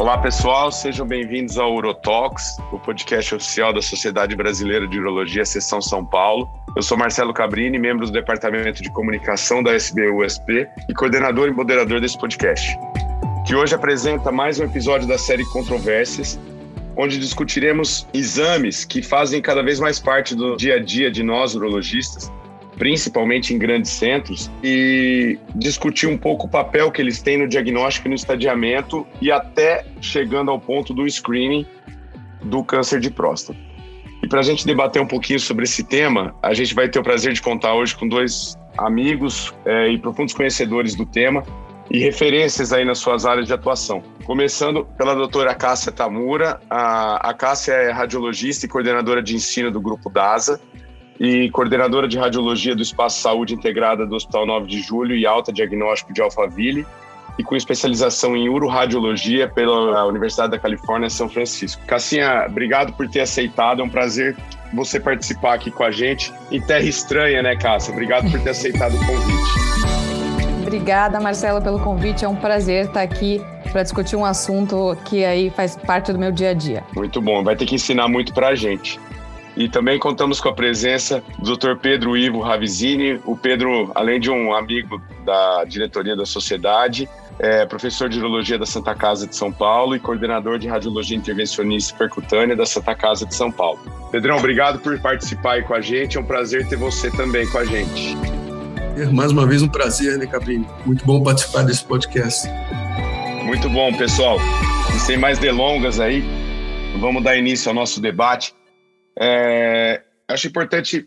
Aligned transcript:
Olá 0.00 0.16
pessoal, 0.16 0.72
sejam 0.72 1.06
bem-vindos 1.06 1.58
ao 1.58 1.74
Urotox, 1.74 2.56
o 2.72 2.78
podcast 2.78 3.34
oficial 3.34 3.70
da 3.70 3.82
Sociedade 3.82 4.34
Brasileira 4.34 4.88
de 4.88 4.98
Urologia, 4.98 5.44
Seção 5.44 5.82
São 5.82 6.02
Paulo. 6.06 6.48
Eu 6.74 6.80
sou 6.80 6.96
Marcelo 6.96 7.34
Cabrini, 7.34 7.78
membro 7.78 8.06
do 8.06 8.12
Departamento 8.12 8.82
de 8.82 8.90
Comunicação 8.92 9.62
da 9.62 9.76
SBUSP 9.76 10.66
e 10.88 10.94
coordenador 10.94 11.48
e 11.48 11.50
moderador 11.50 12.00
desse 12.00 12.18
podcast, 12.18 12.78
que 13.46 13.54
hoje 13.54 13.74
apresenta 13.74 14.32
mais 14.32 14.58
um 14.58 14.64
episódio 14.64 15.06
da 15.06 15.18
série 15.18 15.44
Controvérsias, 15.50 16.40
onde 16.96 17.18
discutiremos 17.18 18.08
exames 18.14 18.86
que 18.86 19.02
fazem 19.02 19.42
cada 19.42 19.62
vez 19.62 19.78
mais 19.78 19.98
parte 19.98 20.34
do 20.34 20.56
dia 20.56 20.76
a 20.76 20.82
dia 20.82 21.10
de 21.10 21.22
nós 21.22 21.54
urologistas 21.54 22.32
principalmente 22.80 23.52
em 23.52 23.58
grandes 23.58 23.90
centros, 23.90 24.50
e 24.64 25.38
discutir 25.54 26.06
um 26.06 26.16
pouco 26.16 26.46
o 26.46 26.48
papel 26.48 26.90
que 26.90 27.02
eles 27.02 27.20
têm 27.20 27.36
no 27.36 27.46
diagnóstico 27.46 28.08
e 28.08 28.08
no 28.08 28.14
estadiamento 28.14 29.06
e 29.20 29.30
até 29.30 29.84
chegando 30.00 30.50
ao 30.50 30.58
ponto 30.58 30.94
do 30.94 31.06
screening 31.06 31.66
do 32.42 32.64
câncer 32.64 32.98
de 32.98 33.10
próstata. 33.10 33.58
E 34.22 34.26
para 34.26 34.40
a 34.40 34.42
gente 34.42 34.64
debater 34.64 35.00
um 35.02 35.06
pouquinho 35.06 35.38
sobre 35.38 35.64
esse 35.64 35.84
tema, 35.84 36.34
a 36.42 36.54
gente 36.54 36.74
vai 36.74 36.88
ter 36.88 36.98
o 36.98 37.02
prazer 37.02 37.34
de 37.34 37.42
contar 37.42 37.74
hoje 37.74 37.94
com 37.94 38.08
dois 38.08 38.58
amigos 38.78 39.54
é, 39.66 39.88
e 39.88 39.98
profundos 39.98 40.32
conhecedores 40.32 40.94
do 40.94 41.04
tema 41.04 41.44
e 41.90 41.98
referências 41.98 42.72
aí 42.72 42.84
nas 42.84 42.98
suas 42.98 43.26
áreas 43.26 43.46
de 43.46 43.52
atuação. 43.52 44.02
Começando 44.24 44.86
pela 44.96 45.14
doutora 45.14 45.54
Cássia 45.54 45.90
Tamura. 45.90 46.60
A, 46.70 47.30
a 47.30 47.34
Cássia 47.34 47.72
é 47.72 47.90
radiologista 47.90 48.64
e 48.64 48.68
coordenadora 48.68 49.22
de 49.22 49.34
ensino 49.34 49.70
do 49.70 49.80
Grupo 49.80 50.08
DASA, 50.08 50.60
e 51.20 51.50
coordenadora 51.50 52.08
de 52.08 52.18
radiologia 52.18 52.74
do 52.74 52.80
Espaço 52.80 53.20
Saúde 53.20 53.52
Integrada 53.52 54.06
do 54.06 54.16
Hospital 54.16 54.46
9 54.46 54.66
de 54.66 54.80
Julho 54.80 55.14
e 55.14 55.26
alta 55.26 55.52
diagnóstico 55.52 56.14
de 56.14 56.22
Alphaville, 56.22 56.86
e 57.38 57.44
com 57.44 57.54
especialização 57.54 58.34
em 58.34 58.48
uroradiologia 58.48 59.46
pela 59.46 60.06
Universidade 60.06 60.52
da 60.52 60.58
Califórnia, 60.58 61.10
São 61.10 61.28
Francisco. 61.28 61.82
Cassinha, 61.86 62.46
obrigado 62.48 62.94
por 62.94 63.06
ter 63.08 63.20
aceitado, 63.20 63.82
é 63.82 63.84
um 63.84 63.88
prazer 63.88 64.34
você 64.72 64.98
participar 64.98 65.54
aqui 65.54 65.70
com 65.70 65.84
a 65.84 65.90
gente. 65.90 66.32
Em 66.50 66.60
terra 66.60 66.84
estranha, 66.84 67.42
né, 67.42 67.54
Cássia? 67.54 67.92
Obrigado 67.92 68.30
por 68.30 68.40
ter 68.40 68.50
aceitado 68.50 68.94
o 68.94 68.98
convite. 68.98 69.60
Obrigada, 70.62 71.20
Marcela, 71.20 71.60
pelo 71.60 71.80
convite. 71.80 72.24
É 72.24 72.28
um 72.28 72.36
prazer 72.36 72.86
estar 72.86 73.02
aqui 73.02 73.42
para 73.72 73.82
discutir 73.82 74.16
um 74.16 74.24
assunto 74.24 74.96
que 75.04 75.24
aí 75.24 75.50
faz 75.50 75.76
parte 75.76 76.12
do 76.12 76.18
meu 76.18 76.32
dia 76.32 76.50
a 76.50 76.54
dia. 76.54 76.84
Muito 76.94 77.20
bom, 77.20 77.42
vai 77.42 77.56
ter 77.56 77.66
que 77.66 77.74
ensinar 77.74 78.08
muito 78.08 78.32
para 78.32 78.48
a 78.48 78.54
gente. 78.54 78.98
E 79.60 79.68
também 79.68 79.98
contamos 79.98 80.40
com 80.40 80.48
a 80.48 80.54
presença 80.54 81.22
do 81.38 81.54
Dr. 81.54 81.76
Pedro 81.76 82.16
Ivo 82.16 82.40
Ravizini. 82.40 83.20
O 83.26 83.36
Pedro, 83.36 83.92
além 83.94 84.18
de 84.18 84.30
um 84.30 84.54
amigo 84.54 84.98
da 85.22 85.64
diretoria 85.64 86.16
da 86.16 86.24
sociedade, 86.24 87.06
é 87.38 87.66
professor 87.66 88.08
de 88.08 88.18
urologia 88.18 88.58
da 88.58 88.64
Santa 88.64 88.94
Casa 88.94 89.26
de 89.26 89.36
São 89.36 89.52
Paulo 89.52 89.94
e 89.94 90.00
coordenador 90.00 90.58
de 90.58 90.66
radiologia 90.66 91.14
intervencionista 91.14 91.94
percutânea 91.94 92.56
da 92.56 92.64
Santa 92.64 92.94
Casa 92.94 93.26
de 93.26 93.34
São 93.34 93.52
Paulo. 93.52 93.78
Pedrão, 94.10 94.38
obrigado 94.38 94.78
por 94.78 94.98
participar 94.98 95.56
aí 95.56 95.62
com 95.62 95.74
a 95.74 95.80
gente. 95.82 96.16
É 96.16 96.20
um 96.22 96.24
prazer 96.24 96.66
ter 96.66 96.76
você 96.76 97.10
também 97.10 97.46
com 97.46 97.58
a 97.58 97.64
gente. 97.66 98.16
É, 98.96 99.04
mais 99.12 99.30
uma 99.30 99.44
vez 99.44 99.60
um 99.60 99.68
prazer, 99.68 100.16
né, 100.16 100.26
Cabrini? 100.26 100.66
Muito 100.86 101.04
bom 101.04 101.22
participar 101.22 101.64
desse 101.64 101.84
podcast. 101.84 102.48
Muito 103.44 103.68
bom, 103.68 103.92
pessoal. 103.92 104.38
E 104.96 104.98
sem 105.00 105.18
mais 105.18 105.38
delongas 105.38 106.00
aí, 106.00 106.24
vamos 106.98 107.22
dar 107.22 107.36
início 107.36 107.68
ao 107.68 107.74
nosso 107.74 108.00
debate. 108.00 108.58
É, 109.20 110.02
acho 110.26 110.46
importante, 110.46 111.06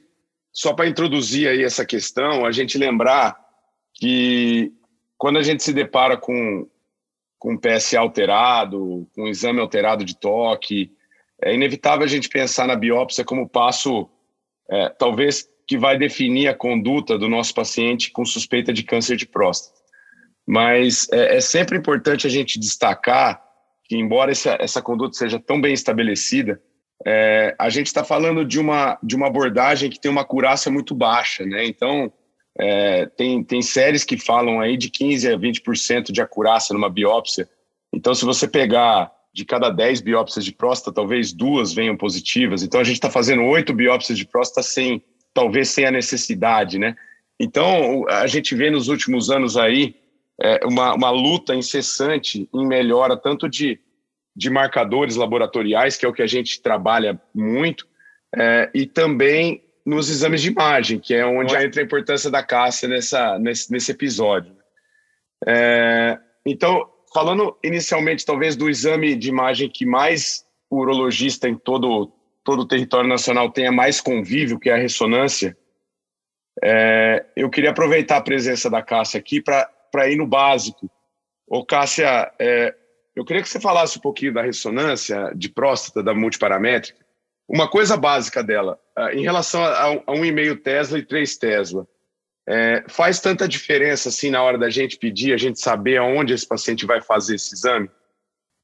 só 0.51 0.73
para 0.73 0.87
introduzir 0.87 1.47
aí 1.47 1.63
essa 1.63 1.83
questão, 1.85 2.45
a 2.45 2.51
gente 2.51 2.77
lembrar 2.77 3.35
que 3.93 4.71
quando 5.17 5.39
a 5.39 5.41
gente 5.41 5.63
se 5.63 5.73
depara 5.73 6.15
com, 6.15 6.69
com 7.39 7.57
PSA 7.57 7.99
alterado, 7.99 9.09
com 9.15 9.27
exame 9.27 9.59
alterado 9.59 10.05
de 10.05 10.15
toque, 10.15 10.91
é 11.41 11.53
inevitável 11.53 12.05
a 12.05 12.09
gente 12.09 12.29
pensar 12.29 12.67
na 12.67 12.75
biópsia 12.75 13.25
como 13.25 13.49
passo, 13.49 14.07
é, 14.69 14.89
talvez, 14.89 15.49
que 15.65 15.77
vai 15.77 15.97
definir 15.97 16.47
a 16.47 16.53
conduta 16.53 17.17
do 17.17 17.27
nosso 17.27 17.53
paciente 17.53 18.11
com 18.11 18.25
suspeita 18.25 18.71
de 18.71 18.83
câncer 18.83 19.15
de 19.15 19.25
próstata. 19.25 19.81
Mas 20.45 21.07
é, 21.11 21.37
é 21.37 21.41
sempre 21.41 21.77
importante 21.77 22.27
a 22.27 22.29
gente 22.29 22.59
destacar 22.59 23.41
que, 23.85 23.95
embora 23.95 24.31
essa, 24.31 24.57
essa 24.59 24.81
conduta 24.81 25.17
seja 25.17 25.39
tão 25.39 25.59
bem 25.59 25.73
estabelecida, 25.73 26.61
é, 27.05 27.55
a 27.59 27.69
gente 27.69 27.87
está 27.87 28.03
falando 28.03 28.45
de 28.45 28.59
uma, 28.59 28.97
de 29.03 29.15
uma 29.15 29.27
abordagem 29.27 29.89
que 29.89 29.99
tem 29.99 30.09
uma 30.09 30.23
curácia 30.23 30.71
muito 30.71 30.95
baixa, 30.95 31.45
né? 31.45 31.65
Então, 31.65 32.11
é, 32.57 33.05
tem, 33.07 33.43
tem 33.43 33.61
séries 33.61 34.03
que 34.03 34.17
falam 34.17 34.59
aí 34.61 34.77
de 34.77 34.89
15% 34.89 35.33
a 35.33 35.37
20% 35.37 36.11
de 36.11 36.21
acurácia 36.21 36.73
numa 36.73 36.89
biópsia. 36.89 37.49
Então, 37.91 38.13
se 38.13 38.25
você 38.25 38.47
pegar 38.47 39.11
de 39.33 39.43
cada 39.43 39.69
10 39.69 40.01
biópsias 40.01 40.45
de 40.45 40.51
próstata, 40.51 40.93
talvez 40.93 41.33
duas 41.33 41.73
venham 41.73 41.97
positivas. 41.97 42.61
Então, 42.61 42.79
a 42.79 42.83
gente 42.83 42.95
está 42.95 43.09
fazendo 43.09 43.43
oito 43.43 43.73
biópsias 43.73 44.17
de 44.17 44.25
próstata 44.25 44.61
sem, 44.61 45.03
talvez 45.33 45.69
sem 45.69 45.85
a 45.85 45.91
necessidade, 45.91 46.77
né? 46.77 46.95
Então, 47.39 48.07
a 48.07 48.27
gente 48.27 48.55
vê 48.55 48.69
nos 48.69 48.87
últimos 48.87 49.29
anos 49.31 49.57
aí 49.57 49.95
é, 50.41 50.65
uma, 50.65 50.93
uma 50.93 51.09
luta 51.09 51.55
incessante 51.55 52.47
em 52.53 52.67
melhora 52.67 53.17
tanto 53.17 53.49
de 53.49 53.79
de 54.35 54.49
marcadores 54.49 55.15
laboratoriais, 55.15 55.97
que 55.97 56.05
é 56.05 56.09
o 56.09 56.13
que 56.13 56.21
a 56.21 56.27
gente 56.27 56.61
trabalha 56.61 57.21
muito, 57.33 57.87
é, 58.35 58.69
e 58.73 58.85
também 58.85 59.63
nos 59.85 60.09
exames 60.09 60.41
de 60.41 60.49
imagem, 60.49 60.99
que 60.99 61.13
é 61.13 61.25
onde 61.25 61.55
entra 61.55 61.81
a 61.81 61.85
importância 61.85 62.31
da 62.31 62.41
Cássia 62.41 62.87
nessa, 62.87 63.37
nesse, 63.37 63.71
nesse 63.71 63.91
episódio. 63.91 64.55
É, 65.45 66.17
então, 66.45 66.89
falando 67.13 67.57
inicialmente, 67.63 68.25
talvez, 68.25 68.55
do 68.55 68.69
exame 68.69 69.15
de 69.15 69.29
imagem 69.29 69.69
que 69.69 69.85
mais 69.85 70.45
o 70.69 70.79
urologista 70.79 71.47
em 71.47 71.55
todo, 71.55 72.11
todo 72.43 72.61
o 72.61 72.67
território 72.67 73.07
nacional 73.07 73.51
tenha 73.51 73.71
mais 73.71 74.01
convívio, 74.01 74.59
que 74.59 74.69
é 74.69 74.73
a 74.73 74.77
ressonância, 74.77 75.55
é, 76.61 77.25
eu 77.35 77.49
queria 77.49 77.71
aproveitar 77.71 78.17
a 78.17 78.21
presença 78.21 78.69
da 78.69 78.81
Cássia 78.81 79.19
aqui 79.19 79.41
para 79.41 80.09
ir 80.09 80.15
no 80.15 80.27
básico. 80.27 80.89
Ô, 81.47 81.65
Cássia, 81.65 82.31
é, 82.39 82.73
eu 83.15 83.23
queria 83.23 83.41
que 83.41 83.49
você 83.49 83.59
falasse 83.59 83.97
um 83.97 84.01
pouquinho 84.01 84.33
da 84.33 84.41
ressonância 84.41 85.31
de 85.35 85.49
próstata 85.49 86.01
da 86.01 86.13
multiparamétrica. 86.13 87.03
Uma 87.47 87.69
coisa 87.69 87.95
básica 87.95 88.43
dela, 88.43 88.79
ah, 88.95 89.13
em 89.13 89.21
relação 89.21 89.63
a, 89.63 89.91
um 89.91 90.21
1,5 90.21 90.61
Tesla 90.61 90.97
e 90.97 91.05
3 91.05 91.37
Tesla, 91.37 91.87
é, 92.47 92.83
faz 92.87 93.19
tanta 93.19 93.47
diferença 93.47 94.09
assim 94.09 94.29
na 94.29 94.41
hora 94.41 94.57
da 94.57 94.69
gente 94.69 94.97
pedir, 94.97 95.33
a 95.33 95.37
gente 95.37 95.59
saber 95.59 95.97
aonde 95.97 96.33
esse 96.33 96.47
paciente 96.47 96.85
vai 96.85 97.01
fazer 97.01 97.35
esse 97.35 97.53
exame? 97.53 97.89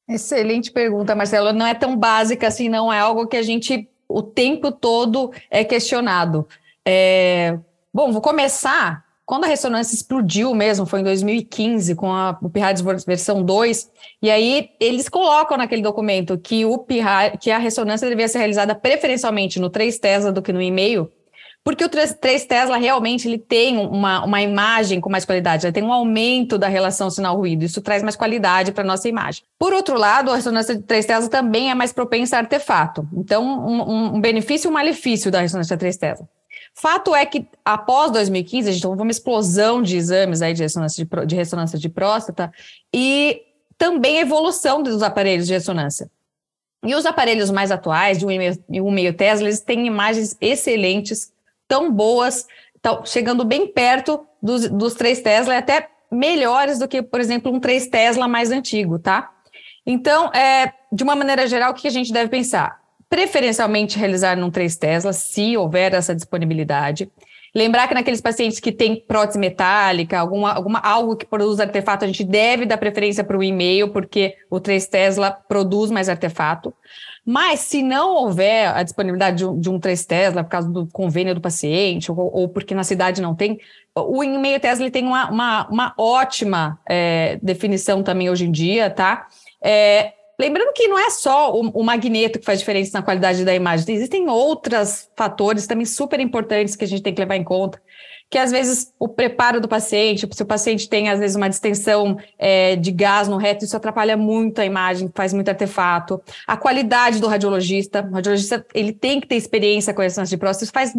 Excelente 0.08 0.72
pergunta, 0.72 1.16
Marcelo. 1.16 1.54
Não 1.54 1.68
é 1.68 1.76
tão 1.76 1.96
básica 1.96 2.48
assim, 2.48 2.68
não 2.68 2.92
é 2.92 3.00
algo 3.00 3.28
que 3.28 3.38
a 3.38 3.44
gente 3.44 3.88
o 4.08 4.24
tempo 4.24 4.72
todo 4.72 5.32
é 5.52 5.64
questionado. 5.64 6.48
É... 6.84 7.60
Bom, 7.94 8.12
vou 8.12 8.22
começar 8.22 9.06
quando 9.30 9.44
a 9.44 9.48
ressonância 9.48 9.94
explodiu 9.94 10.56
mesmo, 10.56 10.88
foi 10.88 11.02
em 11.02 11.04
2015, 11.04 11.94
com 11.94 12.12
a, 12.12 12.36
o 12.42 12.50
PIRADS 12.50 12.82
versão 13.06 13.44
2, 13.44 13.88
e 14.24 14.32
aí 14.32 14.72
eles 14.80 15.08
colocam 15.08 15.56
naquele 15.56 15.84
documento 15.84 16.36
que, 16.36 16.66
o 16.66 16.84
que 17.40 17.52
a 17.52 17.60
ressonância 17.60 18.10
devia 18.10 18.28
ser 18.28 18.40
realizada 18.40 18.74
preferencialmente 18.74 19.60
no 19.60 19.70
3 19.70 20.00
Tesla 20.00 20.32
do 20.32 20.42
que 20.42 20.52
no 20.52 20.60
e-mail, 20.60 21.12
porque 21.64 21.86
o 21.86 21.90
3, 21.90 22.14
3 22.20 22.44
Tesla 22.46 22.78
realmente 22.78 23.28
ele 23.28 23.38
tem 23.38 23.78
uma, 23.78 24.26
uma 24.26 24.42
imagem 24.42 25.00
com 25.00 25.12
mais 25.12 25.26
qualidade, 25.26 25.64
ele 25.64 25.74
tem 25.74 25.84
um 25.84 25.94
aumento 25.94 26.58
da 26.58 26.68
relação 26.68 27.12
sinal-ruído, 27.12 27.64
isso 27.64 27.84
traz 27.84 28.02
mais 28.02 28.16
qualidade 28.16 28.72
para 28.72 28.84
a 28.84 28.88
nossa 28.88 29.08
imagem. 29.08 29.44
Por 29.60 29.74
outro 29.74 29.96
lado, 29.96 30.32
a 30.32 30.38
ressonância 30.38 30.76
de 30.76 30.82
3 30.82 31.06
Tesla 31.06 31.30
também 31.30 31.70
é 31.70 31.76
mais 31.76 31.94
propensa 31.94 32.36
a 32.36 32.40
artefato, 32.40 33.08
então 33.14 33.44
um, 33.46 34.16
um 34.16 34.20
benefício 34.20 34.70
e 34.70 34.72
um 34.72 34.74
malefício 34.74 35.30
da 35.30 35.42
ressonância 35.42 35.78
3 35.78 35.98
Tesla. 35.98 36.28
Fato 36.80 37.14
é 37.14 37.26
que 37.26 37.46
após 37.66 38.10
2015, 38.10 38.70
a 38.70 38.72
gente 38.72 38.82
teve 38.82 39.02
uma 39.02 39.12
explosão 39.12 39.82
de 39.82 39.98
exames 39.98 40.42
aí 40.42 40.54
de 40.54 40.64
ressonância 40.64 41.06
de, 41.06 41.26
de 41.26 41.36
ressonância 41.36 41.78
de 41.78 41.90
próstata 41.90 42.50
e 42.94 43.42
também 43.78 44.18
a 44.18 44.22
evolução 44.22 44.82
dos 44.82 45.04
aparelhos 45.04 45.46
de 45.46 45.52
ressonância. 45.52 46.10
E 46.86 46.96
os 46.96 47.06
aparelhos 47.06 47.52
mais 47.52 47.70
atuais, 47.70 48.18
de 48.18 48.26
1,5 48.26 49.14
Tesla, 49.14 49.48
eles 49.50 49.60
têm 49.60 49.86
imagens 49.86 50.38
excelentes, 50.40 51.34
tão 51.68 51.92
boas, 51.92 52.48
tão, 52.82 53.06
chegando 53.06 53.44
bem 53.44 53.68
perto 53.68 54.26
dos, 54.42 54.70
dos 54.70 54.94
3 54.94 55.20
Tesla 55.20 55.58
até 55.58 55.90
melhores 56.10 56.80
do 56.80 56.88
que, 56.88 57.02
por 57.02 57.20
exemplo, 57.20 57.54
um 57.54 57.60
3 57.60 57.88
Tesla 57.88 58.26
mais 58.26 58.52
antigo, 58.52 58.98
tá? 58.98 59.30
Então, 59.86 60.32
é, 60.32 60.74
de 60.90 61.04
uma 61.04 61.14
maneira 61.14 61.46
geral, 61.46 61.72
o 61.72 61.76
que 61.76 61.90
a 61.90 61.92
gente 61.92 62.14
deve 62.14 62.30
pensar? 62.30 62.79
Preferencialmente 63.10 63.98
realizar 63.98 64.38
num 64.38 64.52
3 64.52 64.76
Tesla, 64.76 65.12
se 65.12 65.58
houver 65.58 65.94
essa 65.94 66.16
disponibilidade. 66.16 67.10
Lembrar 67.56 67.88
que 67.88 67.96
naqueles 67.96 68.22
pacientes 68.22 68.60
que 68.60 68.72
têm 68.72 68.96
prótese 68.96 69.40
metálica, 69.40 70.20
alguma, 70.20 70.54
alguma, 70.54 70.80
algo 70.80 71.16
que 71.16 71.26
produz 71.26 71.60
artefato, 71.60 72.06
a 72.06 72.08
gente 72.08 72.24
deve 72.24 72.66
dar 72.66 72.78
preferência 72.78 73.24
para 73.24 73.38
o 73.38 73.44
e-mail, 73.44 73.90
porque 73.90 74.36
o 74.52 74.60
3 74.60 74.86
Tesla 74.86 75.32
produz 75.32 75.90
mais 75.90 76.08
artefato. 76.10 76.72
Mas 77.26 77.62
se 77.62 77.82
não 77.82 78.16
houver 78.16 78.68
a 78.68 78.84
disponibilidade 78.84 79.38
de 79.38 79.46
um, 79.46 79.60
de 79.60 79.70
um 79.70 79.80
3 79.80 80.06
Tesla, 80.06 80.44
por 80.44 80.50
causa 80.52 80.70
do 80.70 80.88
convênio 80.88 81.34
do 81.34 81.42
paciente, 81.42 82.12
ou, 82.12 82.18
ou 82.18 82.50
porque 82.50 82.76
na 82.76 82.84
cidade 82.84 83.22
não 83.22 83.34
tem, 83.34 83.60
o 83.96 84.24
e-mail 84.24 84.60
Tesla 84.60 84.90
tem 84.92 85.06
uma, 85.06 85.30
uma, 85.30 85.68
uma 85.70 85.94
ótima 85.98 86.80
é, 86.88 87.40
definição 87.42 88.04
também 88.04 88.30
hoje 88.30 88.46
em 88.46 88.52
dia, 88.52 88.92
tá? 88.92 89.28
É, 89.62 90.14
lembrando 90.40 90.74
que 90.74 90.88
não 90.88 90.98
é 90.98 91.10
só 91.10 91.54
o, 91.54 91.70
o, 91.70 91.84
magneto 91.84 92.40
que 92.40 92.46
faz 92.46 92.60
diferença 92.60 92.98
na 92.98 93.04
qualidade 93.04 93.44
da 93.44 93.54
imagem, 93.54 93.96
existem 93.96 94.30
outros 94.30 95.10
fatores 95.16 95.68
também 95.68 95.86
super 95.86 96.20
importantes 96.20 96.76
que 96.76 96.86
a 96.86 96.88
gente 96.88 97.04
tem 97.04 97.14
que 97.14 97.22
levar 97.22 97.36
em 97.36 97.44
conta 97.44 97.82
que 98.30 98.38
às 98.38 98.52
vezes 98.52 98.94
o 99.00 99.08
preparo 99.08 99.60
do 99.60 99.68
paciente, 99.68 100.28
se 100.32 100.44
o 100.44 100.46
paciente 100.46 100.88
tem 100.88 101.10
às 101.10 101.20
vezes 101.20 101.36
uma 101.36 101.50
distensão 101.50 102.18
é, 102.38 102.76
de 102.76 102.92
gás 102.92 103.28
no 103.28 103.38
reto, 103.38 103.66
isso 103.66 103.76
atrapalha 103.76 104.16
muito 104.16 104.62
a 104.62 104.66
imagem, 104.66 105.12
faz 105.16 105.34
muito 105.34 105.50
artefato. 105.50 106.22
A 106.46 106.56
qualidade 106.56 107.20
do 107.20 107.28
radiologista, 107.28 108.08
o 108.08 108.14
radiologista 108.14 108.64
ele 108.74 108.94
tem 108.94 109.20
que 109.20 109.28
ter 109.28 109.36
experiência 109.36 109.94
com 109.94 110.02
ressonância 110.02 110.36
de 110.36 110.40
próstata, 110.40 110.66
isso 110.66 110.74
faz, 110.74 110.94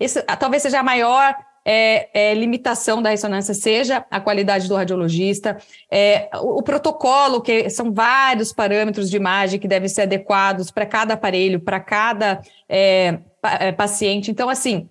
esse, 0.00 0.20
talvez 0.38 0.62
seja 0.62 0.80
a 0.80 0.82
maior 0.82 1.36
é, 1.64 2.30
é, 2.30 2.34
limitação 2.34 3.00
da 3.00 3.10
ressonância 3.10 3.54
seja 3.54 4.04
a 4.10 4.20
qualidade 4.20 4.68
do 4.68 4.74
radiologista, 4.74 5.56
é, 5.90 6.28
o, 6.34 6.58
o, 6.58 6.62
protocolo, 6.62 7.40
que 7.40 7.70
são 7.70 7.92
vários 7.92 8.52
parâmetros 8.52 9.10
de 9.10 9.16
imagem 9.16 9.58
que 9.58 9.66
devem 9.66 9.88
ser 9.88 10.02
adequados 10.02 10.70
para 10.70 10.84
cada 10.84 11.14
aparelho, 11.14 11.58
para 11.60 11.80
cada 11.80 12.42
é, 12.68 13.18
é, 13.60 13.72
paciente. 13.72 14.30
Então, 14.30 14.50
assim, 14.50 14.88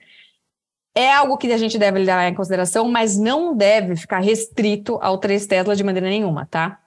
é 0.95 1.11
algo 1.11 1.37
que 1.37 1.51
a 1.51 1.57
gente 1.57 1.77
deve 1.77 1.99
levar 1.99 2.27
em 2.27 2.35
consideração, 2.35 2.89
mas 2.89 3.17
não 3.17 3.55
deve 3.55 3.95
ficar 3.95 4.19
restrito 4.19 4.97
ao 5.01 5.17
3 5.17 5.45
Tesla 5.45 5.75
de 5.75 5.83
maneira 5.83 6.09
nenhuma, 6.09 6.47
tá? 6.47 6.79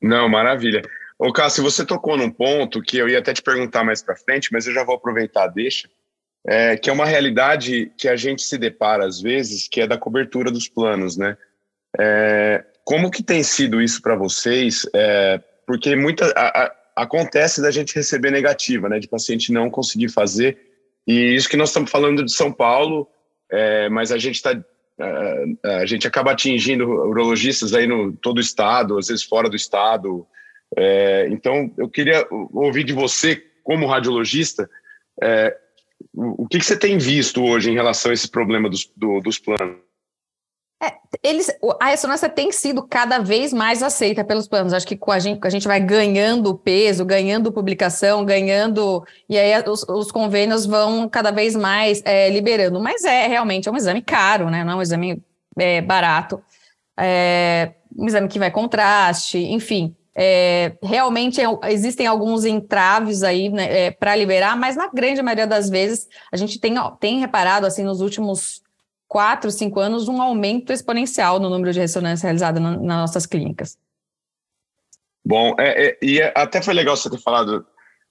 Não, 0.00 0.28
maravilha. 0.28 0.82
Ô, 1.18 1.32
Cássio, 1.32 1.62
você 1.62 1.86
tocou 1.86 2.16
num 2.16 2.30
ponto 2.30 2.82
que 2.82 2.98
eu 2.98 3.08
ia 3.08 3.20
até 3.20 3.32
te 3.32 3.42
perguntar 3.42 3.84
mais 3.84 4.02
para 4.02 4.16
frente, 4.16 4.52
mas 4.52 4.66
eu 4.66 4.74
já 4.74 4.84
vou 4.84 4.96
aproveitar, 4.96 5.46
deixa, 5.46 5.88
é, 6.46 6.76
que 6.76 6.90
é 6.90 6.92
uma 6.92 7.06
realidade 7.06 7.90
que 7.96 8.08
a 8.08 8.16
gente 8.16 8.42
se 8.42 8.58
depara 8.58 9.06
às 9.06 9.20
vezes, 9.20 9.68
que 9.68 9.80
é 9.80 9.86
da 9.86 9.98
cobertura 9.98 10.50
dos 10.50 10.68
planos, 10.68 11.16
né? 11.16 11.36
É, 11.98 12.64
como 12.84 13.10
que 13.10 13.22
tem 13.22 13.42
sido 13.42 13.80
isso 13.80 14.02
para 14.02 14.14
vocês? 14.14 14.86
É, 14.94 15.40
porque 15.66 15.96
muita 15.96 16.26
a, 16.36 16.64
a, 16.64 16.72
acontece 16.96 17.62
da 17.62 17.70
gente 17.70 17.94
receber 17.94 18.30
negativa, 18.30 18.88
né? 18.88 18.98
De 18.98 19.08
paciente 19.08 19.52
não 19.52 19.70
conseguir 19.70 20.10
fazer 20.10 20.58
e 21.06 21.34
isso 21.34 21.48
que 21.48 21.56
nós 21.56 21.68
estamos 21.68 21.90
falando 21.90 22.24
de 22.24 22.32
São 22.32 22.50
Paulo, 22.50 23.06
é, 23.50 23.88
mas 23.88 24.10
a 24.10 24.18
gente 24.18 24.36
está 24.36 24.52
é, 24.98 25.76
a 25.80 25.86
gente 25.86 26.06
acaba 26.06 26.32
atingindo 26.32 26.86
urologistas 26.86 27.74
aí 27.74 27.86
no 27.86 28.12
todo 28.12 28.38
o 28.38 28.40
estado, 28.40 28.96
às 28.96 29.08
vezes 29.08 29.24
fora 29.24 29.48
do 29.48 29.56
estado. 29.56 30.26
É, 30.76 31.28
então, 31.30 31.72
eu 31.76 31.88
queria 31.88 32.26
ouvir 32.30 32.84
de 32.84 32.92
você, 32.92 33.42
como 33.62 33.86
radiologista, 33.86 34.68
é, 35.22 35.56
o 36.14 36.46
que, 36.46 36.58
que, 36.58 36.64
você 36.64 36.78
tem 36.78 36.96
visto 36.96 37.42
hoje 37.42 37.70
em 37.70 37.74
relação 37.74 38.10
a 38.10 38.14
esse 38.14 38.28
problema 38.28 38.70
dos, 38.70 38.90
do, 38.96 39.20
dos 39.20 39.38
planos? 39.38 39.76
É, 40.82 40.92
eles, 41.22 41.50
a 41.80 41.86
ressonância 41.86 42.28
tem 42.28 42.52
sido 42.52 42.86
cada 42.86 43.18
vez 43.18 43.52
mais 43.52 43.82
aceita 43.82 44.24
pelos 44.24 44.46
planos. 44.46 44.72
Acho 44.72 44.86
que 44.86 44.98
a 45.08 45.18
gente, 45.18 45.40
a 45.44 45.50
gente 45.50 45.66
vai 45.66 45.80
ganhando 45.80 46.54
peso, 46.56 47.04
ganhando 47.04 47.52
publicação, 47.52 48.24
ganhando. 48.24 49.04
E 49.28 49.38
aí 49.38 49.52
os, 49.68 49.82
os 49.88 50.12
convênios 50.12 50.66
vão 50.66 51.08
cada 51.08 51.30
vez 51.30 51.56
mais 51.56 52.02
é, 52.04 52.28
liberando. 52.28 52.80
Mas 52.80 53.04
é 53.04 53.26
realmente 53.26 53.68
é 53.68 53.72
um 53.72 53.76
exame 53.76 54.02
caro, 54.02 54.50
né? 54.50 54.62
Não 54.62 54.74
é 54.74 54.76
um 54.76 54.82
exame 54.82 55.22
é, 55.58 55.80
barato. 55.80 56.42
É, 56.98 57.72
um 57.96 58.06
exame 58.06 58.28
que 58.28 58.38
vai 58.38 58.50
contraste, 58.50 59.38
enfim. 59.38 59.96
É, 60.16 60.76
realmente 60.80 61.40
é, 61.40 61.46
existem 61.70 62.06
alguns 62.06 62.44
entraves 62.44 63.24
aí 63.24 63.48
né, 63.48 63.86
é, 63.86 63.90
para 63.90 64.14
liberar, 64.14 64.56
mas 64.56 64.76
na 64.76 64.88
grande 64.88 65.20
maioria 65.20 65.46
das 65.46 65.68
vezes 65.68 66.08
a 66.30 66.36
gente 66.36 66.60
tem, 66.60 66.74
tem 67.00 67.18
reparado 67.18 67.66
assim 67.66 67.82
nos 67.82 68.00
últimos 68.00 68.62
quatro, 69.08 69.50
cinco 69.50 69.80
anos, 69.80 70.08
um 70.08 70.22
aumento 70.22 70.72
exponencial 70.72 71.38
no 71.38 71.50
número 71.50 71.72
de 71.72 71.80
ressonância 71.80 72.26
realizada 72.26 72.60
nas 72.60 72.80
nossas 72.80 73.26
clínicas. 73.26 73.78
Bom, 75.24 75.54
é, 75.58 75.86
é, 75.86 75.98
e 76.02 76.20
é, 76.20 76.32
até 76.36 76.60
foi 76.60 76.74
legal 76.74 76.96
você 76.96 77.08
ter 77.08 77.20
falado, 77.20 77.66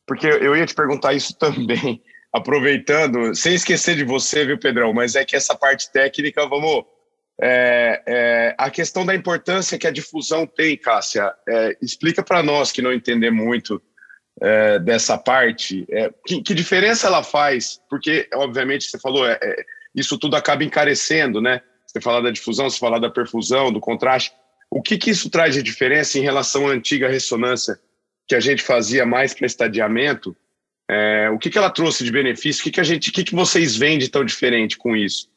porque 0.05 0.25
eu 0.25 0.55
ia 0.55 0.65
te 0.65 0.73
perguntar 0.73 1.13
isso 1.13 1.35
também, 1.39 2.01
aproveitando, 2.33 3.35
sem 3.35 3.53
esquecer 3.53 3.95
de 3.95 4.03
você, 4.03 4.45
viu, 4.45 4.57
Pedrão? 4.57 4.93
Mas 4.93 5.15
é 5.15 5.23
que 5.23 5.35
essa 5.35 5.55
parte 5.55 5.91
técnica, 5.91 6.47
vamos. 6.47 6.85
É, 7.41 8.03
é 8.05 8.55
a 8.57 8.69
questão 8.69 9.05
da 9.05 9.15
importância 9.15 9.77
que 9.77 9.87
a 9.87 9.91
difusão 9.91 10.45
tem, 10.45 10.77
Cássia, 10.77 11.33
é, 11.47 11.77
explica 11.81 12.23
para 12.23 12.43
nós 12.43 12.71
que 12.71 12.81
não 12.81 12.93
entender 12.93 13.31
muito 13.31 13.81
dessa 14.83 15.15
parte, 15.15 15.85
que, 16.25 16.41
que, 16.41 16.53
diferença 16.55 17.05
ela 17.05 17.23
faz? 17.23 17.79
Porque, 17.87 18.27
obviamente, 18.33 18.85
você 18.89 18.99
falou, 18.99 19.25
é, 19.27 19.39
isso 19.95 20.17
tudo 20.17 20.35
acaba 20.35 20.63
encarecendo, 20.63 21.39
né? 21.39 21.61
Você 21.85 22.01
falar 22.01 22.21
da 22.21 22.31
difusão, 22.31 22.69
você 22.69 22.79
falar 22.79 22.99
da 22.99 23.09
perfusão, 23.09 23.71
do 23.71 23.79
contraste. 23.79 24.33
O 24.69 24.81
que, 24.81 24.97
que 24.97 25.11
isso 25.11 25.29
traz 25.29 25.53
de 25.53 25.61
diferença 25.61 26.17
em 26.17 26.23
relação 26.23 26.67
à 26.67 26.71
antiga 26.71 27.07
ressonância 27.07 27.79
que 28.27 28.33
a 28.33 28.39
gente 28.39 28.63
fazia 28.63 29.05
mais 29.05 29.33
para 29.33 29.45
estadiamento? 29.45 30.35
É, 30.89 31.29
o 31.29 31.37
que, 31.37 31.51
que 31.51 31.57
ela 31.57 31.69
trouxe 31.69 32.03
de 32.03 32.11
benefício? 32.11 32.61
O 32.61 32.63
que, 32.63 32.71
que 32.71 32.81
a 32.81 32.83
gente, 32.83 33.11
o 33.11 33.13
que, 33.13 33.23
que 33.23 33.35
vocês 33.35 33.75
veem 33.75 33.99
de 33.99 34.09
tão 34.09 34.25
diferente 34.25 34.77
com 34.77 34.95
isso? 34.95 35.29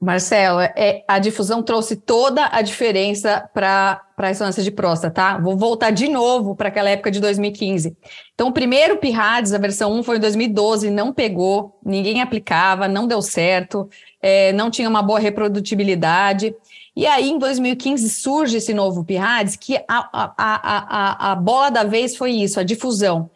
Marcelo, 0.00 0.60
é, 0.60 1.04
a 1.06 1.18
difusão 1.18 1.62
trouxe 1.62 1.94
toda 1.94 2.48
a 2.50 2.62
diferença 2.62 3.46
para 3.52 4.00
a 4.16 4.26
ressonância 4.26 4.62
de 4.62 4.70
próstata, 4.70 5.12
tá? 5.12 5.38
Vou 5.38 5.58
voltar 5.58 5.90
de 5.90 6.08
novo 6.08 6.56
para 6.56 6.68
aquela 6.68 6.88
época 6.88 7.10
de 7.10 7.20
2015. 7.20 7.94
Então, 8.34 8.48
o 8.48 8.52
primeiro 8.52 8.96
PIRADS, 8.96 9.52
a 9.52 9.58
versão 9.58 9.92
1, 9.92 10.02
foi 10.02 10.16
em 10.16 10.20
2012, 10.20 10.90
não 10.90 11.12
pegou, 11.12 11.78
ninguém 11.84 12.22
aplicava, 12.22 12.88
não 12.88 13.06
deu 13.06 13.20
certo, 13.20 13.90
é, 14.22 14.54
não 14.54 14.70
tinha 14.70 14.88
uma 14.88 15.02
boa 15.02 15.20
reprodutibilidade. 15.20 16.54
E 16.96 17.06
aí, 17.06 17.28
em 17.28 17.38
2015, 17.38 18.08
surge 18.08 18.56
esse 18.56 18.72
novo 18.72 19.04
PIRADS, 19.04 19.56
que 19.56 19.76
a, 19.76 19.84
a, 19.86 20.32
a, 20.38 21.32
a, 21.32 21.34
bola 21.34 21.68
da 21.68 21.84
vez 21.84 22.16
foi 22.16 22.30
isso, 22.32 22.58
a 22.58 22.62
difusão. 22.62 23.30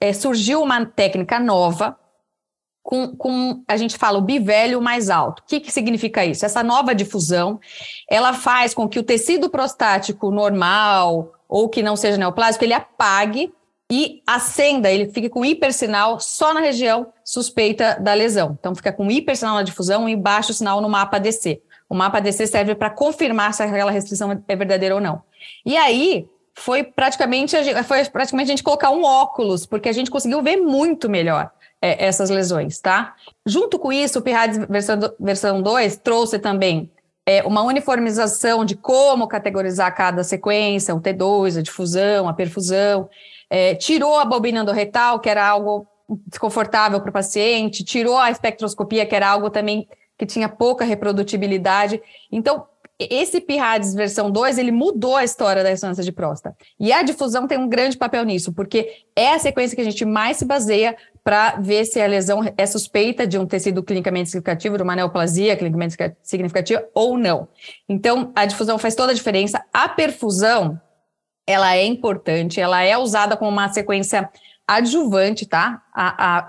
É, 0.00 0.12
surgiu 0.12 0.60
uma 0.60 0.84
técnica 0.84 1.38
nova, 1.38 1.96
com, 2.86 3.16
com, 3.16 3.64
a 3.66 3.76
gente 3.76 3.98
fala 3.98 4.16
o 4.16 4.22
bivelho 4.22 4.80
mais 4.80 5.10
alto. 5.10 5.40
O 5.40 5.42
que, 5.44 5.58
que 5.58 5.72
significa 5.72 6.24
isso? 6.24 6.46
Essa 6.46 6.62
nova 6.62 6.94
difusão, 6.94 7.58
ela 8.08 8.32
faz 8.32 8.72
com 8.72 8.88
que 8.88 8.96
o 8.96 9.02
tecido 9.02 9.50
prostático 9.50 10.30
normal 10.30 11.32
ou 11.48 11.68
que 11.68 11.82
não 11.82 11.96
seja 11.96 12.16
neoplásico, 12.16 12.64
ele 12.64 12.74
apague 12.74 13.52
e 13.90 14.22
acenda, 14.24 14.88
ele 14.88 15.08
fique 15.08 15.28
com 15.28 15.44
hipersinal 15.44 16.20
só 16.20 16.54
na 16.54 16.60
região 16.60 17.08
suspeita 17.24 17.98
da 18.00 18.14
lesão. 18.14 18.56
Então 18.58 18.72
fica 18.72 18.92
com 18.92 19.10
hipersinal 19.10 19.56
na 19.56 19.62
difusão 19.64 20.08
e 20.08 20.14
baixo 20.14 20.54
sinal 20.54 20.80
no 20.80 20.88
mapa 20.88 21.18
DC. 21.18 21.60
O 21.88 21.94
mapa 21.94 22.20
DC 22.20 22.46
serve 22.46 22.76
para 22.76 22.90
confirmar 22.90 23.52
se 23.52 23.64
aquela 23.64 23.90
restrição 23.90 24.30
é 24.46 24.56
verdadeira 24.56 24.94
ou 24.94 25.00
não. 25.00 25.20
E 25.64 25.76
aí 25.76 26.28
foi 26.54 26.84
praticamente, 26.84 27.56
foi 27.82 28.04
praticamente 28.04 28.46
a 28.46 28.52
gente 28.52 28.62
colocar 28.62 28.90
um 28.90 29.02
óculos, 29.02 29.66
porque 29.66 29.88
a 29.88 29.92
gente 29.92 30.08
conseguiu 30.08 30.40
ver 30.40 30.56
muito 30.56 31.10
melhor 31.10 31.50
é, 31.86 32.04
essas 32.04 32.30
lesões, 32.30 32.80
tá? 32.80 33.14
Junto 33.44 33.78
com 33.78 33.92
isso, 33.92 34.18
o 34.18 34.22
PIRADS 34.22 34.58
versão, 34.68 34.98
versão 35.20 35.62
2 35.62 35.96
trouxe 35.98 36.38
também 36.38 36.90
é, 37.24 37.44
uma 37.44 37.62
uniformização 37.62 38.64
de 38.64 38.74
como 38.74 39.28
categorizar 39.28 39.94
cada 39.94 40.24
sequência, 40.24 40.94
o 40.94 41.00
T2, 41.00 41.58
a 41.58 41.62
difusão, 41.62 42.28
a 42.28 42.32
perfusão, 42.32 43.08
é, 43.48 43.76
tirou 43.76 44.18
a 44.18 44.24
bobina 44.24 44.60
endorretal, 44.60 45.20
que 45.20 45.30
era 45.30 45.46
algo 45.46 45.86
desconfortável 46.26 47.00
para 47.00 47.10
o 47.10 47.12
paciente, 47.12 47.84
tirou 47.84 48.18
a 48.18 48.30
espectroscopia, 48.30 49.06
que 49.06 49.14
era 49.14 49.28
algo 49.28 49.48
também 49.48 49.88
que 50.18 50.26
tinha 50.26 50.48
pouca 50.48 50.84
reprodutibilidade. 50.84 52.02
Então, 52.32 52.66
esse 52.98 53.40
PIRADS 53.40 53.94
versão 53.94 54.30
2, 54.30 54.58
ele 54.58 54.72
mudou 54.72 55.16
a 55.16 55.24
história 55.24 55.62
da 55.62 55.68
ressonância 55.68 56.02
de 56.02 56.12
próstata. 56.12 56.56
E 56.80 56.92
a 56.92 57.02
difusão 57.02 57.46
tem 57.46 57.58
um 57.58 57.68
grande 57.68 57.96
papel 57.96 58.24
nisso, 58.24 58.52
porque 58.52 59.04
é 59.14 59.34
a 59.34 59.38
sequência 59.38 59.76
que 59.76 59.82
a 59.82 59.84
gente 59.84 60.04
mais 60.04 60.38
se 60.38 60.44
baseia 60.44 60.96
para 61.26 61.56
ver 61.56 61.84
se 61.84 62.00
a 62.00 62.06
lesão 62.06 62.40
é 62.56 62.66
suspeita 62.66 63.26
de 63.26 63.36
um 63.36 63.44
tecido 63.44 63.82
clinicamente 63.82 64.30
significativo, 64.30 64.76
de 64.76 64.84
uma 64.84 64.94
neoplasia 64.94 65.56
clinicamente 65.56 65.96
significativa 66.22 66.86
ou 66.94 67.18
não. 67.18 67.48
Então, 67.88 68.30
a 68.32 68.46
difusão 68.46 68.78
faz 68.78 68.94
toda 68.94 69.10
a 69.10 69.14
diferença. 69.14 69.60
A 69.74 69.88
perfusão, 69.88 70.80
ela 71.44 71.74
é 71.74 71.84
importante, 71.84 72.60
ela 72.60 72.80
é 72.80 72.96
usada 72.96 73.36
como 73.36 73.50
uma 73.50 73.68
sequência 73.72 74.30
adjuvante, 74.68 75.46
tá? 75.46 75.82
A, 75.92 76.06
a, 76.06 76.44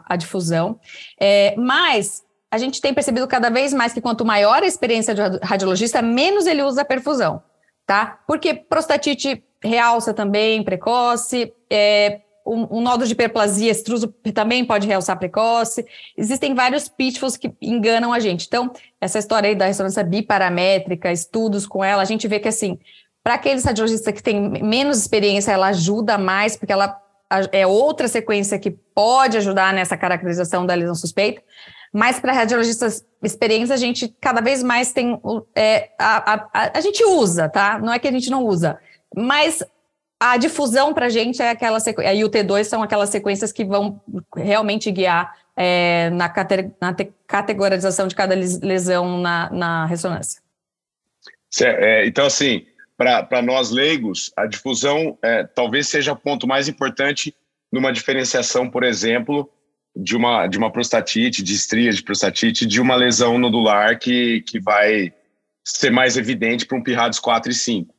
a, 0.00 0.04
a 0.04 0.16
difusão. 0.16 0.80
É, 1.20 1.54
mas 1.56 2.24
a 2.50 2.58
gente 2.58 2.80
tem 2.80 2.92
percebido 2.92 3.28
cada 3.28 3.50
vez 3.50 3.72
mais 3.72 3.92
que 3.92 4.00
quanto 4.00 4.24
maior 4.24 4.64
a 4.64 4.66
experiência 4.66 5.14
do 5.14 5.38
radiologista, 5.44 6.02
menos 6.02 6.44
ele 6.44 6.64
usa 6.64 6.82
a 6.82 6.84
perfusão, 6.84 7.40
tá? 7.86 8.18
Porque 8.26 8.52
prostatite 8.52 9.44
realça 9.62 10.12
também, 10.12 10.64
precoce, 10.64 11.54
é, 11.70 12.22
um, 12.48 12.78
um 12.78 12.80
nódulo 12.80 13.06
de 13.06 13.12
hiperplasia 13.12 13.70
extruso 13.70 14.08
também 14.34 14.64
pode 14.64 14.86
realçar 14.86 15.18
precoce. 15.18 15.84
Existem 16.16 16.54
vários 16.54 16.88
pitfalls 16.88 17.36
que 17.36 17.52
enganam 17.60 18.12
a 18.12 18.18
gente. 18.18 18.46
Então, 18.46 18.72
essa 19.00 19.18
história 19.18 19.48
aí 19.48 19.54
da 19.54 19.66
ressonância 19.66 20.02
biparamétrica, 20.02 21.12
estudos 21.12 21.66
com 21.66 21.84
ela, 21.84 22.02
a 22.02 22.06
gente 22.06 22.26
vê 22.26 22.40
que, 22.40 22.48
assim, 22.48 22.78
para 23.22 23.34
aqueles 23.34 23.64
radiologistas 23.64 24.14
que 24.14 24.22
têm 24.22 24.40
menos 24.62 24.98
experiência, 24.98 25.52
ela 25.52 25.68
ajuda 25.68 26.16
mais, 26.16 26.56
porque 26.56 26.72
ela 26.72 26.98
é 27.52 27.66
outra 27.66 28.08
sequência 28.08 28.58
que 28.58 28.70
pode 28.70 29.36
ajudar 29.36 29.74
nessa 29.74 29.96
caracterização 29.96 30.64
da 30.64 30.74
lesão 30.74 30.94
suspeita. 30.94 31.42
Mas 31.92 32.18
para 32.18 32.32
radiologistas 32.32 33.04
experientes, 33.22 33.70
a 33.70 33.76
gente 33.76 34.08
cada 34.20 34.40
vez 34.40 34.62
mais 34.62 34.92
tem. 34.92 35.20
É, 35.54 35.90
a, 35.98 36.32
a, 36.32 36.48
a, 36.52 36.78
a 36.78 36.80
gente 36.80 37.04
usa, 37.04 37.48
tá? 37.48 37.78
Não 37.78 37.92
é 37.92 37.98
que 37.98 38.08
a 38.08 38.12
gente 38.12 38.30
não 38.30 38.44
usa. 38.44 38.78
Mas 39.14 39.62
a 40.20 40.36
difusão 40.36 40.92
para 40.92 41.06
a 41.06 41.08
gente 41.08 41.40
é 41.40 41.50
aquela 41.50 41.78
sequência, 41.78 42.12
e 42.12 42.24
o 42.24 42.30
T2 42.30 42.64
são 42.64 42.82
aquelas 42.82 43.10
sequências 43.10 43.52
que 43.52 43.64
vão 43.64 44.00
realmente 44.34 44.90
guiar 44.90 45.36
é, 45.56 46.10
na, 46.10 46.28
cate, 46.28 46.70
na 46.80 46.94
categorização 47.26 48.08
de 48.08 48.14
cada 48.14 48.34
lesão 48.34 49.20
na, 49.20 49.50
na 49.50 49.86
ressonância. 49.86 50.40
É, 51.62 52.06
então, 52.06 52.26
assim, 52.26 52.66
para 52.96 53.40
nós 53.42 53.70
leigos, 53.70 54.32
a 54.36 54.46
difusão 54.46 55.16
é, 55.22 55.44
talvez 55.44 55.88
seja 55.88 56.12
o 56.12 56.16
ponto 56.16 56.46
mais 56.46 56.68
importante 56.68 57.34
numa 57.72 57.92
diferenciação, 57.92 58.68
por 58.68 58.82
exemplo, 58.82 59.48
de 59.94 60.16
uma, 60.16 60.46
de 60.46 60.58
uma 60.58 60.70
prostatite, 60.70 61.42
de 61.42 61.54
estria 61.54 61.92
de 61.92 62.02
prostatite, 62.02 62.66
de 62.66 62.80
uma 62.80 62.96
lesão 62.96 63.38
nodular 63.38 63.98
que, 63.98 64.42
que 64.42 64.58
vai 64.58 65.12
ser 65.64 65.90
mais 65.90 66.16
evidente 66.16 66.66
para 66.66 66.76
um 66.76 66.82
Pirrados 66.82 67.18
4 67.20 67.52
e 67.52 67.54
5. 67.54 67.94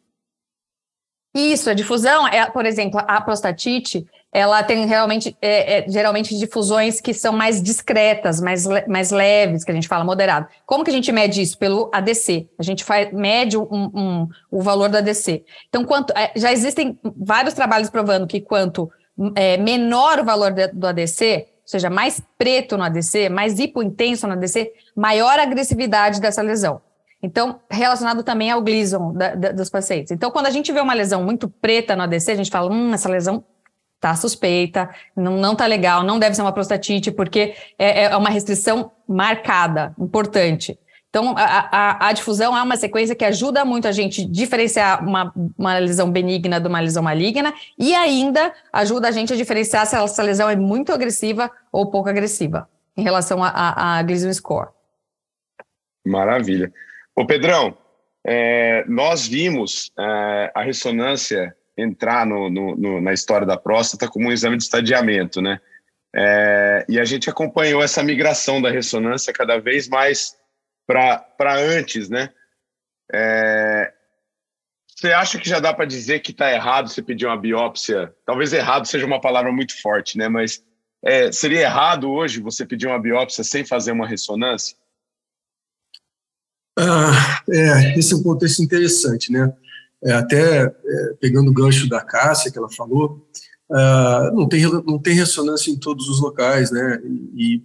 Isso, 1.40 1.70
a 1.70 1.74
difusão, 1.74 2.28
é, 2.28 2.46
por 2.50 2.66
exemplo, 2.66 3.00
a 3.08 3.22
prostatite, 3.22 4.06
ela 4.32 4.62
tem 4.62 4.86
realmente, 4.86 5.36
é, 5.42 5.80
é, 5.80 5.90
geralmente, 5.90 6.38
difusões 6.38 7.00
que 7.00 7.14
são 7.14 7.34
mais 7.34 7.62
discretas, 7.62 8.42
mais, 8.42 8.66
mais 8.88 9.10
leves, 9.10 9.64
que 9.64 9.72
a 9.72 9.74
gente 9.74 9.88
fala 9.88 10.04
moderado. 10.04 10.48
Como 10.66 10.84
que 10.84 10.92
a 10.92 10.94
gente 10.94 11.12
mede 11.12 11.42
isso? 11.42 11.58
Pelo 11.58 11.90
ADC. 11.94 12.48
A 12.58 12.64
gente 12.64 12.84
faz, 12.84 13.12
mede 13.14 13.58
um, 13.58 13.92
um, 13.94 14.28
o 14.52 14.62
valor 14.62 14.90
do 14.90 14.98
ADC. 14.98 15.44
Então, 15.68 15.84
quanto, 15.86 16.14
é, 16.16 16.32
já 16.36 16.52
existem 16.52 17.00
vários 17.04 17.54
trabalhos 17.54 17.90
provando 17.90 18.28
que 18.28 18.42
quanto 18.42 18.92
é, 19.36 19.58
menor 19.58 20.20
o 20.20 20.24
valor 20.24 20.52
de, 20.52 20.68
do 20.68 20.88
ADC, 20.88 21.48
ou 21.48 21.68
seja, 21.72 21.90
mais 21.90 22.22
preto 22.38 22.78
no 22.78 22.84
ADC, 22.84 23.30
mais 23.30 23.60
hipointenso 23.60 24.28
no 24.28 24.34
ADC, 24.34 24.72
maior 24.96 25.40
a 25.40 25.44
agressividade 25.44 26.20
dessa 26.20 26.42
lesão. 26.42 26.82
Então, 27.22 27.60
relacionado 27.70 28.24
também 28.24 28.50
ao 28.50 28.62
Gleason 28.62 29.12
da, 29.14 29.36
da, 29.36 29.52
dos 29.52 29.70
pacientes. 29.70 30.12
Então, 30.12 30.32
quando 30.32 30.46
a 30.46 30.52
gente 30.52 30.72
vê 30.72 30.80
uma 30.80 30.94
lesão 30.94 31.24
muito 31.24 31.50
preta 31.50 31.96
no 31.96 32.04
ADC, 32.04 32.32
a 32.32 32.36
gente 32.36 32.50
fala, 32.50 32.72
hum, 32.72 32.94
essa 32.94 33.10
lesão 33.10 33.44
tá 34.00 34.16
suspeita, 34.16 34.90
não, 35.16 35.38
não 35.38 35.56
tá 35.56 35.66
legal, 35.66 36.04
não 36.04 36.18
deve 36.18 36.36
ser 36.36 36.42
uma 36.42 36.54
prostatite, 36.54 37.12
porque 37.12 37.54
é, 37.78 38.04
é 38.04 38.16
uma 38.16 38.30
restrição 38.30 38.92
marcada, 39.06 39.94
importante. 40.00 40.80
Então, 41.10 41.34
a, 41.36 41.70
a, 41.72 42.08
a, 42.08 42.14
difusão 42.14 42.56
é 42.56 42.62
uma 42.62 42.78
sequência 42.78 43.16
que 43.16 43.26
ajuda 43.26 43.66
muito 43.66 43.88
a 43.88 43.92
gente 43.92 44.24
diferenciar 44.24 45.04
uma, 45.04 45.34
uma 45.58 45.80
lesão 45.80 46.12
benigna 46.12 46.60
de 46.60 46.68
uma 46.68 46.80
lesão 46.80 47.02
maligna 47.02 47.52
e 47.78 47.96
ainda 47.96 48.54
ajuda 48.72 49.08
a 49.08 49.12
gente 49.12 49.34
a 49.34 49.36
diferenciar 49.36 49.88
se 49.88 49.96
essa 49.96 50.22
lesão 50.22 50.48
é 50.48 50.56
muito 50.56 50.94
agressiva 50.94 51.50
ou 51.72 51.90
pouco 51.90 52.10
agressiva 52.10 52.70
em 52.96 53.02
relação 53.02 53.44
a, 53.44 53.50
a, 53.50 53.98
a 53.98 54.04
Gleason 54.04 54.32
Score. 54.32 54.70
Maravilha. 56.06 56.72
Ô 57.20 57.26
Pedrão, 57.26 57.78
é, 58.26 58.86
nós 58.88 59.28
vimos 59.28 59.92
é, 60.00 60.52
a 60.56 60.64
ressonância 60.64 61.54
entrar 61.78 62.26
no, 62.26 62.50
no, 62.50 62.78
no, 62.78 63.02
na 63.02 63.12
história 63.12 63.46
da 63.46 63.58
próstata 63.58 64.08
como 64.08 64.30
um 64.30 64.32
exame 64.32 64.56
de 64.56 64.64
estadiamento, 64.64 65.42
né? 65.42 65.60
É, 66.16 66.86
e 66.88 66.98
a 66.98 67.04
gente 67.04 67.30
acompanhou 67.30 67.84
essa 67.84 68.02
migração 68.02 68.62
da 68.62 68.72
ressonância 68.72 69.34
cada 69.34 69.60
vez 69.60 69.90
mais 69.90 70.38
para 70.88 71.58
antes, 71.58 72.08
né? 72.08 72.30
É, 73.12 73.92
você 74.96 75.12
acha 75.12 75.38
que 75.38 75.50
já 75.50 75.60
dá 75.60 75.74
para 75.74 75.84
dizer 75.84 76.22
que 76.22 76.32
está 76.32 76.50
errado 76.50 76.88
você 76.88 77.02
pedir 77.02 77.26
uma 77.26 77.36
biópsia? 77.36 78.16
Talvez 78.26 78.54
errado 78.54 78.86
seja 78.86 79.06
uma 79.06 79.20
palavra 79.20 79.52
muito 79.52 79.78
forte, 79.82 80.18
né? 80.18 80.30
Mas 80.30 80.64
é, 81.04 81.34
seria 81.34 81.64
errado 81.64 82.10
hoje 82.10 82.40
você 82.40 82.66
pedir 82.66 82.88
uma 82.88 82.98
biópsia 82.98 83.44
sem 83.44 83.66
fazer 83.66 83.92
uma 83.92 84.08
ressonância? 84.08 84.78
Ah, 86.82 87.42
é, 87.50 88.00
esse 88.00 88.14
é 88.14 88.16
um 88.16 88.24
contexto 88.24 88.64
interessante, 88.64 89.32
né? 89.32 89.52
É, 90.02 90.14
até 90.14 90.64
é, 90.64 91.14
pegando 91.20 91.52
o 91.52 91.54
gancho 91.54 91.90
da 91.90 92.00
Cássia 92.00 92.50
que 92.50 92.58
ela 92.58 92.70
falou, 92.70 93.28
Uh, 93.72 94.36
não, 94.36 94.48
tem, 94.48 94.64
não 94.64 94.98
tem 94.98 95.14
ressonância 95.14 95.70
em 95.70 95.78
todos 95.78 96.10
os 96.10 96.20
locais, 96.20 96.72
né? 96.72 97.00
E, 97.36 97.62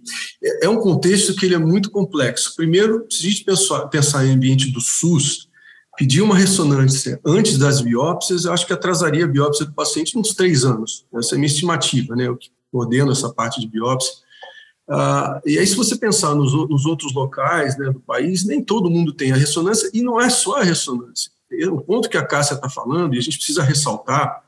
é 0.61 0.69
um 0.69 0.77
contexto 0.77 1.35
que 1.35 1.47
ele 1.47 1.55
é 1.55 1.57
muito 1.57 1.89
complexo. 1.89 2.55
Primeiro, 2.55 3.07
se 3.09 3.25
a 3.25 3.29
gente 3.29 3.43
pensar, 3.43 3.87
pensar 3.87 4.23
em 4.23 4.31
ambiente 4.31 4.71
do 4.71 4.79
SUS, 4.79 5.49
pedir 5.97 6.21
uma 6.21 6.37
ressonância 6.37 7.19
antes 7.25 7.57
das 7.57 7.81
biópsias, 7.81 8.45
eu 8.45 8.53
acho 8.53 8.67
que 8.67 8.73
atrasaria 8.73 9.25
a 9.25 9.27
biópsia 9.27 9.65
do 9.65 9.73
paciente 9.73 10.15
uns 10.15 10.35
três 10.35 10.63
anos. 10.63 11.07
Essa 11.15 11.33
é 11.33 11.35
a 11.37 11.39
minha 11.39 11.51
estimativa, 11.51 12.15
né? 12.15 12.27
Eu 12.27 12.37
que 12.37 12.51
coordeno 12.71 13.11
essa 13.11 13.33
parte 13.33 13.59
de 13.59 13.67
biópsia. 13.67 14.13
Uh, 14.87 15.41
e 15.45 15.57
aí, 15.57 15.65
se 15.65 15.75
você 15.75 15.95
pensar 15.95 16.35
nos, 16.35 16.53
nos 16.69 16.85
outros 16.85 17.13
locais 17.13 17.77
né, 17.77 17.91
do 17.91 17.99
país, 17.99 18.45
nem 18.45 18.63
todo 18.63 18.89
mundo 18.89 19.13
tem 19.13 19.31
a 19.31 19.35
ressonância, 19.35 19.89
e 19.93 20.01
não 20.01 20.19
é 20.21 20.29
só 20.29 20.57
a 20.57 20.63
ressonância. 20.63 21.31
O 21.71 21.81
ponto 21.81 22.09
que 22.09 22.17
a 22.17 22.25
Cássia 22.25 22.55
está 22.55 22.69
falando, 22.69 23.15
e 23.15 23.17
a 23.17 23.21
gente 23.21 23.37
precisa 23.37 23.63
ressaltar, 23.63 24.43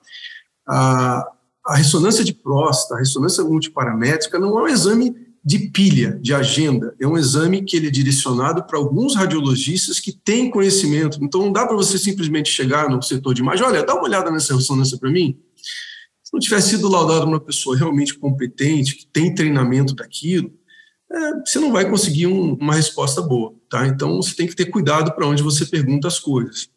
uh, 0.68 1.38
a 1.66 1.76
ressonância 1.76 2.24
de 2.24 2.34
próstata, 2.34 2.96
a 2.96 3.00
ressonância 3.00 3.44
multiparamétrica 3.44 4.40
não 4.40 4.58
é 4.60 4.64
um 4.64 4.68
exame 4.68 5.16
de 5.44 5.60
pilha, 5.60 6.20
de 6.22 6.34
agenda, 6.34 6.94
é 7.00 7.08
um 7.08 7.18
exame 7.18 7.62
que 7.62 7.78
ele 7.78 7.88
é 7.88 7.90
direcionado 7.92 8.64
para 8.64 8.78
alguns 8.78 9.16
radiologistas 9.16 10.00
que 10.00 10.12
têm 10.12 10.52
conhecimento. 10.52 11.20
Então 11.22 11.42
não 11.42 11.52
dá 11.52 11.66
para 11.66 11.76
você 11.76 11.98
simplesmente 11.98 12.50
chegar 12.50 12.90
no 12.90 13.02
setor 13.02 13.34
de 13.34 13.42
imagem, 13.42 13.66
olha, 13.66 13.84
dá 13.84 13.94
uma 13.94 14.04
olhada 14.04 14.30
nessa 14.30 14.56
ressonância 14.56 14.98
para 14.98 15.10
mim. 15.10 15.38
Se 16.28 16.34
não 16.34 16.42
tivesse 16.42 16.72
sido 16.72 16.90
laudado 16.90 17.26
uma 17.26 17.40
pessoa 17.40 17.78
realmente 17.78 18.14
competente, 18.14 18.98
que 18.98 19.08
tem 19.08 19.34
treinamento 19.34 19.96
daquilo, 19.96 20.52
é, 21.10 21.40
você 21.40 21.58
não 21.58 21.72
vai 21.72 21.90
conseguir 21.90 22.28
um, 22.28 22.56
uma 22.56 22.76
resposta 22.76 23.22
boa, 23.22 23.56
tá? 23.70 23.88
Então 23.88 24.18
você 24.18 24.36
tem 24.36 24.46
que 24.46 24.54
ter 24.54 24.66
cuidado 24.66 25.14
para 25.16 25.26
onde 25.26 25.42
você 25.42 25.66
pergunta 25.66 26.10
as 26.10 26.20
coisas. 26.20 26.70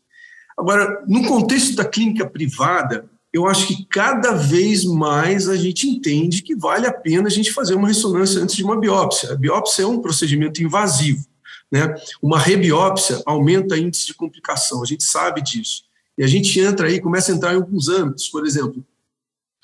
Agora, 0.56 1.04
no 1.08 1.26
contexto 1.26 1.74
da 1.74 1.84
clínica 1.84 2.30
privada, 2.30 3.10
eu 3.32 3.44
acho 3.44 3.66
que 3.66 3.84
cada 3.86 4.30
vez 4.34 4.84
mais 4.84 5.48
a 5.48 5.56
gente 5.56 5.88
entende 5.88 6.42
que 6.42 6.54
vale 6.54 6.86
a 6.86 6.92
pena 6.92 7.26
a 7.26 7.30
gente 7.30 7.52
fazer 7.52 7.74
uma 7.74 7.88
ressonância 7.88 8.40
antes 8.40 8.54
de 8.54 8.62
uma 8.62 8.78
biópsia. 8.78 9.32
A 9.32 9.36
biópsia 9.36 9.82
é 9.82 9.86
um 9.86 10.00
procedimento 10.00 10.62
invasivo. 10.62 11.26
Né? 11.72 11.92
Uma 12.22 12.38
rebiópsia 12.38 13.20
aumenta 13.26 13.76
índice 13.76 14.06
de 14.06 14.14
complicação, 14.14 14.80
a 14.80 14.86
gente 14.86 15.02
sabe 15.02 15.42
disso. 15.42 15.82
E 16.16 16.22
a 16.22 16.28
gente 16.28 16.60
entra 16.60 16.86
aí, 16.86 17.00
começa 17.00 17.32
a 17.32 17.34
entrar 17.34 17.52
em 17.52 17.56
alguns 17.56 17.88
âmbitos, 17.88 18.28
por 18.28 18.46
exemplo, 18.46 18.84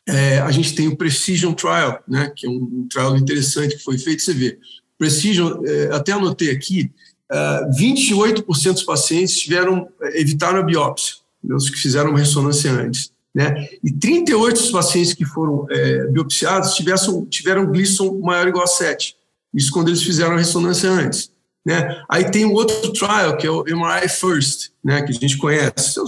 é, 0.08 0.38
a 0.38 0.50
gente 0.50 0.74
tem 0.74 0.88
o 0.88 0.96
Precision 0.96 1.52
Trial, 1.52 2.02
né, 2.06 2.32
que 2.34 2.46
é 2.46 2.48
um, 2.48 2.54
um 2.54 2.88
trial 2.88 3.16
interessante 3.16 3.76
que 3.76 3.82
foi 3.82 3.98
feito, 3.98 4.22
você 4.22 4.32
vê. 4.32 4.58
Precision, 4.98 5.62
é, 5.66 5.94
até 5.94 6.12
anotei 6.12 6.50
aqui, 6.50 6.90
é, 7.30 7.70
28% 7.78 8.72
dos 8.72 8.82
pacientes 8.84 9.38
tiveram, 9.38 9.88
é, 10.00 10.20
evitaram 10.20 10.60
a 10.60 10.62
biópsia, 10.62 11.16
né, 11.42 11.54
os 11.54 11.68
que 11.68 11.76
fizeram 11.76 12.10
uma 12.10 12.18
ressonância 12.18 12.70
antes. 12.70 13.10
Né? 13.34 13.68
E 13.84 13.92
38 13.92 14.58
dos 14.58 14.70
pacientes 14.70 15.12
que 15.12 15.24
foram 15.24 15.66
é, 15.70 16.06
biopsiados 16.06 16.74
tiveram, 16.74 17.26
tiveram 17.26 17.66
Gleason 17.66 18.18
maior 18.20 18.44
ou 18.44 18.48
igual 18.48 18.64
a 18.64 18.68
7. 18.68 19.14
Isso 19.52 19.70
quando 19.70 19.88
eles 19.88 20.02
fizeram 20.02 20.36
a 20.36 20.38
ressonância 20.38 20.88
antes. 20.88 21.30
Né? 21.62 22.02
Aí 22.08 22.30
tem 22.30 22.46
o 22.46 22.52
outro 22.52 22.92
trial, 22.92 23.36
que 23.36 23.46
é 23.46 23.50
o 23.50 23.64
MRI 23.64 24.08
First, 24.08 24.70
né, 24.82 25.02
que 25.02 25.10
a 25.10 25.14
gente 25.14 25.36
conhece. 25.36 26.00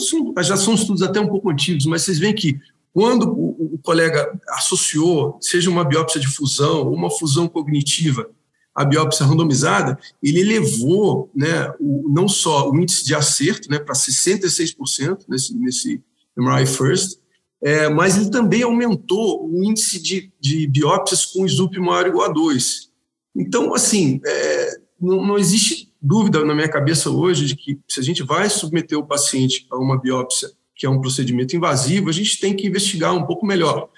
Já 0.42 0.56
são 0.56 0.74
estudos 0.74 1.02
até 1.02 1.20
um 1.20 1.26
pouco 1.26 1.50
antigos, 1.50 1.84
mas 1.84 2.02
vocês 2.02 2.18
veem 2.18 2.34
que 2.34 2.58
quando 2.92 3.30
o, 3.30 3.74
o 3.74 3.78
colega 3.78 4.38
associou, 4.48 5.38
seja 5.40 5.70
uma 5.70 5.84
biópsia 5.84 6.20
de 6.20 6.28
fusão 6.28 6.86
ou 6.86 6.94
uma 6.94 7.10
fusão 7.10 7.48
cognitiva, 7.48 8.28
a 8.74 8.84
biópsia 8.84 9.26
randomizada, 9.26 9.98
ele 10.22 10.40
elevou 10.40 11.30
né, 11.34 11.72
o, 11.80 12.08
não 12.08 12.28
só 12.28 12.70
o 12.70 12.76
índice 12.78 13.04
de 13.04 13.14
acerto 13.14 13.68
né, 13.68 13.78
para 13.78 13.94
66% 13.94 15.24
nesse, 15.28 15.56
nesse 15.56 16.02
MRI 16.36 16.66
First, 16.66 17.18
é, 17.60 17.88
mas 17.88 18.16
ele 18.16 18.30
também 18.30 18.62
aumentou 18.62 19.48
o 19.50 19.64
índice 19.64 20.00
de, 20.00 20.32
de 20.40 20.66
biópsias 20.68 21.26
com 21.26 21.48
SUP 21.48 21.76
maior 21.78 22.04
ou 22.04 22.10
igual 22.10 22.30
a 22.30 22.32
2. 22.32 22.88
Então, 23.34 23.74
assim, 23.74 24.20
é, 24.24 24.80
não, 25.00 25.26
não, 25.26 25.38
existe 25.38 25.92
dúvida 26.00 26.44
na 26.44 26.54
minha 26.54 26.68
cabeça 26.68 27.10
hoje 27.10 27.46
de 27.46 27.56
que 27.56 27.80
se 27.88 27.98
a 27.98 28.02
gente 28.02 28.22
vai 28.22 28.48
submeter 28.48 28.96
o 28.96 29.06
paciente 29.06 29.66
a 29.72 29.76
uma 29.76 30.00
biópsia, 30.00 30.50
que 30.78 30.86
é 30.86 30.90
um 30.90 31.00
procedimento 31.00 31.56
invasivo, 31.56 32.08
a 32.08 32.12
gente 32.12 32.38
tem 32.38 32.54
que 32.54 32.64
investigar 32.64 33.12
um 33.12 33.26
pouco 33.26 33.44
melhor. 33.44 33.90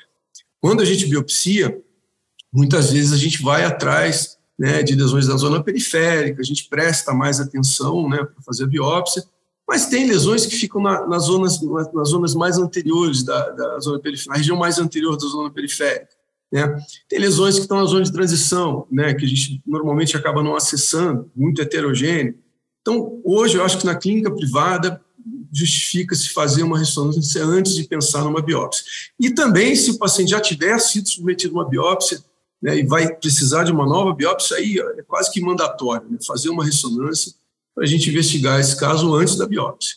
Quando 0.58 0.80
a 0.80 0.84
gente 0.84 1.06
biopsia, 1.06 1.78
muitas 2.50 2.90
vezes 2.90 3.12
a 3.12 3.18
gente 3.18 3.42
vai 3.42 3.64
atrás 3.64 4.38
né, 4.58 4.82
de 4.82 4.94
lesões 4.94 5.26
da 5.26 5.37
zona 5.37 5.62
periférica, 5.62 6.40
a 6.40 6.44
gente 6.44 6.68
presta 6.70 7.12
mais 7.12 7.38
atenção 7.38 8.08
né, 8.08 8.25
para 8.25 8.42
fazer 8.42 8.64
a 8.64 8.66
biópsia, 8.66 9.22
mas 9.68 9.87
tem 9.87 10.08
lesões 10.08 10.46
que 10.46 10.56
ficam 10.56 10.82
na, 10.82 11.06
nas, 11.06 11.25
zonas, 11.25 11.60
nas 11.92 12.08
zonas 12.08 12.34
mais 12.34 12.56
anteriores 12.56 13.22
da, 13.22 13.50
da 13.50 13.78
zona 13.78 14.00
periférica, 14.00 14.32
na 14.32 14.38
região 14.38 14.56
mais 14.56 14.78
anterior 14.78 15.16
da 15.18 15.26
zona 15.26 15.50
periférica. 15.50 16.08
Né? 16.50 16.82
Tem 17.08 17.18
lesões 17.18 17.56
que 17.56 17.60
estão 17.60 17.78
na 17.78 17.84
zona 17.84 18.04
de 18.04 18.12
transição, 18.12 18.87
né, 18.90 19.12
que 19.12 19.25
a 19.25 19.28
gente 19.28 19.62
normalmente 19.66 20.16
acaba 20.16 20.42
não 20.42 20.56
acessando, 20.56 21.30
muito 21.37 21.60
heterogêneo. 21.60 22.34
Então, 22.80 23.20
hoje, 23.22 23.58
eu 23.58 23.64
acho 23.64 23.78
que 23.78 23.87
na 23.87 23.94
clínica 23.94 24.34
privada 24.34 25.00
justifica-se 25.52 26.30
fazer 26.30 26.62
uma 26.62 26.78
ressonância 26.78 27.45
antes 27.45 27.75
de 27.75 27.85
pensar 27.85 28.25
numa 28.25 28.42
biópsia. 28.42 28.85
E 29.19 29.30
também, 29.30 29.75
se 29.75 29.90
o 29.90 29.99
paciente 29.99 30.30
já 30.30 30.40
tiver 30.40 30.78
sido 30.78 31.09
submetido 31.09 31.57
a 31.57 31.62
uma 31.62 31.69
biópsia 31.69 32.23
né, 32.62 32.78
e 32.78 32.87
vai 32.87 33.12
precisar 33.14 33.64
de 33.64 33.73
uma 33.73 33.87
nova 33.87 34.14
biópsia, 34.14 34.57
aí 34.57 34.78
é 34.99 35.02
quase 35.02 35.33
que 35.33 35.40
mandatório, 35.40 36.09
né, 36.09 36.19
fazer 36.26 36.50
uma 36.50 36.64
ressonância 36.64 37.33
para 37.75 37.85
a 37.85 37.87
gente 37.87 38.09
investigar 38.09 38.61
esse 38.61 38.78
caso 38.78 39.14
antes 39.14 39.37
da 39.37 39.47
biópsia. 39.47 39.97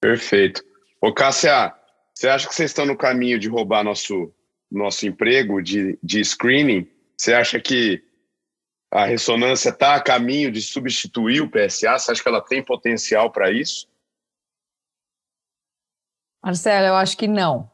Perfeito. 0.00 0.64
Ô, 1.00 1.12
Cássia, 1.12 1.74
Você 2.14 2.28
acha 2.28 2.48
que 2.48 2.54
vocês 2.54 2.70
estão 2.70 2.86
no 2.86 2.96
caminho 2.96 3.38
de 3.38 3.48
roubar 3.48 3.84
nosso, 3.84 4.32
nosso 4.70 5.06
emprego 5.06 5.62
de, 5.62 5.98
de 6.02 6.24
screening? 6.24 6.88
Você 7.16 7.32
acha 7.32 7.60
que 7.60 8.02
a 8.90 9.04
ressonância 9.04 9.70
está 9.70 9.94
a 9.94 10.02
caminho 10.02 10.50
de 10.50 10.62
substituir 10.62 11.42
o 11.42 11.50
PSA? 11.50 11.98
Você 11.98 12.10
acha 12.10 12.22
que 12.22 12.28
ela 12.28 12.40
tem 12.40 12.62
potencial 12.62 13.30
para 13.30 13.50
isso? 13.50 13.86
Marcelo, 16.42 16.86
eu 16.86 16.94
acho 16.94 17.16
que 17.16 17.28
não. 17.28 17.70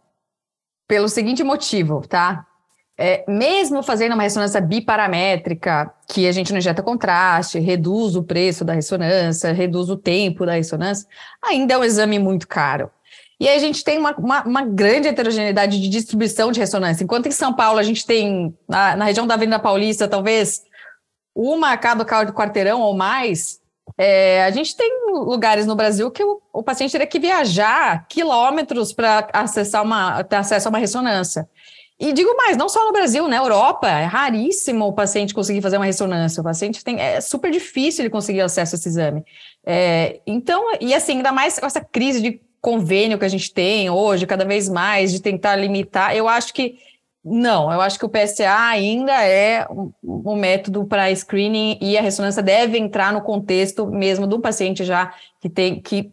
Pelo 0.88 1.08
seguinte 1.08 1.44
motivo, 1.44 2.06
tá? 2.06 2.46
É, 2.96 3.24
mesmo 3.28 3.82
fazendo 3.82 4.12
uma 4.12 4.22
ressonância 4.22 4.60
biparamétrica, 4.60 5.92
que 6.08 6.28
a 6.28 6.32
gente 6.32 6.52
não 6.52 6.58
injeta 6.58 6.82
contraste, 6.82 7.58
reduz 7.58 8.14
o 8.14 8.22
preço 8.22 8.64
da 8.64 8.72
ressonância, 8.72 9.52
reduz 9.52 9.90
o 9.90 9.96
tempo 9.96 10.46
da 10.46 10.54
ressonância, 10.54 11.08
ainda 11.42 11.74
é 11.74 11.78
um 11.78 11.84
exame 11.84 12.18
muito 12.18 12.46
caro. 12.46 12.90
E 13.38 13.48
aí 13.48 13.56
a 13.56 13.60
gente 13.60 13.82
tem 13.82 13.98
uma, 13.98 14.14
uma, 14.16 14.44
uma, 14.44 14.62
grande 14.64 15.08
heterogeneidade 15.08 15.80
de 15.80 15.88
distribuição 15.88 16.52
de 16.52 16.60
ressonância. 16.60 17.02
Enquanto 17.02 17.26
em 17.26 17.32
São 17.32 17.52
Paulo 17.52 17.80
a 17.80 17.82
gente 17.82 18.06
tem, 18.06 18.56
na, 18.68 18.94
na 18.94 19.04
região 19.04 19.26
da 19.26 19.34
Avenida 19.34 19.58
Paulista, 19.58 20.06
talvez 20.06 20.62
uma 21.34 21.72
a 21.72 21.76
cada 21.76 22.04
quarteirão 22.04 22.80
ou 22.80 22.96
mais, 22.96 23.60
é, 23.98 24.44
a 24.44 24.50
gente 24.50 24.76
tem 24.76 24.90
lugares 25.10 25.66
no 25.66 25.76
Brasil 25.76 26.10
que 26.10 26.22
o, 26.24 26.40
o 26.52 26.62
paciente 26.62 26.92
teria 26.92 27.06
que 27.06 27.18
viajar 27.18 28.06
quilômetros 28.08 28.92
para 28.92 29.28
acessar 29.32 29.82
uma, 29.82 30.22
ter 30.24 30.36
acesso 30.36 30.68
a 30.68 30.70
uma 30.70 30.78
ressonância. 30.78 31.48
E 31.98 32.12
digo 32.12 32.36
mais, 32.36 32.56
não 32.56 32.68
só 32.68 32.84
no 32.84 32.92
Brasil, 32.92 33.28
na 33.28 33.36
Europa, 33.36 33.88
é 33.88 34.04
raríssimo 34.04 34.86
o 34.86 34.92
paciente 34.92 35.32
conseguir 35.32 35.62
fazer 35.62 35.76
uma 35.76 35.86
ressonância. 35.86 36.40
O 36.40 36.44
paciente 36.44 36.82
tem. 36.82 37.00
É 37.00 37.20
super 37.20 37.50
difícil 37.52 38.02
ele 38.02 38.10
conseguir 38.10 38.40
acesso 38.40 38.74
a 38.74 38.78
esse 38.78 38.88
exame. 38.88 39.24
É, 39.64 40.20
então, 40.26 40.76
e 40.80 40.92
assim, 40.92 41.18
ainda 41.18 41.30
mais 41.30 41.58
com 41.58 41.66
essa 41.66 41.80
crise 41.80 42.20
de 42.20 42.40
convênio 42.60 43.18
que 43.18 43.24
a 43.24 43.28
gente 43.28 43.52
tem 43.52 43.90
hoje, 43.90 44.26
cada 44.26 44.44
vez 44.44 44.68
mais, 44.68 45.12
de 45.12 45.20
tentar 45.20 45.54
limitar, 45.54 46.16
eu 46.16 46.28
acho 46.28 46.52
que 46.52 46.78
não, 47.24 47.72
eu 47.72 47.80
acho 47.80 47.98
que 47.98 48.04
o 48.04 48.08
PSA 48.08 48.68
ainda 48.68 49.24
é 49.24 49.66
um, 49.70 49.92
um 50.02 50.36
método 50.36 50.84
para 50.84 51.10
screening 51.14 51.78
e 51.80 51.96
a 51.96 52.02
ressonância 52.02 52.42
deve 52.42 52.78
entrar 52.78 53.12
no 53.12 53.22
contexto 53.22 53.86
mesmo 53.86 54.26
do 54.26 54.40
paciente 54.40 54.84
já 54.84 55.14
que 55.40 55.48
tem 55.48 55.80
que 55.80 56.12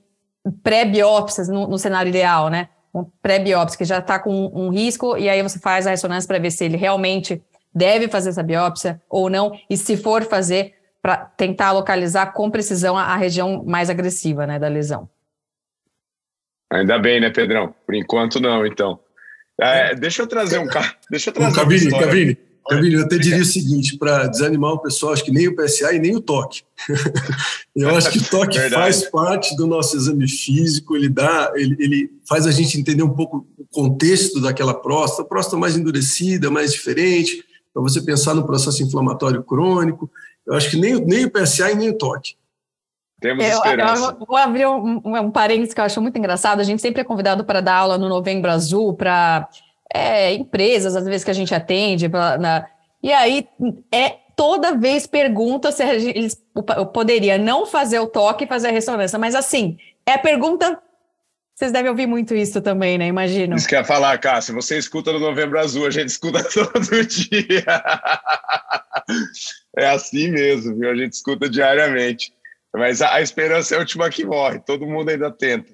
pré-biópsias 0.64 1.50
no, 1.50 1.68
no 1.68 1.78
cenário 1.78 2.10
ideal, 2.10 2.50
né? 2.50 2.70
um 2.94 3.06
pré-biópsia, 3.22 3.78
que 3.78 3.86
já 3.86 4.00
está 4.00 4.20
com 4.20 4.52
um 4.54 4.70
risco, 4.70 5.18
e 5.18 5.30
aí 5.30 5.42
você 5.42 5.60
faz 5.60 5.88
a 5.88 5.92
ressonância 5.92 6.28
para 6.28 6.40
ver 6.40 6.52
se 6.52 6.66
ele 6.66 6.78
realmente 6.78 7.42
deve 7.74 8.08
fazer 8.08 8.30
essa 8.30 8.44
biópsia 8.44 9.02
ou 9.10 9.30
não, 9.30 9.58
e 9.70 9.78
se 9.78 9.96
for 9.96 10.24
fazer, 10.24 10.74
para 11.02 11.18
tentar 11.18 11.72
localizar 11.72 12.34
com 12.34 12.52
precisão 12.52 12.98
a, 12.98 13.04
a, 13.04 13.16
região 13.16 13.64
mais 13.66 13.90
agressiva 13.90 14.46
né, 14.46 14.60
da 14.60 14.68
lesão. 14.68 15.10
Ainda 16.72 17.00
bem, 17.00 17.20
né, 17.20 17.30
Pedrão? 17.32 17.74
Por 17.86 17.96
enquanto 17.96 18.40
não, 18.40 18.66
então. 18.66 19.00
É, 19.60 19.96
deixa 19.96 20.22
eu 20.22 20.28
trazer 20.28 20.58
um 20.60 20.68
carro. 20.68 20.94
Deixa 21.10 21.30
eu 21.30 21.34
trazer 21.34 21.52
Ô, 21.52 21.56
Cabine, 21.56 21.92
Cabine, 21.92 22.38
Camilo, 22.68 23.00
eu 23.00 23.06
até 23.06 23.18
diria 23.18 23.42
o 23.42 23.46
seguinte, 23.46 23.98
para 23.98 24.28
desanimar 24.28 24.74
o 24.74 24.80
pessoal, 24.80 25.14
acho 25.14 25.26
que 25.26 25.32
nem 25.32 25.48
o 25.48 25.56
PSA 25.56 25.94
e 25.94 26.00
nem 26.00 26.16
o 26.16 26.22
toque. 26.22 26.62
eu 27.76 27.90
acho 27.96 28.12
que 28.12 28.20
o 28.20 28.24
toque 28.24 28.60
faz 28.70 29.04
parte 29.10 29.56
do 29.56 29.68
nosso 29.68 29.98
exame 29.98 30.28
físico, 30.28 30.96
ele 30.96 31.10
dá, 31.10 31.52
ele, 31.56 31.76
ele, 31.80 32.10
faz 32.28 32.46
a 32.46 32.52
gente 32.52 32.80
entender 32.80 33.04
um 33.04 33.14
pouco 33.14 33.48
o 33.58 33.66
contexto 33.66 34.40
daquela 34.40 34.74
próstata, 34.74 35.24
a 35.24 35.26
próstata 35.26 35.58
mais 35.58 35.76
endurecida, 35.76 36.50
mais 36.50 36.72
diferente, 36.72 37.44
para 37.74 37.82
você 37.82 38.02
pensar 38.02 38.34
no 38.34 38.46
processo 38.46 38.84
inflamatório 38.84 39.44
crônico. 39.44 40.10
Eu 40.46 40.54
acho 40.54 40.70
que 40.70 40.78
nem, 40.78 40.96
nem 41.04 41.26
o 41.26 41.32
PSA 41.32 41.72
e 41.72 41.76
nem 41.76 41.90
o 41.90 41.98
toque. 41.98 42.36
Temos 43.22 43.46
eu, 43.46 43.52
esperança. 43.52 44.18
Eu 44.20 44.26
vou 44.26 44.36
abrir 44.36 44.66
um, 44.66 45.00
um, 45.06 45.32
parênteses 45.32 45.76
que 45.76 45.80
eu 45.80 45.86
acho 45.86 46.02
muito 46.02 46.18
engraçado. 46.18 46.60
A 46.60 46.64
gente 46.64 46.82
sempre 46.82 47.02
é 47.02 47.04
convidado 47.04 47.46
para 47.46 47.62
dar 47.62 47.76
aula 47.76 47.98
no 47.98 48.10
Novembro 48.10 48.50
Azul, 48.50 48.96
para 48.96 49.48
é, 49.94 50.34
empresas, 50.34 50.96
às 50.96 51.06
vezes, 51.06 51.24
que 51.24 51.30
a 51.30 51.36
gente 51.36 51.54
atende. 51.54 52.10
Pra, 52.10 52.40
na, 52.40 52.66
e 53.02 53.14
aí, 53.14 53.48
é 53.92 54.18
toda 54.36 54.76
vez 54.76 55.06
pergunta 55.06 55.72
se 55.72 55.84
eles 55.84 56.36
poderia 56.92 57.38
não 57.38 57.68
fazer 57.68 58.00
o 58.00 58.08
toque 58.08 58.46
e 58.46 58.48
fazer 58.48 58.70
a 58.70 58.72
ressonância. 58.72 59.20
Mas, 59.20 59.36
assim, 59.36 59.78
é 60.04 60.14
a 60.14 60.20
pergunta... 60.20 60.82
Vocês 61.54 61.72
devem 61.72 61.92
ouvir 61.92 62.08
muito 62.08 62.34
isso 62.34 62.60
também, 62.60 62.98
né? 62.98 63.06
Imagino. 63.06 63.56
Isso 63.56 63.68
quer 63.68 63.86
falar, 63.86 64.18
Cássio. 64.18 64.56
Você 64.56 64.80
escuta 64.80 65.14
no 65.14 65.20
Novembro 65.20 65.60
Azul, 65.60 65.86
a 65.86 65.92
gente 65.92 66.10
escuta 66.10 66.42
todo 66.52 67.06
dia. 67.06 67.64
é 69.78 69.90
assim 69.90 70.30
mesmo, 70.30 70.76
viu? 70.76 70.90
A 70.90 70.96
gente 70.96 71.14
escuta 71.14 71.48
diariamente. 71.48 72.34
Mas 72.74 73.02
a, 73.02 73.16
a 73.16 73.22
esperança 73.22 73.76
é 73.76 73.78
a 73.78 73.82
última 73.82 74.10
que 74.10 74.26
morre. 74.26 74.60
Todo 74.60 74.88
mundo 74.88 75.10
ainda 75.10 75.30
tenta. 75.32 75.72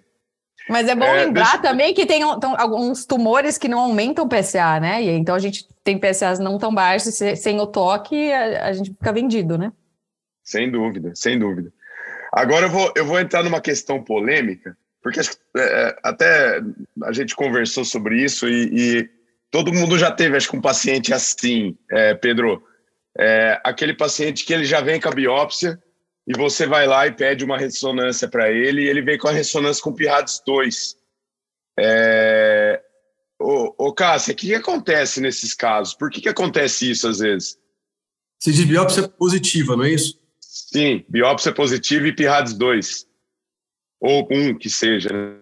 Mas 0.70 0.88
é 0.88 0.96
bom 0.96 1.06
é, 1.06 1.26
lembrar 1.26 1.44
deixa... 1.44 1.60
também 1.60 1.94
que 1.94 2.06
tem 2.06 2.22
então, 2.22 2.56
alguns 2.58 3.06
tumores 3.06 3.58
que 3.58 3.68
não 3.68 3.80
aumentam 3.80 4.26
o 4.26 4.30
PSA, 4.30 4.80
né? 4.80 5.02
E 5.02 5.10
então 5.10 5.36
a 5.36 5.40
gente 5.40 5.68
tem 5.84 5.98
PSAs 5.98 6.40
não 6.40 6.58
tão 6.58 6.74
baixos, 6.74 7.16
sem 7.16 7.60
o 7.60 7.68
toque 7.68 8.32
a, 8.32 8.68
a 8.68 8.74
gente 8.74 8.90
fica 8.90 9.14
vendido, 9.14 9.58
né? 9.58 9.72
Sem 10.44 10.70
dúvida, 10.70 11.14
sem 11.16 11.40
dúvida. 11.40 11.72
Agora 12.32 12.66
eu 12.66 12.70
vou, 12.70 12.92
eu 12.96 13.06
vou 13.06 13.20
entrar 13.20 13.44
numa 13.44 13.62
questão 13.62 14.04
polêmica, 14.04 14.78
porque 15.02 15.20
é, 15.20 15.24
é, 15.56 15.98
até 16.04 16.62
a 17.04 17.12
gente 17.14 17.36
conversou 17.36 17.86
sobre 17.86 18.22
isso 18.22 18.48
e, 18.48 18.70
e, 19.00 19.10
todo 19.50 19.74
mundo 19.74 19.98
já 19.98 20.12
teve, 20.12 20.36
acho 20.36 20.50
que 20.50 20.58
um 20.58 20.62
paciente 20.62 21.14
assim, 21.14 21.78
é, 21.90 22.14
Pedro, 22.14 22.62
é, 23.18 23.60
aquele 23.64 23.94
paciente 23.94 24.46
que 24.46 24.54
ele 24.54 24.66
já 24.66 24.82
vem 24.82 25.00
com 25.00 25.08
a 25.08 25.14
biópsia 25.14 25.82
e 26.28 26.38
você 26.38 26.68
vai 26.68 26.86
lá 26.86 27.08
e 27.08 27.16
pede 27.16 27.46
uma 27.46 27.58
ressonância 27.58 28.28
para 28.28 28.52
ele, 28.52 28.84
e 28.84 28.88
ele 28.88 29.02
vem 29.02 29.18
com 29.18 29.30
a 29.30 29.32
ressonância 29.32 29.82
com 29.82 29.94
PIRADS 29.94 30.44
2. 30.46 30.98
É... 31.80 32.84
Ô, 33.40 33.88
ô 33.88 33.94
Cássia, 33.94 34.34
o 34.34 34.36
que, 34.36 34.48
que, 34.48 34.56
acontece 34.56 35.22
nesses 35.22 35.54
casos? 35.54 35.94
Por 35.94 36.10
que, 36.10 36.20
que 36.20 36.28
acontece 36.28 36.92
isso 36.92 37.08
às 37.08 37.20
vezes? 37.20 37.58
Você 38.38 38.52
diz 38.52 38.66
biópsia 38.66 39.08
positiva, 39.08 39.78
não 39.78 39.86
é 39.86 39.92
isso? 39.92 40.20
Sim, 40.42 41.06
biópsia 41.08 41.54
positiva 41.54 42.08
e 42.08 42.16
PIRADS 42.16 42.54
2. 42.54 43.08
Ou 44.02 44.28
um 44.30 44.58
que 44.58 44.70
seja, 44.70 45.10
né? 45.10 45.40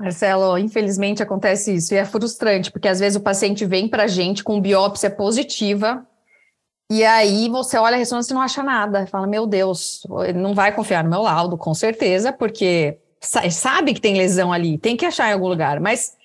Marcelo, 0.00 0.56
infelizmente 0.58 1.22
acontece 1.22 1.74
isso 1.74 1.92
e 1.92 1.96
é 1.96 2.04
frustrante, 2.04 2.70
porque 2.70 2.86
às 2.86 3.00
vezes 3.00 3.16
o 3.16 3.22
paciente 3.22 3.64
vem 3.66 3.88
para 3.88 4.04
a 4.04 4.06
gente 4.06 4.44
com 4.44 4.60
biópsia 4.60 5.10
positiva 5.10 6.06
e 6.90 7.04
aí 7.04 7.48
você 7.48 7.76
olha 7.76 7.96
a 7.96 7.98
ressonância 7.98 8.32
e 8.32 8.34
não 8.34 8.40
acha 8.40 8.62
nada. 8.62 9.06
Fala, 9.06 9.26
meu 9.26 9.46
Deus, 9.46 10.02
ele 10.26 10.38
não 10.38 10.54
vai 10.54 10.74
confiar 10.74 11.04
no 11.04 11.10
meu 11.10 11.22
laudo, 11.22 11.58
com 11.58 11.74
certeza, 11.74 12.32
porque 12.32 12.98
sabe 13.20 13.92
que 13.92 14.00
tem 14.00 14.16
lesão 14.16 14.52
ali, 14.52 14.78
tem 14.78 14.96
que 14.96 15.04
achar 15.04 15.28
em 15.28 15.34
algum 15.34 15.48
lugar. 15.48 15.80
Mas, 15.80 16.16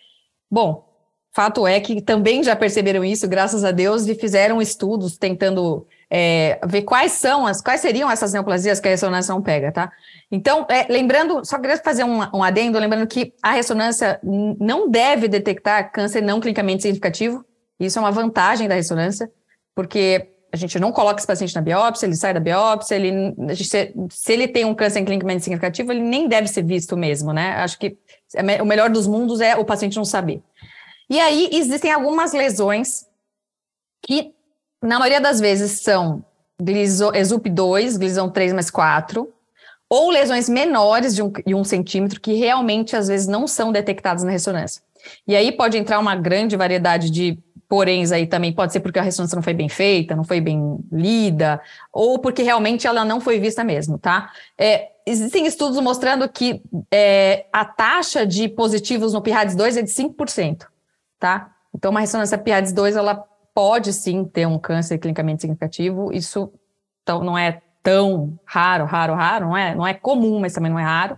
bom, 0.50 0.88
fato 1.34 1.68
é 1.68 1.80
que 1.82 2.02
também 2.02 2.44
já 2.44 2.56
perceberam 2.56 3.04
isso, 3.04 3.28
graças 3.28 3.64
a 3.66 3.72
Deus, 3.72 4.08
e 4.08 4.16
fizeram 4.16 4.62
estudos 4.62 5.18
tentando 5.18 5.86
é, 6.10 6.60
ver 6.66 6.84
quais 6.84 7.12
são 7.14 7.46
as, 7.46 7.60
quais 7.60 7.82
seriam 7.82 8.10
essas 8.10 8.32
neoplasias 8.32 8.80
que 8.80 8.88
a 8.88 8.92
ressonância 8.92 9.34
não 9.34 9.42
pega, 9.42 9.72
tá? 9.72 9.92
Então, 10.32 10.66
é, 10.70 10.86
lembrando, 10.88 11.44
só 11.44 11.60
queria 11.60 11.76
fazer 11.78 12.04
um, 12.04 12.20
um 12.34 12.44
adendo, 12.44 12.80
lembrando 12.80 13.08
que 13.08 13.34
a 13.42 13.52
ressonância 13.52 14.20
não 14.24 14.90
deve 14.90 15.28
detectar 15.28 15.92
câncer 15.92 16.22
não 16.22 16.40
clinicamente 16.40 16.84
significativo. 16.84 17.44
Isso 17.80 17.98
é 17.98 18.02
uma 18.02 18.12
vantagem 18.12 18.68
da 18.68 18.76
ressonância, 18.76 19.30
porque 19.76 20.33
a 20.54 20.56
gente 20.56 20.80
não 20.80 20.92
coloca 20.92 21.20
esse 21.20 21.26
paciente 21.26 21.56
na 21.56 21.62
biópsia, 21.62 22.06
ele 22.06 22.16
sai 22.16 22.32
da 22.32 22.40
biópsia, 22.40 22.94
ele, 22.94 23.34
se, 23.56 23.92
se 24.12 24.32
ele 24.32 24.48
tem 24.48 24.64
um 24.64 24.76
câncer 24.76 25.04
clinicamente 25.04 25.44
significativo, 25.44 25.92
ele 25.92 26.02
nem 26.02 26.28
deve 26.28 26.48
ser 26.48 26.62
visto 26.62 26.96
mesmo, 26.96 27.34
né? 27.34 27.56
Acho 27.56 27.80
que 27.80 27.98
é 28.36 28.62
o 28.62 28.66
melhor 28.66 28.92
dos 28.92 29.08
mundos 29.08 29.42
é 29.42 29.56
o 29.56 29.66
paciente 29.66 29.98
não 29.98 30.06
saber. 30.06 30.44
E 31.10 31.20
aí 31.20 31.50
existem 31.54 31.92
algumas 31.92 32.34
lesões 32.34 33.08
que, 34.06 34.32
na 34.80 35.00
maioria 35.00 35.20
das 35.20 35.40
vezes, 35.40 35.82
são 35.82 36.24
ESUP2, 36.62 37.98
glisão 37.98 38.30
3 38.30 38.54
mais 38.54 38.70
4, 38.70 39.28
ou 39.90 40.12
lesões 40.12 40.48
menores 40.48 41.16
de 41.16 41.24
um, 41.24 41.32
de 41.32 41.56
um 41.56 41.64
centímetro 41.64 42.22
que 42.22 42.34
realmente, 42.34 42.96
às 42.96 43.08
vezes, 43.08 43.26
não 43.26 43.48
são 43.48 43.72
detectadas 43.72 44.24
na 44.24 44.30
ressonância. 44.30 44.84
E 45.28 45.36
aí 45.36 45.52
pode 45.52 45.80
entrar 45.80 45.98
uma 45.98 46.16
grande 46.16 46.56
variedade 46.56 47.10
de 47.10 47.40
poréns 47.74 48.12
aí 48.12 48.28
também 48.28 48.54
pode 48.54 48.72
ser 48.72 48.82
porque 48.82 49.00
a 49.00 49.02
ressonância 49.02 49.36
não 49.36 49.42
foi 49.42 49.56
bem 49.56 49.68
feita, 49.68 50.16
não 50.16 50.24
foi 50.24 50.40
bem 50.40 50.78
lida, 50.92 51.60
ou 51.92 52.20
porque 52.20 52.44
realmente 52.44 52.86
ela 52.86 53.04
não 53.04 53.20
foi 53.20 53.40
vista 53.40 53.64
mesmo, 53.64 53.98
tá? 53.98 54.32
É, 54.56 54.92
existem 55.08 55.48
estudos 55.48 55.80
mostrando 55.80 56.30
que 56.30 56.62
é, 56.92 57.48
a 57.52 57.66
taxa 57.66 58.28
de 58.28 58.48
positivos 58.48 59.14
no 59.14 59.24
PIRADS2 59.24 59.78
é 59.78 59.82
de 59.82 59.90
5%, 59.90 60.68
tá? 61.20 61.52
Então, 61.74 61.90
uma 61.90 62.00
ressonância 62.00 62.38
PIRADS2, 62.38 62.96
ela 62.96 63.26
pode 63.56 63.92
sim 63.92 64.24
ter 64.24 64.46
um 64.46 64.60
câncer 64.60 65.00
clinicamente 65.00 65.42
significativo, 65.42 66.14
isso 66.14 66.54
então, 67.02 67.24
não 67.24 67.36
é 67.36 67.60
tão 67.82 68.38
raro, 68.46 68.86
raro, 68.86 69.16
raro, 69.16 69.46
não 69.48 69.58
é, 69.58 69.74
não 69.74 69.88
é 69.88 69.96
comum, 69.96 70.40
mas 70.40 70.54
também 70.54 70.72
não 70.72 70.78
é 70.78 70.84
raro. 70.84 71.18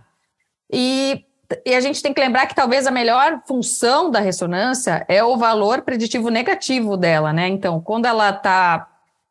E 0.72 1.22
e 1.64 1.74
a 1.74 1.80
gente 1.80 2.02
tem 2.02 2.12
que 2.12 2.20
lembrar 2.20 2.46
que 2.46 2.54
talvez 2.54 2.86
a 2.86 2.90
melhor 2.90 3.40
função 3.46 4.10
da 4.10 4.20
ressonância 4.20 5.04
é 5.08 5.22
o 5.22 5.36
valor 5.36 5.82
preditivo 5.82 6.28
negativo 6.28 6.96
dela, 6.96 7.32
né? 7.32 7.48
Então, 7.48 7.80
quando 7.80 8.06
ela 8.06 8.30
está 8.30 8.88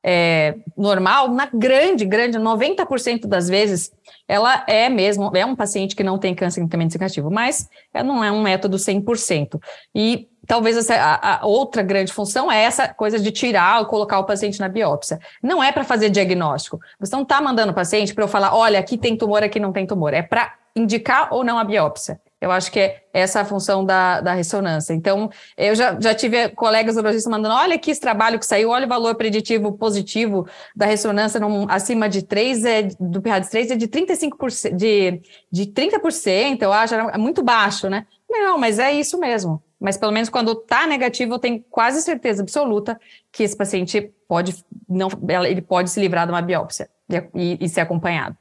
é, 0.08 0.56
normal, 0.78 1.30
na 1.30 1.50
grande, 1.52 2.06
grande, 2.06 2.38
90% 2.38 3.26
das 3.26 3.50
vezes, 3.50 3.92
ela 4.28 4.64
é 4.68 4.88
mesmo, 4.88 5.36
é 5.36 5.44
um 5.44 5.56
paciente 5.56 5.96
que 5.96 6.04
não 6.04 6.20
tem 6.20 6.36
câncer 6.36 6.60
quimicamente 6.60 6.94
significativo, 6.94 7.32
mas 7.32 7.68
não 7.94 8.24
é 8.24 8.32
um 8.32 8.42
método 8.42 8.78
100%. 8.78 9.60
E 9.96 10.30
talvez 10.46 10.78
essa, 10.78 10.96
a, 10.96 11.40
a, 11.40 11.46
outra 11.46 11.82
grande 11.82 12.14
função 12.14 12.52
é 12.52 12.64
essa 12.64 12.88
coisa 12.88 13.20
de 13.20 13.32
tirar 13.32 13.80
ou 13.80 13.88
colocar 13.88 14.20
o 14.20 14.26
paciente 14.26 14.60
na 14.60 14.70
biópsia. 14.70 15.20
Não 15.42 15.64
é 15.64 15.72
para 15.72 15.84
fazer 15.84 16.10
diagnóstico. 16.10 16.80
Você 17.00 17.16
não 17.16 17.24
está 17.24 17.42
mandando 17.42 17.72
o 17.72 17.76
paciente 17.76 18.14
para 18.14 18.24
eu 18.24 18.28
falar, 18.28 18.56
olha, 18.56 18.80
aqui 18.80 18.98
tem 18.98 19.18
tumor, 19.18 19.44
aqui 19.44 19.60
não 19.60 19.74
tem 19.74 19.88
tumor. 19.88 20.14
É 20.14 20.22
para 20.22 20.54
indicar 20.76 21.34
ou 21.34 21.44
não 21.44 21.58
a 21.58 21.64
biópsia. 21.64 22.20
Eu 22.42 22.52
acho 22.52 22.72
que 22.72 22.80
é 22.80 23.02
essa 23.14 23.42
a 23.42 23.46
função 23.46 23.84
da, 23.84 24.22
da 24.22 24.34
ressonância. 24.34 24.94
Então, 24.94 25.32
eu 25.58 25.74
já, 25.74 25.98
já 26.00 26.14
tive 26.14 26.50
colegas 26.50 26.96
urologistas 26.96 27.32
mandando: 27.32 27.56
olha 27.56 27.76
aqui 27.76 27.90
esse 27.90 28.02
trabalho 28.02 28.38
que 28.38 28.46
saiu, 28.46 28.70
olha 28.70 28.86
o 28.86 28.90
valor 28.90 29.16
preditivo 29.16 29.72
positivo 29.72 30.46
da 30.76 30.86
ressonância 30.86 31.40
num, 31.40 31.66
acima 31.70 32.08
de 32.08 32.22
3, 32.22 32.66
é, 32.66 32.84
do 33.00 33.22
PIRADS-3 33.22 33.72
é 33.72 33.76
de 33.76 33.88
35%, 33.88 34.76
de, 34.76 35.22
de 35.52 35.66
30%, 35.66 36.62
eu 36.62 36.74
acho, 36.74 36.94
é 36.94 37.18
muito 37.18 37.42
baixo, 37.42 37.90
né? 37.90 38.06
Não, 38.30 38.58
mas 38.58 38.80
é 38.80 38.94
isso 38.94 39.18
mesmo. 39.18 39.64
Mas 39.80 39.98
pelo 39.98 40.12
menos 40.12 40.30
quando 40.30 40.52
está 40.52 40.86
negativo, 40.86 41.34
eu 41.34 41.40
tenho 41.40 41.64
quase 41.70 42.02
certeza 42.02 42.44
absoluta 42.44 43.00
que 43.32 43.44
esse 43.44 43.56
paciente 43.56 44.14
pode 44.28 44.64
não, 44.88 45.10
ele 45.46 45.62
pode 45.62 45.90
se 45.90 46.00
livrar 46.00 46.26
de 46.26 46.32
uma 46.32 46.42
biópsia 46.42 46.90
e, 47.34 47.58
e 47.60 47.70
ser 47.70 47.82
acompanhado. 47.82 48.38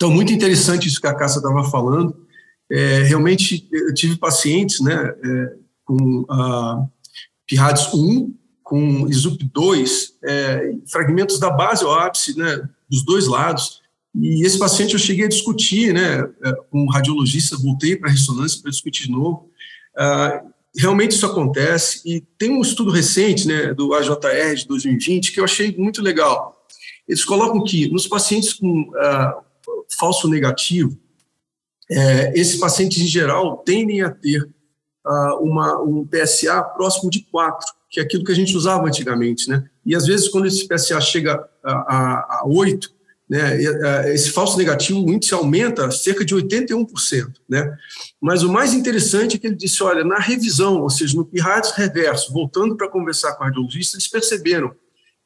Então, 0.00 0.10
muito 0.10 0.32
interessante 0.32 0.88
isso 0.88 0.98
que 0.98 1.06
a 1.06 1.14
Cássia 1.14 1.40
estava 1.40 1.62
falando. 1.64 2.16
É, 2.72 3.02
realmente, 3.02 3.68
eu 3.70 3.92
tive 3.92 4.16
pacientes 4.16 4.80
né, 4.80 4.94
é, 5.22 5.52
com 5.84 6.24
a 6.26 6.86
PIRADS 7.46 7.92
1, 7.92 8.34
com 8.62 9.06
ISUP 9.10 9.44
2, 9.52 10.14
é, 10.24 10.72
fragmentos 10.90 11.38
da 11.38 11.50
base 11.50 11.84
ao 11.84 11.92
ápice, 11.92 12.34
né, 12.34 12.66
dos 12.88 13.04
dois 13.04 13.26
lados. 13.26 13.82
E 14.14 14.42
esse 14.42 14.58
paciente 14.58 14.94
eu 14.94 14.98
cheguei 14.98 15.26
a 15.26 15.28
discutir 15.28 15.92
né, 15.92 16.26
é, 16.44 16.52
com 16.70 16.84
um 16.84 16.88
radiologista, 16.88 17.58
voltei 17.58 17.94
para 17.94 18.08
a 18.08 18.12
ressonância 18.12 18.58
para 18.62 18.70
discutir 18.70 19.02
de 19.02 19.12
novo. 19.12 19.50
Ah, 19.94 20.42
realmente 20.74 21.12
isso 21.12 21.26
acontece, 21.26 22.00
e 22.06 22.22
tem 22.38 22.50
um 22.50 22.62
estudo 22.62 22.90
recente 22.90 23.46
né, 23.46 23.74
do 23.74 23.92
AJR 23.92 24.54
de 24.56 24.66
2020 24.66 25.32
que 25.32 25.40
eu 25.40 25.44
achei 25.44 25.76
muito 25.76 26.00
legal. 26.00 26.56
Eles 27.06 27.22
colocam 27.22 27.62
que 27.62 27.90
nos 27.90 28.06
pacientes 28.06 28.54
com 28.54 28.90
ah, 28.96 29.42
falso 29.98 30.28
negativo, 30.28 30.96
é, 31.90 32.32
esses 32.38 32.56
pacientes, 32.56 33.02
em 33.02 33.06
geral, 33.06 33.58
tendem 33.58 34.02
a 34.02 34.10
ter 34.10 34.48
uh, 35.04 35.42
uma, 35.42 35.80
um 35.82 36.06
PSA 36.06 36.62
próximo 36.62 37.10
de 37.10 37.20
4, 37.30 37.66
que 37.90 37.98
é 37.98 38.02
aquilo 38.02 38.24
que 38.24 38.30
a 38.30 38.34
gente 38.34 38.56
usava 38.56 38.86
antigamente. 38.86 39.48
Né? 39.48 39.64
E, 39.84 39.96
às 39.96 40.06
vezes, 40.06 40.28
quando 40.28 40.46
esse 40.46 40.68
PSA 40.68 41.00
chega 41.00 41.44
a, 41.64 41.72
a, 41.72 42.40
a 42.40 42.42
8, 42.46 42.88
né, 43.28 43.62
esse 44.12 44.30
falso 44.30 44.58
negativo, 44.58 45.04
o 45.04 45.10
índice 45.10 45.34
aumenta 45.34 45.88
cerca 45.90 46.24
de 46.24 46.34
81%. 46.34 47.32
Né? 47.48 47.76
Mas 48.20 48.42
o 48.42 48.52
mais 48.52 48.74
interessante 48.74 49.36
é 49.36 49.38
que 49.38 49.46
ele 49.46 49.56
disse, 49.56 49.82
olha, 49.82 50.04
na 50.04 50.18
revisão, 50.18 50.80
ou 50.82 50.90
seja, 50.90 51.16
no 51.16 51.24
PIRADS 51.24 51.72
reverso, 51.72 52.32
voltando 52.32 52.76
para 52.76 52.88
conversar 52.88 53.34
com 53.34 53.42
o 53.42 53.46
radiologista, 53.46 53.96
eles 53.96 54.08
perceberam 54.08 54.72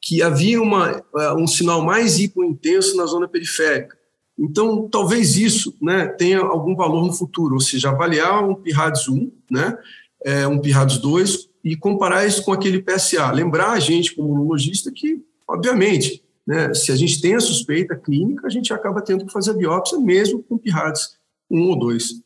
que 0.02 0.22
havia 0.22 0.60
uma, 0.60 1.02
um 1.38 1.46
sinal 1.46 1.82
mais 1.82 2.18
hipointenso 2.18 2.94
na 2.94 3.06
zona 3.06 3.26
periférica. 3.26 3.96
Então, 4.38 4.88
talvez 4.88 5.36
isso 5.36 5.76
né, 5.80 6.06
tenha 6.06 6.40
algum 6.40 6.74
valor 6.74 7.06
no 7.06 7.12
futuro, 7.12 7.54
ou 7.54 7.60
seja, 7.60 7.90
avaliar 7.90 8.42
um 8.42 8.54
PIRADS 8.54 9.08
1, 9.08 9.32
né, 9.50 9.78
é, 10.24 10.46
um 10.46 10.60
PIRADS 10.60 10.98
2 10.98 11.48
e 11.64 11.76
comparar 11.76 12.26
isso 12.26 12.44
com 12.44 12.52
aquele 12.52 12.82
PSA. 12.82 13.30
Lembrar 13.30 13.72
a 13.72 13.80
gente, 13.80 14.14
como 14.14 14.32
urologista, 14.32 14.90
que, 14.92 15.22
obviamente, 15.48 16.24
né, 16.46 16.74
se 16.74 16.90
a 16.90 16.96
gente 16.96 17.20
tem 17.20 17.34
a 17.34 17.40
suspeita 17.40 17.96
clínica, 17.96 18.46
a 18.46 18.50
gente 18.50 18.72
acaba 18.72 19.00
tendo 19.00 19.24
que 19.24 19.32
fazer 19.32 19.52
a 19.52 19.54
biópsia 19.54 19.98
mesmo 19.98 20.42
com 20.42 20.58
PIRADS 20.58 21.16
1 21.50 21.68
ou 21.68 21.78
2. 21.78 22.24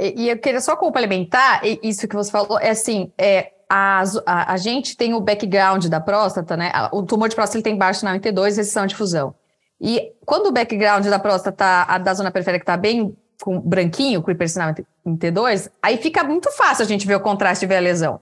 E 0.00 0.28
eu 0.28 0.38
queria 0.38 0.60
só 0.60 0.76
complementar 0.76 1.62
isso 1.82 2.06
que 2.06 2.14
você 2.14 2.30
falou, 2.30 2.58
é 2.58 2.70
assim, 2.70 3.12
é, 3.18 3.52
a, 3.68 4.02
a, 4.24 4.52
a 4.52 4.56
gente 4.56 4.96
tem 4.96 5.12
o 5.12 5.20
background 5.20 5.86
da 5.86 6.00
próstata, 6.00 6.56
né? 6.56 6.70
O 6.92 7.02
tumor 7.02 7.28
de 7.28 7.34
próstata 7.34 7.58
ele 7.58 7.64
tem 7.64 7.76
baixo 7.76 8.04
na 8.04 8.18
T2, 8.18 8.56
resistão 8.56 8.84
à 8.84 8.86
difusão. 8.86 9.34
E 9.80 10.12
quando 10.26 10.46
o 10.46 10.52
background 10.52 11.06
da 11.06 11.18
próstata, 11.18 11.84
a 11.88 11.98
da 11.98 12.14
zona 12.14 12.30
periférica 12.30 12.62
está 12.62 12.76
bem 12.76 13.16
com 13.40 13.60
branquinho, 13.60 14.20
com 14.20 14.30
hipersinal 14.30 14.74
em 15.06 15.16
T2, 15.16 15.70
aí 15.80 15.96
fica 15.98 16.24
muito 16.24 16.50
fácil 16.52 16.84
a 16.84 16.88
gente 16.88 17.06
ver 17.06 17.14
o 17.14 17.20
contraste 17.20 17.64
e 17.64 17.68
ver 17.68 17.76
a 17.76 17.80
lesão. 17.80 18.20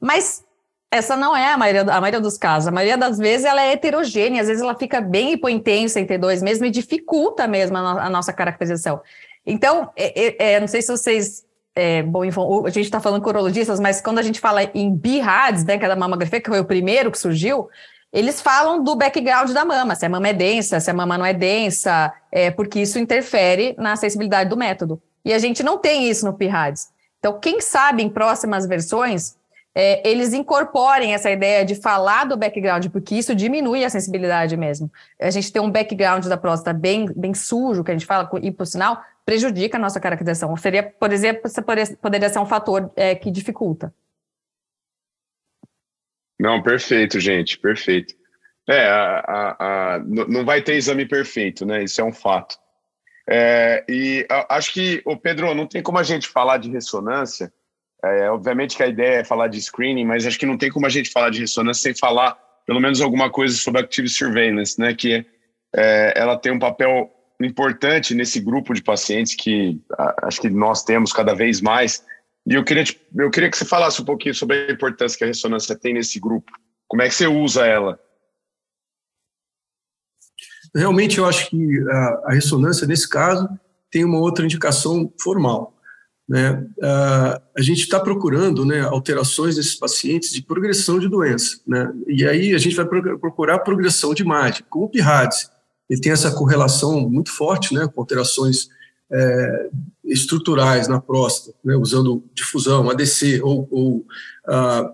Mas 0.00 0.44
essa 0.90 1.16
não 1.16 1.36
é 1.36 1.52
a 1.52 1.56
maioria, 1.56 1.82
a 1.82 2.00
maioria 2.00 2.20
dos 2.20 2.36
casos. 2.36 2.66
A 2.66 2.72
maioria 2.72 2.98
das 2.98 3.16
vezes 3.16 3.46
ela 3.46 3.62
é 3.62 3.72
heterogênea, 3.72 4.42
às 4.42 4.48
vezes 4.48 4.62
ela 4.62 4.74
fica 4.74 5.00
bem 5.00 5.32
hipointensa 5.32 6.00
em 6.00 6.06
T2 6.06 6.42
mesmo 6.42 6.66
e 6.66 6.70
dificulta 6.70 7.46
mesmo 7.46 7.76
a, 7.76 7.80
no, 7.80 8.00
a 8.00 8.10
nossa 8.10 8.32
caracterização. 8.32 9.00
Então, 9.46 9.90
é, 9.96 10.26
é, 10.26 10.52
é, 10.54 10.60
não 10.60 10.66
sei 10.66 10.82
se 10.82 10.90
vocês. 10.90 11.44
É, 11.72 12.02
bom, 12.02 12.22
a 12.22 12.70
gente 12.70 12.86
está 12.86 13.00
falando 13.00 13.22
com 13.22 13.28
urologistas, 13.28 13.78
mas 13.78 14.00
quando 14.00 14.18
a 14.18 14.22
gente 14.22 14.40
fala 14.40 14.64
em 14.74 14.92
BIRADS, 14.92 15.64
né, 15.64 15.78
que 15.78 15.84
é 15.84 15.88
da 15.88 15.94
mamografia, 15.94 16.40
que 16.40 16.50
foi 16.50 16.58
o 16.58 16.64
primeiro 16.64 17.12
que 17.12 17.18
surgiu, 17.18 17.68
eles 18.12 18.40
falam 18.40 18.82
do 18.82 18.96
background 18.96 19.50
da 19.52 19.64
mama, 19.64 19.94
se 19.94 20.04
a 20.04 20.08
mama 20.08 20.28
é 20.28 20.32
densa, 20.32 20.80
se 20.80 20.90
a 20.90 20.94
mama 20.94 21.16
não 21.16 21.24
é 21.24 21.32
densa, 21.32 22.12
é, 22.30 22.50
porque 22.50 22.80
isso 22.80 22.98
interfere 22.98 23.74
na 23.78 23.92
acessibilidade 23.92 24.50
do 24.50 24.56
método. 24.56 25.00
E 25.24 25.32
a 25.32 25.38
gente 25.38 25.62
não 25.62 25.78
tem 25.78 26.08
isso 26.08 26.26
no 26.26 26.32
PIRADS. 26.32 26.88
Então, 27.18 27.38
quem 27.38 27.60
sabe 27.60 28.02
em 28.02 28.08
próximas 28.08 28.66
versões, 28.66 29.36
é, 29.74 30.08
eles 30.08 30.32
incorporem 30.32 31.14
essa 31.14 31.30
ideia 31.30 31.64
de 31.64 31.76
falar 31.76 32.24
do 32.24 32.36
background, 32.36 32.86
porque 32.88 33.14
isso 33.14 33.34
diminui 33.34 33.84
a 33.84 33.90
sensibilidade 33.90 34.56
mesmo. 34.56 34.90
A 35.20 35.30
gente 35.30 35.52
tem 35.52 35.62
um 35.62 35.70
background 35.70 36.26
da 36.26 36.36
próstata 36.36 36.72
bem, 36.76 37.06
bem 37.14 37.34
sujo, 37.34 37.84
que 37.84 37.90
a 37.90 37.94
gente 37.94 38.06
fala, 38.06 38.28
e 38.42 38.50
por 38.50 38.66
sinal, 38.66 39.00
prejudica 39.24 39.76
a 39.76 39.80
nossa 39.80 40.00
caracterização. 40.00 40.56
Seria, 40.56 40.82
por 40.82 41.12
exemplo, 41.12 41.42
poderia 42.00 42.28
ser 42.28 42.38
um 42.40 42.46
fator 42.46 42.90
é, 42.96 43.14
que 43.14 43.30
dificulta. 43.30 43.94
Não, 46.40 46.62
perfeito, 46.62 47.20
gente, 47.20 47.58
perfeito. 47.58 48.14
É, 48.66 48.86
a, 48.86 49.18
a, 49.26 49.94
a, 49.94 49.98
não 49.98 50.42
vai 50.42 50.62
ter 50.62 50.74
exame 50.74 51.04
perfeito, 51.04 51.66
né? 51.66 51.84
Isso 51.84 52.00
é 52.00 52.04
um 52.04 52.12
fato. 52.12 52.56
É, 53.28 53.84
e 53.86 54.26
acho 54.48 54.72
que, 54.72 55.02
o 55.04 55.18
Pedro, 55.18 55.54
não 55.54 55.66
tem 55.66 55.82
como 55.82 55.98
a 55.98 56.02
gente 56.02 56.26
falar 56.26 56.56
de 56.56 56.70
ressonância. 56.70 57.52
É, 58.02 58.30
obviamente 58.30 58.74
que 58.74 58.82
a 58.82 58.86
ideia 58.86 59.18
é 59.18 59.24
falar 59.24 59.48
de 59.48 59.60
screening, 59.60 60.06
mas 60.06 60.26
acho 60.26 60.38
que 60.38 60.46
não 60.46 60.56
tem 60.56 60.70
como 60.70 60.86
a 60.86 60.88
gente 60.88 61.10
falar 61.10 61.28
de 61.28 61.40
ressonância 61.40 61.82
sem 61.82 61.94
falar 61.94 62.38
pelo 62.66 62.80
menos 62.80 63.02
alguma 63.02 63.28
coisa 63.28 63.54
sobre 63.54 63.82
Active 63.82 64.08
Surveillance, 64.08 64.80
né? 64.80 64.94
Que 64.94 65.26
é, 65.76 66.14
ela 66.16 66.38
tem 66.38 66.52
um 66.52 66.58
papel 66.58 67.10
importante 67.38 68.14
nesse 68.14 68.40
grupo 68.40 68.72
de 68.72 68.82
pacientes 68.82 69.34
que 69.34 69.78
acho 70.22 70.40
que 70.40 70.48
nós 70.48 70.84
temos 70.84 71.12
cada 71.12 71.34
vez 71.34 71.60
mais 71.60 72.02
e 72.46 72.54
eu 72.54 72.64
queria, 72.64 72.84
eu 73.16 73.30
queria 73.30 73.50
que 73.50 73.56
você 73.56 73.64
falasse 73.64 74.00
um 74.00 74.04
pouquinho 74.04 74.34
sobre 74.34 74.68
a 74.68 74.72
importância 74.72 75.16
que 75.16 75.24
a 75.24 75.26
ressonância 75.26 75.76
tem 75.76 75.94
nesse 75.94 76.18
grupo. 76.18 76.50
Como 76.88 77.02
é 77.02 77.08
que 77.08 77.14
você 77.14 77.26
usa 77.26 77.66
ela? 77.66 78.00
Realmente, 80.74 81.18
eu 81.18 81.26
acho 81.26 81.50
que 81.50 81.80
a, 81.88 82.22
a 82.26 82.32
ressonância, 82.32 82.86
nesse 82.86 83.08
caso, 83.08 83.48
tem 83.90 84.04
uma 84.04 84.18
outra 84.18 84.44
indicação 84.44 85.12
formal. 85.20 85.76
Né? 86.28 86.52
Uh, 86.78 87.42
a 87.58 87.60
gente 87.60 87.80
está 87.80 87.98
procurando 87.98 88.64
né, 88.64 88.80
alterações 88.82 89.56
nesses 89.56 89.74
pacientes 89.74 90.32
de 90.32 90.42
progressão 90.42 90.98
de 90.98 91.08
doença. 91.08 91.60
Né? 91.66 91.92
E 92.06 92.24
aí 92.26 92.54
a 92.54 92.58
gente 92.58 92.76
vai 92.76 92.86
procurar 93.18 93.58
progressão 93.58 94.14
de 94.14 94.22
imagem. 94.22 94.64
Com 94.70 94.84
o 94.84 94.88
PIRADS, 94.88 95.50
ele 95.88 96.00
tem 96.00 96.12
essa 96.12 96.30
correlação 96.30 97.08
muito 97.10 97.32
forte 97.32 97.74
né, 97.74 97.88
com 97.92 98.00
alterações 98.00 98.68
é, 99.12 99.70
estruturais 100.10 100.88
na 100.88 101.00
próstata, 101.00 101.56
né, 101.64 101.76
usando 101.76 102.22
difusão, 102.34 102.90
ADC, 102.90 103.40
ou, 103.42 103.68
ou 103.70 104.06
ah, 104.46 104.92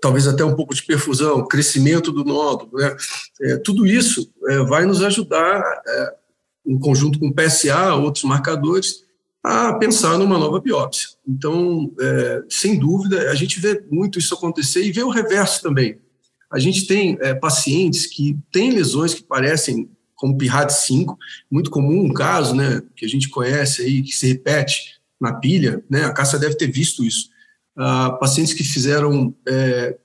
talvez 0.00 0.26
até 0.26 0.44
um 0.44 0.54
pouco 0.54 0.74
de 0.74 0.82
perfusão, 0.82 1.46
crescimento 1.46 2.12
do 2.12 2.24
nódulo, 2.24 2.70
né, 2.74 2.96
é, 3.42 3.56
tudo 3.56 3.86
isso 3.86 4.30
é, 4.48 4.58
vai 4.58 4.84
nos 4.84 5.02
ajudar, 5.02 5.62
é, 5.86 6.14
em 6.66 6.78
conjunto 6.78 7.18
com 7.18 7.32
PSA, 7.32 7.94
outros 7.94 8.24
marcadores, 8.24 9.04
a 9.42 9.72
pensar 9.74 10.18
numa 10.18 10.38
nova 10.38 10.60
biópsia. 10.60 11.08
Então, 11.26 11.90
é, 11.98 12.42
sem 12.48 12.78
dúvida, 12.78 13.30
a 13.30 13.34
gente 13.34 13.58
vê 13.58 13.82
muito 13.90 14.18
isso 14.18 14.34
acontecer 14.34 14.84
e 14.84 14.92
vê 14.92 15.02
o 15.02 15.08
reverso 15.08 15.62
também. 15.62 15.98
A 16.52 16.58
gente 16.58 16.86
tem 16.86 17.16
é, 17.20 17.32
pacientes 17.32 18.06
que 18.06 18.36
têm 18.52 18.72
lesões 18.72 19.14
que 19.14 19.22
parecem 19.22 19.88
como 20.20 20.36
PIRAD 20.36 20.70
5, 20.70 21.18
muito 21.50 21.70
comum 21.70 22.04
um 22.04 22.12
caso, 22.12 22.54
né, 22.54 22.82
que 22.94 23.06
a 23.06 23.08
gente 23.08 23.30
conhece 23.30 23.80
aí, 23.80 24.02
que 24.02 24.12
se 24.12 24.26
repete 24.28 25.00
na 25.18 25.32
pilha, 25.32 25.82
né, 25.88 26.04
a 26.04 26.12
Cássia 26.12 26.38
deve 26.38 26.56
ter 26.56 26.70
visto 26.70 27.02
isso, 27.02 27.30
uh, 27.78 28.18
pacientes 28.20 28.52
que 28.52 28.62
fizeram 28.62 29.34
é, 29.48 29.96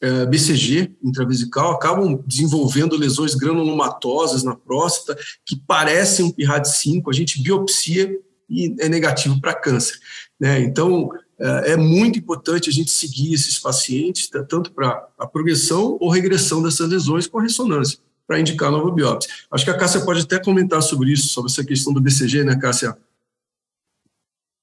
é, 0.00 0.26
BCG 0.26 0.94
intravesical 1.02 1.72
acabam 1.72 2.22
desenvolvendo 2.26 2.96
lesões 2.96 3.34
granulomatosas 3.34 4.44
na 4.44 4.54
próstata 4.54 5.20
que 5.44 5.56
parecem 5.56 6.26
um 6.26 6.30
PIRAD 6.30 6.68
5, 6.68 7.10
a 7.10 7.12
gente 7.14 7.42
biopsia 7.42 8.14
e 8.48 8.76
é 8.78 8.88
negativo 8.88 9.40
para 9.40 9.54
câncer. 9.54 9.98
Né? 10.38 10.60
Então, 10.60 11.08
é, 11.40 11.72
é 11.72 11.76
muito 11.76 12.18
importante 12.18 12.70
a 12.70 12.72
gente 12.72 12.90
seguir 12.90 13.34
esses 13.34 13.58
pacientes, 13.58 14.28
tanto 14.28 14.70
para 14.72 15.08
a 15.18 15.26
progressão 15.26 15.96
ou 15.98 16.10
regressão 16.10 16.62
dessas 16.62 16.88
lesões 16.88 17.26
com 17.26 17.38
a 17.38 17.42
ressonância, 17.42 17.98
para 18.26 18.40
indicar 18.40 18.70
nova 18.70 18.90
biópsia. 18.90 19.32
Acho 19.50 19.64
que 19.64 19.70
a 19.70 19.76
Cássia 19.76 20.04
pode 20.04 20.22
até 20.22 20.42
comentar 20.42 20.82
sobre 20.82 21.12
isso, 21.12 21.28
sobre 21.28 21.50
essa 21.50 21.64
questão 21.64 21.92
do 21.92 22.00
BCG, 22.00 22.44
né, 22.44 22.58
Cássia? 22.58 22.96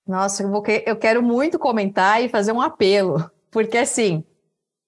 Nossa, 0.05 0.43
eu, 0.43 0.49
vou, 0.49 0.63
eu 0.85 0.95
quero 0.97 1.23
muito 1.23 1.57
comentar 1.57 2.21
e 2.21 2.27
fazer 2.27 2.51
um 2.51 2.61
apelo, 2.61 3.29
porque 3.49 3.77
assim, 3.77 4.23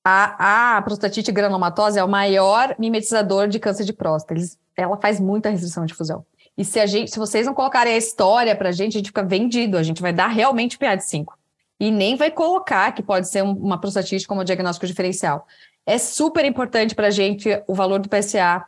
a, 0.03 0.77
a 0.77 0.81
prostatite 0.81 1.31
granulomatose 1.31 1.97
é 1.97 2.03
o 2.03 2.09
maior 2.09 2.75
mimetizador 2.77 3.47
de 3.47 3.59
câncer 3.59 3.85
de 3.85 3.93
próstata. 3.93 4.33
Eles, 4.33 4.59
ela 4.75 4.97
faz 4.97 5.19
muita 5.19 5.49
restrição 5.49 5.85
de 5.85 5.93
fusão. 5.93 6.25
E 6.57 6.63
se, 6.63 6.79
a 6.79 6.85
gente, 6.85 7.11
se 7.11 7.17
vocês 7.17 7.45
não 7.45 7.53
colocarem 7.53 7.93
a 7.93 7.97
história 7.97 8.55
para 8.55 8.69
a 8.69 8.71
gente, 8.71 8.95
a 8.95 8.99
gente 8.99 9.07
fica 9.07 9.23
vendido, 9.23 9.77
a 9.77 9.83
gente 9.83 10.01
vai 10.01 10.13
dar 10.13 10.27
realmente 10.27 10.77
PA 10.77 10.95
de 10.95 11.05
5 11.05 11.38
e 11.79 11.91
nem 11.91 12.15
vai 12.15 12.31
colocar 12.31 12.91
que 12.93 13.03
pode 13.03 13.27
ser 13.29 13.43
uma 13.43 13.79
prostatite 13.79 14.27
como 14.27 14.43
diagnóstico 14.43 14.88
diferencial. 14.88 15.45
É 15.86 15.98
super 15.98 16.43
importante 16.45 16.95
para 16.95 17.08
a 17.08 17.12
gente 17.12 17.50
o 17.67 17.76
valor 17.76 18.00
do 18.00 18.10
PSA, 18.10 18.65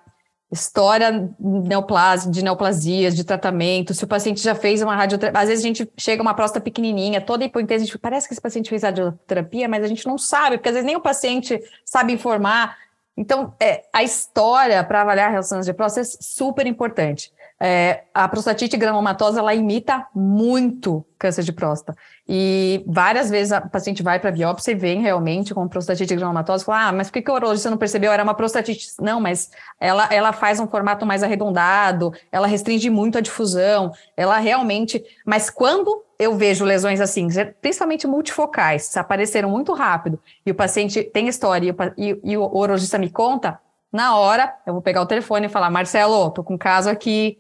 história 0.51 1.30
neoplas, 1.39 2.30
de 2.30 2.43
neoplasias, 2.43 3.15
de 3.15 3.23
tratamento, 3.23 3.93
se 3.93 4.03
o 4.03 4.08
paciente 4.08 4.41
já 4.41 4.56
fez 4.56 4.82
uma 4.82 4.95
radioterapia. 4.95 5.41
Às 5.41 5.49
vezes 5.49 5.65
a 5.65 5.67
gente 5.67 5.91
chega 5.97 6.21
uma 6.21 6.34
próstata 6.34 6.63
pequenininha, 6.63 7.19
toda 7.19 7.43
hipointese, 7.43 7.84
a 7.84 7.86
gente 7.88 7.97
parece 7.97 8.27
que 8.27 8.34
esse 8.34 8.41
paciente 8.41 8.69
fez 8.69 8.84
radioterapia, 8.84 9.67
mas 9.67 9.84
a 9.84 9.88
gente 9.88 10.06
não 10.08 10.17
sabe, 10.17 10.58
porque 10.58 10.69
às 10.69 10.75
vezes 10.75 10.86
nem 10.86 10.95
o 10.95 11.01
paciente 11.01 11.60
sabe 11.84 12.13
informar. 12.13 12.77
Então, 13.17 13.53
é, 13.60 13.84
a 13.91 14.03
história 14.03 14.84
para 14.84 15.01
avaliar 15.01 15.30
a 15.30 15.34
ressonância 15.34 15.73
de 15.73 15.75
próstata 15.75 16.08
é 16.08 16.12
super 16.21 16.67
importante. 16.67 17.32
É, 17.59 18.03
a 18.13 18.27
prostatite 18.27 18.77
granulomatosa, 18.77 19.39
ela 19.39 19.55
imita 19.55 20.05
muito 20.13 21.03
câncer 21.17 21.43
de 21.43 21.51
próstata. 21.51 21.97
E 22.27 22.83
várias 22.87 23.29
vezes 23.29 23.51
a 23.51 23.61
paciente 23.61 24.03
vai 24.03 24.19
para 24.19 24.31
biópsia 24.31 24.71
e 24.71 24.75
vem 24.75 25.01
realmente 25.01 25.53
com 25.53 25.67
prostatite 25.67 26.13
granulomatosa 26.13 26.63
e 26.63 26.65
fala, 26.65 26.89
ah, 26.89 26.91
mas 26.91 27.07
por 27.07 27.13
que, 27.13 27.21
que 27.23 27.31
o 27.31 27.33
urologista 27.33 27.69
não 27.69 27.77
percebeu? 27.77 28.11
Era 28.11 28.23
uma 28.23 28.35
prostatite. 28.35 28.87
Não, 29.01 29.19
mas 29.19 29.49
ela, 29.79 30.07
ela 30.11 30.31
faz 30.31 30.59
um 30.59 30.67
formato 30.67 31.05
mais 31.05 31.23
arredondado, 31.23 32.13
ela 32.31 32.45
restringe 32.45 32.89
muito 32.89 33.17
a 33.17 33.21
difusão, 33.21 33.91
ela 34.15 34.37
realmente... 34.37 35.03
Mas 35.25 35.49
quando 35.49 36.03
eu 36.19 36.35
vejo 36.35 36.65
lesões 36.65 37.01
assim, 37.01 37.27
principalmente 37.61 38.05
multifocais, 38.07 38.95
apareceram 38.97 39.49
muito 39.49 39.73
rápido, 39.73 40.19
e 40.45 40.51
o 40.51 40.55
paciente 40.55 41.03
tem 41.03 41.27
história, 41.27 41.75
e 41.97 42.13
o, 42.13 42.19
e 42.23 42.37
o 42.37 42.43
urologista 42.43 42.97
me 42.97 43.09
conta, 43.09 43.59
na 43.91 44.15
hora 44.17 44.53
eu 44.65 44.73
vou 44.73 44.81
pegar 44.81 45.01
o 45.01 45.05
telefone 45.05 45.45
e 45.45 45.49
falar, 45.49 45.69
Marcelo, 45.69 46.29
tô 46.31 46.43
com 46.43 46.55
um 46.55 46.57
caso 46.57 46.89
aqui, 46.89 47.39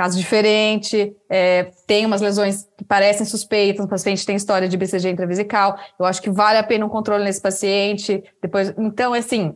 caso 0.00 0.16
diferente, 0.16 1.14
é, 1.28 1.72
tem 1.86 2.06
umas 2.06 2.22
lesões 2.22 2.66
que 2.74 2.82
parecem 2.82 3.26
suspeitas, 3.26 3.84
o 3.84 3.88
paciente 3.88 4.24
tem 4.24 4.34
história 4.34 4.66
de 4.66 4.74
BCG 4.74 5.10
intravesical, 5.10 5.78
eu 5.98 6.06
acho 6.06 6.22
que 6.22 6.30
vale 6.30 6.56
a 6.56 6.62
pena 6.62 6.86
um 6.86 6.88
controle 6.88 7.22
nesse 7.22 7.38
paciente, 7.38 8.24
depois, 8.40 8.72
então, 8.78 9.12
assim, 9.12 9.54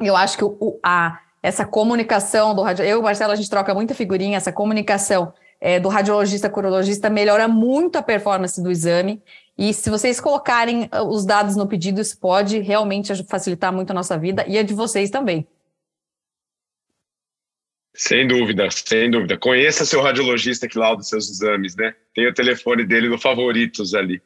eu 0.00 0.14
acho 0.14 0.38
que 0.38 0.44
o, 0.44 0.78
a, 0.80 1.18
essa 1.42 1.64
comunicação 1.64 2.54
do 2.54 2.62
radiologista, 2.62 2.88
eu 2.88 2.98
e 2.98 3.00
o 3.00 3.02
Marcelo, 3.02 3.32
a 3.32 3.34
gente 3.34 3.50
troca 3.50 3.74
muita 3.74 3.92
figurinha, 3.92 4.36
essa 4.36 4.52
comunicação 4.52 5.32
é, 5.60 5.80
do 5.80 5.88
radiologista 5.88 6.48
com 6.48 6.60
urologista 6.60 7.10
melhora 7.10 7.48
muito 7.48 7.98
a 7.98 8.02
performance 8.02 8.62
do 8.62 8.70
exame, 8.70 9.20
e 9.58 9.74
se 9.74 9.90
vocês 9.90 10.20
colocarem 10.20 10.88
os 11.08 11.24
dados 11.24 11.56
no 11.56 11.66
pedido, 11.66 12.00
isso 12.00 12.16
pode 12.16 12.60
realmente 12.60 13.12
facilitar 13.24 13.72
muito 13.72 13.90
a 13.90 13.94
nossa 13.94 14.16
vida 14.16 14.44
e 14.46 14.56
a 14.56 14.62
de 14.62 14.72
vocês 14.72 15.10
também. 15.10 15.48
Sem 17.94 18.26
dúvida, 18.26 18.68
sem 18.70 19.10
dúvida. 19.10 19.36
Conheça 19.36 19.84
seu 19.84 20.00
radiologista 20.00 20.68
que 20.68 20.78
lauda 20.78 21.02
seus 21.02 21.28
exames, 21.28 21.74
né? 21.76 21.94
Tem 22.14 22.26
o 22.26 22.34
telefone 22.34 22.84
dele 22.84 23.08
no 23.08 23.18
favoritos 23.18 23.94
ali. 23.94 24.22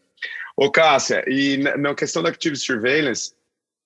Ô, 0.57 0.71
Cássia, 0.71 1.25
e 1.27 1.57
na 1.57 1.95
questão 1.95 2.23
da 2.23 2.29
Active 2.29 2.57
Surveillance, 2.57 3.33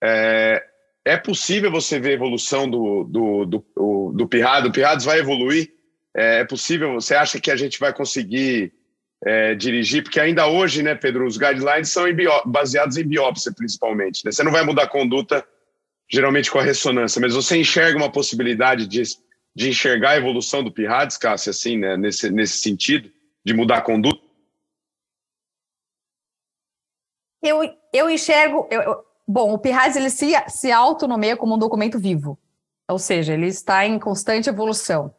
é, 0.03 0.62
é 1.05 1.17
possível 1.17 1.71
você 1.71 1.99
ver 1.99 2.11
a 2.11 2.14
evolução 2.14 2.69
do, 2.69 3.05
do, 3.05 3.45
do, 3.47 3.64
do? 3.77 4.25
O 4.25 4.29
PIRADS 4.29 5.05
vai 5.05 5.21
evoluir? 5.21 5.73
É, 6.14 6.41
é, 6.41 6.45
possível? 6.45 6.95
Você 6.95 7.14
acha 7.14 7.41
que 7.41 7.51
a 7.51 7.57
gente 7.57 7.79
vai 7.79 7.93
conseguir 7.93 8.73
é, 9.25 9.55
dirigir? 9.55 10.03
Porque 10.03 10.21
ainda 10.21 10.47
hoje, 10.47 10.83
né, 10.83 10.95
Pedro, 10.95 11.27
os 11.27 11.38
guidelines 11.38 11.91
são 11.91 12.07
em 12.07 12.17
baseados 12.45 12.97
em 12.97 13.05
biópsia, 13.05 13.53
principalmente. 13.57 14.25
Né? 14.25 14.33
Você 14.33 14.43
não 14.43 14.53
vai 14.53 14.64
mudar 14.64 14.83
a 14.83 14.88
conduta, 14.88 15.47
geralmente 16.11 16.51
com 16.51 16.59
a 16.59 16.62
ressonância, 16.62 17.21
mas 17.21 17.35
você 17.35 17.57
enxerga 17.57 17.97
uma 17.97 18.12
possibilidade 18.12 18.87
de 18.87 19.03
de 19.59 19.71
enxergar 19.71 20.11
a 20.11 20.16
evolução 20.16 20.62
do 20.62 20.71
Pirrades, 20.71 21.16
Cássia, 21.16 21.51
assim, 21.51 21.77
né, 21.77 21.97
nesse, 21.97 22.31
nesse 22.31 22.59
sentido, 22.59 23.11
de 23.44 23.53
mudar 23.53 23.79
a 23.79 23.83
conduta? 23.83 24.23
Eu, 27.42 27.68
eu 27.92 28.09
enxergo. 28.09 28.68
Eu, 28.71 28.83
eu, 28.83 29.05
bom, 29.27 29.53
o 29.53 29.59
Pirrades 29.59 29.97
ele 29.97 30.11
se, 30.11 30.33
se 30.47 30.71
autonomeia 30.71 31.37
como 31.37 31.57
um 31.57 31.59
documento 31.59 31.99
vivo, 31.99 32.38
ou 32.88 33.01
seja, 33.01 33.35
ele 33.35 33.49
está 33.49 33.85
em 33.85 33.99
constante 33.99 34.49
evolução. 34.49 35.12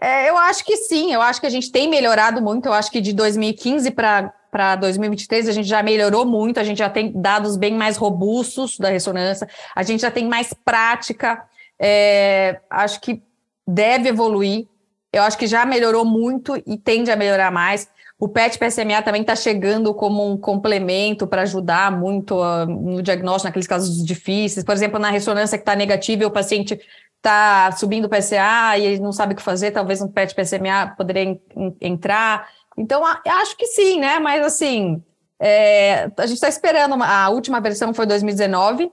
É, 0.00 0.30
eu 0.30 0.38
acho 0.38 0.64
que 0.64 0.76
sim, 0.76 1.12
eu 1.12 1.20
acho 1.20 1.40
que 1.40 1.46
a 1.46 1.50
gente 1.50 1.72
tem 1.72 1.88
melhorado 1.88 2.40
muito. 2.40 2.66
Eu 2.66 2.72
acho 2.72 2.92
que 2.92 3.00
de 3.00 3.12
2015 3.12 3.90
para 3.90 4.76
2023 4.76 5.48
a 5.48 5.52
gente 5.52 5.66
já 5.66 5.82
melhorou 5.82 6.24
muito, 6.24 6.60
a 6.60 6.64
gente 6.64 6.78
já 6.78 6.88
tem 6.88 7.10
dados 7.20 7.56
bem 7.56 7.74
mais 7.74 7.96
robustos 7.96 8.78
da 8.78 8.88
ressonância, 8.88 9.48
a 9.74 9.82
gente 9.82 10.02
já 10.02 10.12
tem 10.12 10.28
mais 10.28 10.52
prática. 10.52 11.44
É, 11.76 12.60
acho 12.70 13.00
que 13.00 13.20
deve 13.66 14.08
evoluir. 14.08 14.66
Eu 15.12 15.22
acho 15.22 15.38
que 15.38 15.46
já 15.46 15.64
melhorou 15.64 16.04
muito 16.04 16.56
e 16.66 16.76
tende 16.76 17.10
a 17.10 17.16
melhorar 17.16 17.50
mais. 17.50 17.88
O 18.18 18.28
PET 18.28 18.58
PSMA 18.58 19.02
também 19.02 19.22
está 19.22 19.34
chegando 19.34 19.92
como 19.92 20.26
um 20.26 20.36
complemento 20.36 21.26
para 21.26 21.42
ajudar 21.42 21.92
muito 21.92 22.36
uh, 22.36 22.64
no 22.66 23.02
diagnóstico 23.02 23.48
naqueles 23.48 23.66
casos 23.66 24.04
difíceis. 24.04 24.64
Por 24.64 24.72
exemplo, 24.72 24.98
na 24.98 25.10
ressonância 25.10 25.58
que 25.58 25.62
está 25.62 25.74
negativa 25.74 26.22
e 26.22 26.26
o 26.26 26.30
paciente 26.30 26.80
está 27.16 27.72
subindo 27.72 28.04
o 28.04 28.08
PSA 28.08 28.78
e 28.78 28.86
ele 28.86 29.00
não 29.00 29.12
sabe 29.12 29.34
o 29.34 29.36
que 29.36 29.42
fazer, 29.42 29.70
talvez 29.70 30.00
um 30.00 30.08
PET 30.08 30.34
PSMA 30.34 30.94
poderia 30.96 31.40
entrar. 31.80 32.48
Então, 32.76 33.04
acho 33.04 33.56
que 33.56 33.66
sim, 33.66 33.98
né? 33.98 34.18
Mas 34.18 34.44
assim, 34.44 35.02
é, 35.40 36.04
a 36.16 36.26
gente 36.26 36.36
está 36.36 36.48
esperando. 36.48 36.94
A 37.02 37.28
última 37.30 37.60
versão 37.60 37.92
foi 37.92 38.06
2019. 38.06 38.92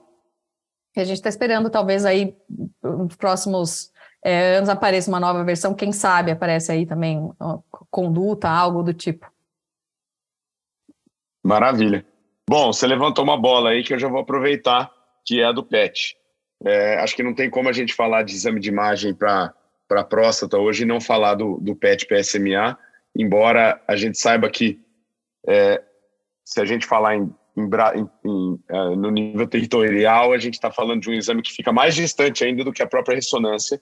E 0.94 1.00
a 1.00 1.04
gente 1.04 1.16
está 1.16 1.28
esperando, 1.28 1.70
talvez, 1.70 2.04
aí, 2.04 2.36
nos 2.82 3.16
próximos 3.16 3.90
é, 4.24 4.56
anos 4.56 4.68
apareça 4.68 5.10
uma 5.10 5.20
nova 5.20 5.42
versão, 5.44 5.74
quem 5.74 5.92
sabe 5.92 6.30
aparece 6.30 6.70
aí 6.70 6.86
também 6.86 7.30
conduta, 7.90 8.48
algo 8.48 8.82
do 8.82 8.94
tipo. 8.94 9.30
Maravilha. 11.42 12.06
Bom, 12.48 12.72
você 12.72 12.86
levantou 12.86 13.24
uma 13.24 13.36
bola 13.36 13.70
aí 13.70 13.82
que 13.82 13.92
eu 13.92 13.98
já 13.98 14.08
vou 14.08 14.20
aproveitar, 14.20 14.90
que 15.24 15.40
é 15.40 15.44
a 15.44 15.52
do 15.52 15.64
PET. 15.64 16.16
É, 16.64 16.98
acho 17.00 17.16
que 17.16 17.22
não 17.22 17.34
tem 17.34 17.50
como 17.50 17.68
a 17.68 17.72
gente 17.72 17.94
falar 17.94 18.22
de 18.22 18.32
exame 18.32 18.60
de 18.60 18.68
imagem 18.68 19.12
para 19.12 19.52
próstata 20.08 20.58
hoje 20.58 20.84
e 20.84 20.86
não 20.86 21.00
falar 21.00 21.34
do, 21.34 21.58
do 21.60 21.74
PET 21.74 22.06
PSMA, 22.06 22.78
embora 23.16 23.82
a 23.86 23.96
gente 23.96 24.18
saiba 24.18 24.48
que 24.48 24.80
é, 25.48 25.82
se 26.44 26.60
a 26.60 26.64
gente 26.64 26.86
falar 26.86 27.16
em, 27.16 27.34
em, 27.56 27.68
em, 28.24 28.60
uh, 28.70 28.96
no 28.96 29.10
nível 29.10 29.46
territorial, 29.46 30.32
a 30.32 30.38
gente 30.38 30.54
está 30.54 30.70
falando 30.70 31.00
de 31.00 31.10
um 31.10 31.14
exame 31.14 31.42
que 31.42 31.52
fica 31.52 31.72
mais 31.72 31.94
distante 31.94 32.44
ainda 32.44 32.64
do 32.64 32.72
que 32.72 32.82
a 32.82 32.86
própria 32.86 33.14
ressonância, 33.14 33.80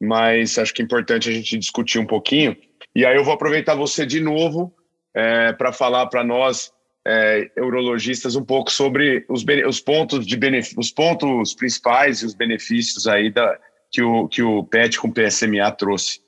mas 0.00 0.58
acho 0.58 0.72
que 0.72 0.82
é 0.82 0.84
importante 0.84 1.28
a 1.28 1.32
gente 1.32 1.58
discutir 1.58 1.98
um 1.98 2.06
pouquinho. 2.06 2.56
E 2.94 3.04
aí 3.04 3.16
eu 3.16 3.24
vou 3.24 3.34
aproveitar 3.34 3.74
você 3.74 4.06
de 4.06 4.20
novo 4.20 4.74
é, 5.14 5.52
para 5.52 5.72
falar 5.72 6.06
para 6.06 6.22
nós, 6.22 6.72
é, 7.06 7.50
urologistas, 7.58 8.36
um 8.36 8.44
pouco 8.44 8.70
sobre 8.70 9.24
os, 9.28 9.44
os 9.66 9.80
pontos 9.80 10.26
de 10.26 10.38
os 10.76 10.90
pontos 10.90 11.54
principais 11.54 12.20
e 12.20 12.26
os 12.26 12.34
benefícios 12.34 13.06
aí 13.06 13.30
da, 13.30 13.58
que, 13.90 14.02
o, 14.02 14.28
que 14.28 14.42
o 14.42 14.64
PET 14.64 15.00
com 15.00 15.10
PSMA 15.10 15.70
trouxe. 15.72 16.20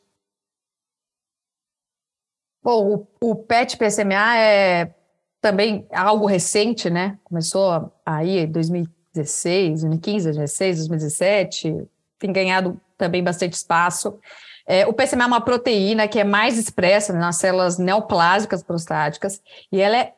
Bom, 2.62 3.06
o, 3.20 3.30
o 3.30 3.37
PET 3.37 3.76
PSMA 3.76 4.37
é 4.37 4.94
também 5.40 5.87
algo 5.90 6.26
recente, 6.26 6.90
né? 6.90 7.18
Começou 7.24 7.92
aí 8.04 8.40
em 8.40 8.50
2016, 8.50 9.80
2015, 9.83 10.24
2016, 10.24 10.76
2017, 10.88 11.88
tem 12.18 12.33
ganhado 12.33 12.78
também 13.00 13.24
bastante 13.24 13.54
espaço. 13.54 14.18
É, 14.66 14.86
o 14.86 14.92
PSMA 14.92 15.24
é 15.24 15.26
uma 15.26 15.40
proteína 15.40 16.06
que 16.06 16.20
é 16.20 16.24
mais 16.24 16.58
expressa 16.58 17.12
nas 17.12 17.36
células 17.36 17.78
neoplásicas 17.78 18.62
prostáticas 18.62 19.40
e 19.72 19.80
ela 19.80 19.96
é, 19.96 20.12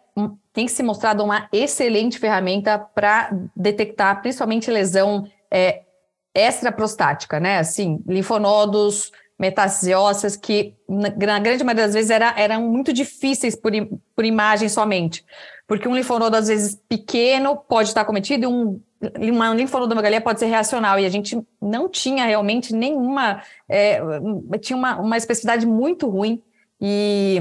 tem 0.52 0.66
se 0.68 0.82
mostrado 0.82 1.22
uma 1.22 1.48
excelente 1.52 2.18
ferramenta 2.18 2.78
para 2.78 3.30
detectar 3.56 4.20
principalmente 4.20 4.70
lesão 4.70 5.26
é, 5.50 5.82
extraprostática, 6.34 7.38
né? 7.38 7.58
Assim, 7.58 8.02
linfonodos, 8.06 9.12
metástases 9.38 9.94
ósseas 9.94 10.36
que, 10.36 10.74
na, 10.88 11.08
na, 11.10 11.38
grande 11.38 11.64
maioria 11.64 11.86
das 11.86 11.94
vezes, 11.94 12.10
era, 12.10 12.34
eram 12.36 12.62
muito 12.62 12.92
difíceis 12.92 13.54
por, 13.54 13.72
por 14.14 14.24
imagem 14.24 14.68
somente. 14.68 15.24
Porque 15.72 15.88
um 15.88 15.96
linfonodo, 15.96 16.36
às 16.36 16.48
vezes, 16.48 16.78
pequeno 16.86 17.56
pode 17.56 17.88
estar 17.88 18.04
cometido 18.04 18.44
e 18.44 18.46
um 18.46 18.78
uma 19.18 19.54
linfonodomegalia 19.54 20.20
pode 20.20 20.38
ser 20.38 20.44
reacional. 20.44 21.00
E 21.00 21.06
a 21.06 21.08
gente 21.08 21.42
não 21.60 21.88
tinha 21.88 22.26
realmente 22.26 22.74
nenhuma, 22.74 23.42
é, 23.66 23.98
tinha 24.60 24.76
uma, 24.76 25.00
uma 25.00 25.16
especificidade 25.16 25.66
muito 25.66 26.06
ruim. 26.10 26.42
E 26.78 27.40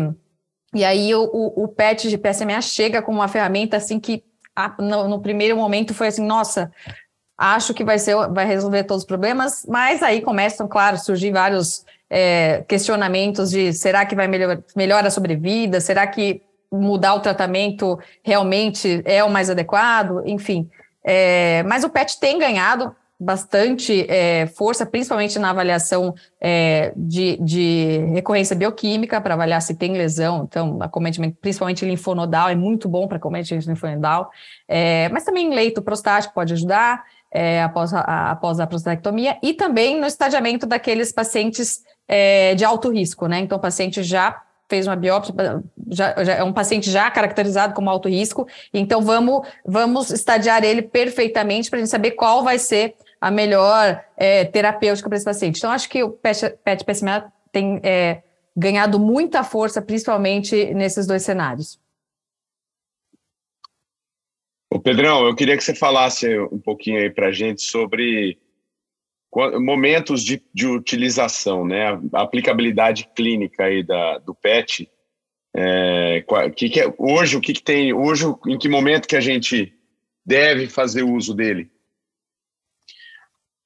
E 0.74 0.86
aí 0.86 1.14
o, 1.14 1.24
o, 1.26 1.66
o 1.66 1.68
PET 1.68 2.10
de 2.10 2.18
PSMA 2.18 2.62
chega 2.62 3.02
com 3.02 3.12
uma 3.12 3.28
ferramenta 3.28 3.76
assim 3.76 4.00
que 4.00 4.24
no, 4.80 5.10
no, 5.10 5.22
primeiro 5.22 5.58
momento 5.58 5.94
foi 5.94 6.08
assim, 6.08 6.26
nossa, 6.26 6.72
acho 7.38 7.74
que 7.74 7.84
vai 7.84 8.00
ser, 8.00 8.16
vai 8.30 8.46
resolver 8.46 8.86
todos 8.86 9.04
os 9.04 9.08
problemas, 9.08 9.66
mas 9.68 10.02
aí 10.02 10.22
começam, 10.22 10.70
claro, 10.70 10.98
surgir 10.98 11.32
vários 11.32 11.86
é, 12.10 12.64
questionamentos 12.66 13.52
de 13.52 13.74
será 13.74 14.06
que 14.06 14.16
vai 14.16 14.30
melhor, 14.30 14.64
melhora 14.74 15.10
a 15.10 15.12
sobrevida? 15.12 15.82
Será 15.82 16.08
que 16.08 16.42
mudar 16.72 17.16
o 17.16 17.20
tratamento 17.20 18.00
realmente 18.24 19.02
é 19.06 19.24
o 19.24 19.30
mais 19.30 19.50
adequado? 19.50 20.22
Enfim. 20.26 20.70
É, 21.04 21.64
mas 21.64 21.84
o 21.84 21.90
PET 21.90 22.20
tem 22.20 22.38
ganhado 22.38 22.96
bastante 23.24 24.08
é, 24.10 24.48
força, 24.48 24.84
principalmente 24.84 25.38
na 25.38 25.52
avaliação 25.52 26.16
é, 26.40 26.92
de, 26.96 27.38
de, 27.38 27.98
recorrência 28.14 28.56
bioquímica, 28.56 29.22
para 29.22 29.36
avaliar 29.36 29.62
se 29.62 29.76
tem 29.76 29.94
lesão. 29.94 30.48
Então, 30.50 30.80
acometimento, 30.82 31.38
principalmente 31.40 31.86
linfonodal, 31.86 32.50
é 32.50 32.56
muito 32.56 32.90
bom 32.90 33.08
para 33.08 33.18
acometimento 33.18 33.70
linfonodal. 33.70 34.32
É, 34.68 35.08
mas 35.10 35.24
também 35.24 35.54
leito 35.54 35.84
prostático 35.84 36.34
pode 36.34 36.54
ajudar 36.54 37.04
é, 37.32 37.62
após, 37.62 37.94
a, 37.94 38.32
após 38.32 38.60
a 38.60 38.66
prostatectomia 38.66 39.38
e 39.44 39.54
também 39.54 40.00
no 40.00 40.08
estadiamento 40.08 40.66
daqueles 40.66 41.12
pacientes 41.12 41.84
é, 42.08 42.56
de 42.56 42.66
alto 42.66 42.92
risco, 42.92 43.28
né? 43.28 43.40
Então, 43.40 43.60
o 43.60 43.62
paciente 43.62 44.02
já 44.02 44.42
fez 44.72 44.88
uma 44.88 44.96
biópsia, 44.96 45.36
já, 45.90 46.24
já, 46.24 46.34
é 46.36 46.44
um 46.44 46.54
paciente 46.54 46.90
já 46.90 47.12
caracterizado 47.12 47.74
como 47.74 47.90
alto 47.90 48.08
risco, 48.08 48.48
então 48.74 49.02
vamos, 49.02 49.46
vamos 49.66 50.10
estadiar 50.12 50.64
ele 50.64 50.82
perfeitamente 50.82 51.70
para 51.70 51.78
a 51.78 51.82
gente 51.82 51.92
saber 51.92 52.12
qual 52.12 52.42
vai 52.42 52.58
ser 52.58 52.96
a 53.20 53.30
melhor 53.30 54.02
é, 54.16 54.46
terapêutica 54.46 55.10
para 55.10 55.18
esse 55.18 55.26
paciente. 55.26 55.58
Então, 55.58 55.70
acho 55.70 55.90
que 55.90 56.02
o 56.02 56.10
PET, 56.10 56.58
PET 56.64 56.86
PSMA 56.86 57.32
tem 57.52 57.82
é, 57.84 58.24
ganhado 58.56 58.98
muita 58.98 59.44
força, 59.44 59.82
principalmente 59.82 60.74
nesses 60.74 61.06
dois 61.06 61.22
cenários. 61.22 61.78
Ô 64.74 64.80
Pedrão, 64.80 65.26
eu 65.28 65.36
queria 65.36 65.58
que 65.58 65.64
você 65.66 65.76
falasse 65.76 66.40
um 66.50 66.58
pouquinho 66.58 67.02
aí 67.02 67.10
para 67.10 67.28
a 67.28 67.32
gente 67.34 67.62
sobre 67.62 68.40
momentos 69.60 70.24
de, 70.24 70.42
de, 70.54 70.68
utilização, 70.68 71.66
né? 71.66 71.88
A 72.14 72.22
aplicabilidade 72.22 73.10
clínica 73.16 73.64
aí 73.64 73.82
da, 73.82 74.18
do 74.18 74.36
PET. 74.36 74.90
É, 75.54 76.24
que 76.56 76.70
que 76.70 76.80
é, 76.80 76.94
hoje, 76.98 77.38
o 77.38 77.42
que, 77.42 77.54
que 77.54 77.64
tem? 77.64 77.94
Hoje, 77.94 78.26
em 78.48 78.58
que 78.58 78.68
momento 78.68 79.08
que 79.08 79.16
a 79.16 79.22
gente 79.22 79.74
deve 80.26 80.68
fazer 80.68 81.04
uso 81.04 81.34
dele? 81.34 81.72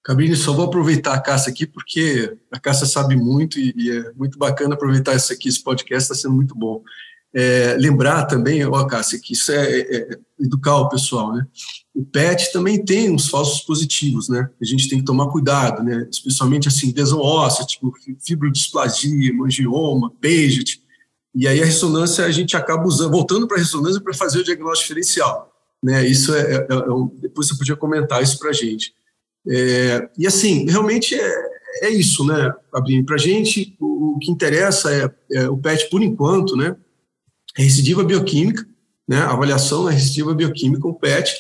Cabine, 0.04 0.36
só 0.36 0.54
vou 0.54 0.66
aproveitar 0.66 1.16
a 1.16 1.20
Cássia 1.20 1.52
aqui, 1.52 1.66
porque 1.66 2.38
a 2.52 2.60
Cássia 2.60 2.86
sabe 2.86 3.16
muito 3.16 3.60
e, 3.60 3.74
e 3.76 3.90
é 3.90 4.14
muito 4.14 4.38
bacana 4.38 4.76
aproveitar 4.76 5.16
isso 5.16 5.34
aqui, 5.34 5.50
esse 5.50 5.64
podcast 5.64 6.04
está 6.04 6.14
sendo 6.14 6.36
muito 6.36 6.54
bom. 6.54 6.84
É, 7.38 7.76
lembrar 7.78 8.24
também, 8.28 8.66
ó, 8.66 8.86
Cássia, 8.86 9.20
que 9.22 9.34
isso 9.34 9.52
é, 9.52 9.80
é, 9.82 9.98
é, 9.98 10.20
educar 10.40 10.78
o 10.78 10.88
pessoal, 10.88 11.34
né? 11.34 11.46
O 11.94 12.06
PET 12.06 12.54
também 12.54 12.84
tem 12.84 13.12
uns 13.12 13.28
falsos 13.28 13.60
positivos, 13.60 14.30
né? 14.30 14.50
A 14.62 14.64
gente 14.64 14.88
tem 14.88 15.00
que 15.00 15.04
tomar 15.04 15.28
cuidado, 15.28 15.84
né? 15.84 16.08
Especialmente 16.10 16.70
assim, 16.70 16.94
lesão 16.96 17.20
óssea, 17.20 17.66
tipo 17.66 17.94
fibrodisplasia, 18.26 19.34
mangioma, 19.34 20.14
Paget. 20.22 20.82
E 21.36 21.46
aí 21.46 21.62
a 21.62 21.66
ressonância 21.66 22.24
a 22.24 22.32
gente 22.32 22.56
acaba 22.56 22.88
usando, 22.88 23.12
voltando 23.12 23.46
para 23.50 23.58
a 23.58 23.60
ressonância 23.60 24.00
para 24.00 24.14
fazer 24.14 24.40
o 24.40 24.44
diagnóstico 24.44 24.84
diferencial, 24.84 25.52
né? 25.84 26.08
Isso 26.08 26.34
é, 26.34 26.54
é, 26.54 26.56
é 26.56 27.20
depois 27.20 27.50
você 27.50 27.58
podia 27.58 27.76
comentar 27.76 28.24
isso 28.24 28.40
para 28.40 28.52
a 28.52 28.54
gente. 28.54 28.94
É, 29.46 30.10
e 30.18 30.26
assim, 30.26 30.66
realmente 30.70 31.14
é, 31.82 31.90
isso, 31.90 32.26
né, 32.26 32.54
Fabinho? 32.72 33.06
Para 33.06 33.16
a 33.16 33.20
gente, 33.20 33.76
o, 33.78 34.16
o, 34.16 34.20
que 34.20 34.32
interessa 34.32 34.90
é, 35.34 35.50
o 35.50 35.58
PET, 35.58 35.90
por 35.90 36.02
enquanto, 36.02 36.56
né? 36.56 36.78
Recidiva 37.56 38.04
bioquímica, 38.04 38.68
né? 39.08 39.18
Avaliação 39.20 39.84
na 39.84 39.92
recidiva 39.92 40.34
bioquímica, 40.34 40.88
o 40.88 40.94
PET. 40.94 41.36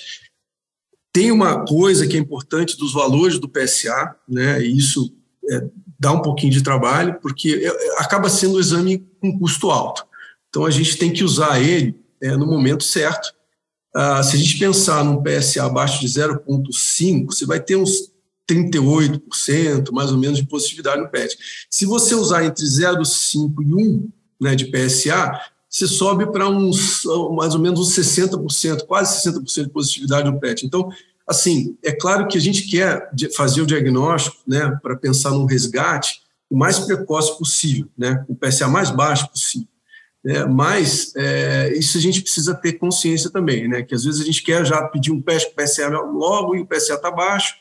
Tem 1.11 1.31
uma 1.31 1.65
coisa 1.65 2.07
que 2.07 2.15
é 2.15 2.19
importante 2.19 2.77
dos 2.77 2.93
valores 2.93 3.39
do 3.39 3.49
PSA, 3.49 4.15
né? 4.27 4.61
E 4.61 4.77
isso 4.77 5.13
é, 5.49 5.63
dá 5.99 6.11
um 6.11 6.21
pouquinho 6.21 6.51
de 6.51 6.63
trabalho, 6.63 7.19
porque 7.21 7.49
é, 7.49 7.67
é, 7.67 8.01
acaba 8.01 8.29
sendo 8.29 8.55
um 8.55 8.59
exame 8.59 9.07
com 9.19 9.37
custo 9.37 9.71
alto. 9.71 10.05
Então 10.49 10.65
a 10.65 10.71
gente 10.71 10.97
tem 10.97 11.11
que 11.11 11.23
usar 11.23 11.59
ele 11.61 11.95
é, 12.21 12.35
no 12.35 12.45
momento 12.45 12.83
certo 12.83 13.35
ah, 13.95 14.21
se 14.21 14.35
a 14.35 14.39
gente 14.39 14.59
pensar 14.59 15.05
num 15.05 15.23
PSA 15.23 15.63
abaixo 15.63 16.01
de 16.01 16.07
0,5, 16.07 17.27
você 17.27 17.45
vai 17.45 17.61
ter 17.61 17.77
uns 17.77 18.11
38%, 18.49 19.89
mais 19.93 20.11
ou 20.11 20.17
menos, 20.17 20.37
de 20.37 20.45
positividade 20.45 21.01
no 21.01 21.07
PET. 21.07 21.37
Se 21.69 21.85
você 21.85 22.13
usar 22.13 22.43
entre 22.43 22.65
0,5 22.65 23.53
e 23.61 23.73
1 23.73 24.09
né, 24.41 24.53
de 24.53 24.65
PSA, 24.65 25.39
você 25.75 25.87
sobe 25.87 26.31
para 26.31 26.47
uns 26.47 27.03
mais 27.35 27.53
ou 27.53 27.59
menos 27.59 27.81
uns 27.81 27.93
60%, 27.93 28.85
quase 28.85 29.29
60% 29.29 29.63
de 29.65 29.69
positividade 29.69 30.31
no 30.31 30.39
PET. 30.39 30.65
Então, 30.65 30.87
assim, 31.27 31.77
é 31.83 31.91
claro 31.91 32.27
que 32.29 32.37
a 32.37 32.41
gente 32.41 32.65
quer 32.69 33.11
fazer 33.35 33.61
o 33.61 33.65
diagnóstico, 33.65 34.37
né, 34.47 34.79
para 34.81 34.95
pensar 34.95 35.31
num 35.31 35.43
resgate 35.43 36.21
o 36.49 36.55
mais 36.55 36.79
precoce 36.79 37.37
possível, 37.37 37.89
né, 37.97 38.23
o 38.29 38.35
PSA 38.35 38.69
mais 38.69 38.89
baixo 38.89 39.29
possível. 39.29 39.67
É, 40.25 40.45
mas 40.45 41.13
é, 41.17 41.73
isso 41.77 41.97
a 41.97 42.01
gente 42.01 42.21
precisa 42.21 42.55
ter 42.55 42.73
consciência 42.73 43.29
também, 43.29 43.67
né? 43.67 43.83
Que 43.83 43.93
às 43.93 44.05
vezes 44.05 44.21
a 44.21 44.25
gente 44.25 44.41
quer 44.41 44.65
já 44.65 44.81
pedir 44.87 45.11
um 45.11 45.21
PES 45.21 45.45
com 45.45 45.61
PSA 45.61 45.87
logo 45.87 46.55
e 46.55 46.61
o 46.61 46.65
PSA 46.65 46.95
está 46.95 47.11
baixo 47.11 47.53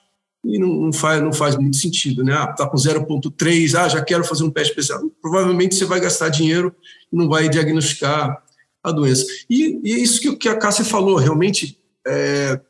e 0.44 0.59
não, 0.59 0.68
não, 0.68 0.92
faz, 0.92 1.22
não 1.22 1.33
faz 1.33 1.57
muito 1.57 1.76
sentido, 1.76 2.22
né? 2.22 2.35
Ah, 2.35 2.48
está 2.50 2.68
com 2.68 2.76
0,3, 2.76 3.74
ah, 3.74 3.88
já 3.88 4.02
quero 4.02 4.24
fazer 4.24 4.44
um 4.44 4.50
PES 4.50 4.70
PSA. 4.70 5.00
Provavelmente 5.20 5.74
você 5.74 5.85
vai 5.85 6.00
gastar 6.00 6.28
dinheiro 6.28 6.74
e 7.12 7.16
não 7.16 7.28
vai 7.28 7.48
diagnosticar 7.48 8.42
a 8.83 8.92
doença. 8.92 9.24
E, 9.48 9.80
e 9.83 9.92
é 9.92 9.98
isso 9.98 10.20
que, 10.20 10.37
que 10.37 10.48
a 10.48 10.57
Cássia 10.57 10.85
falou, 10.85 11.16
realmente, 11.16 11.78
é, 12.07 12.61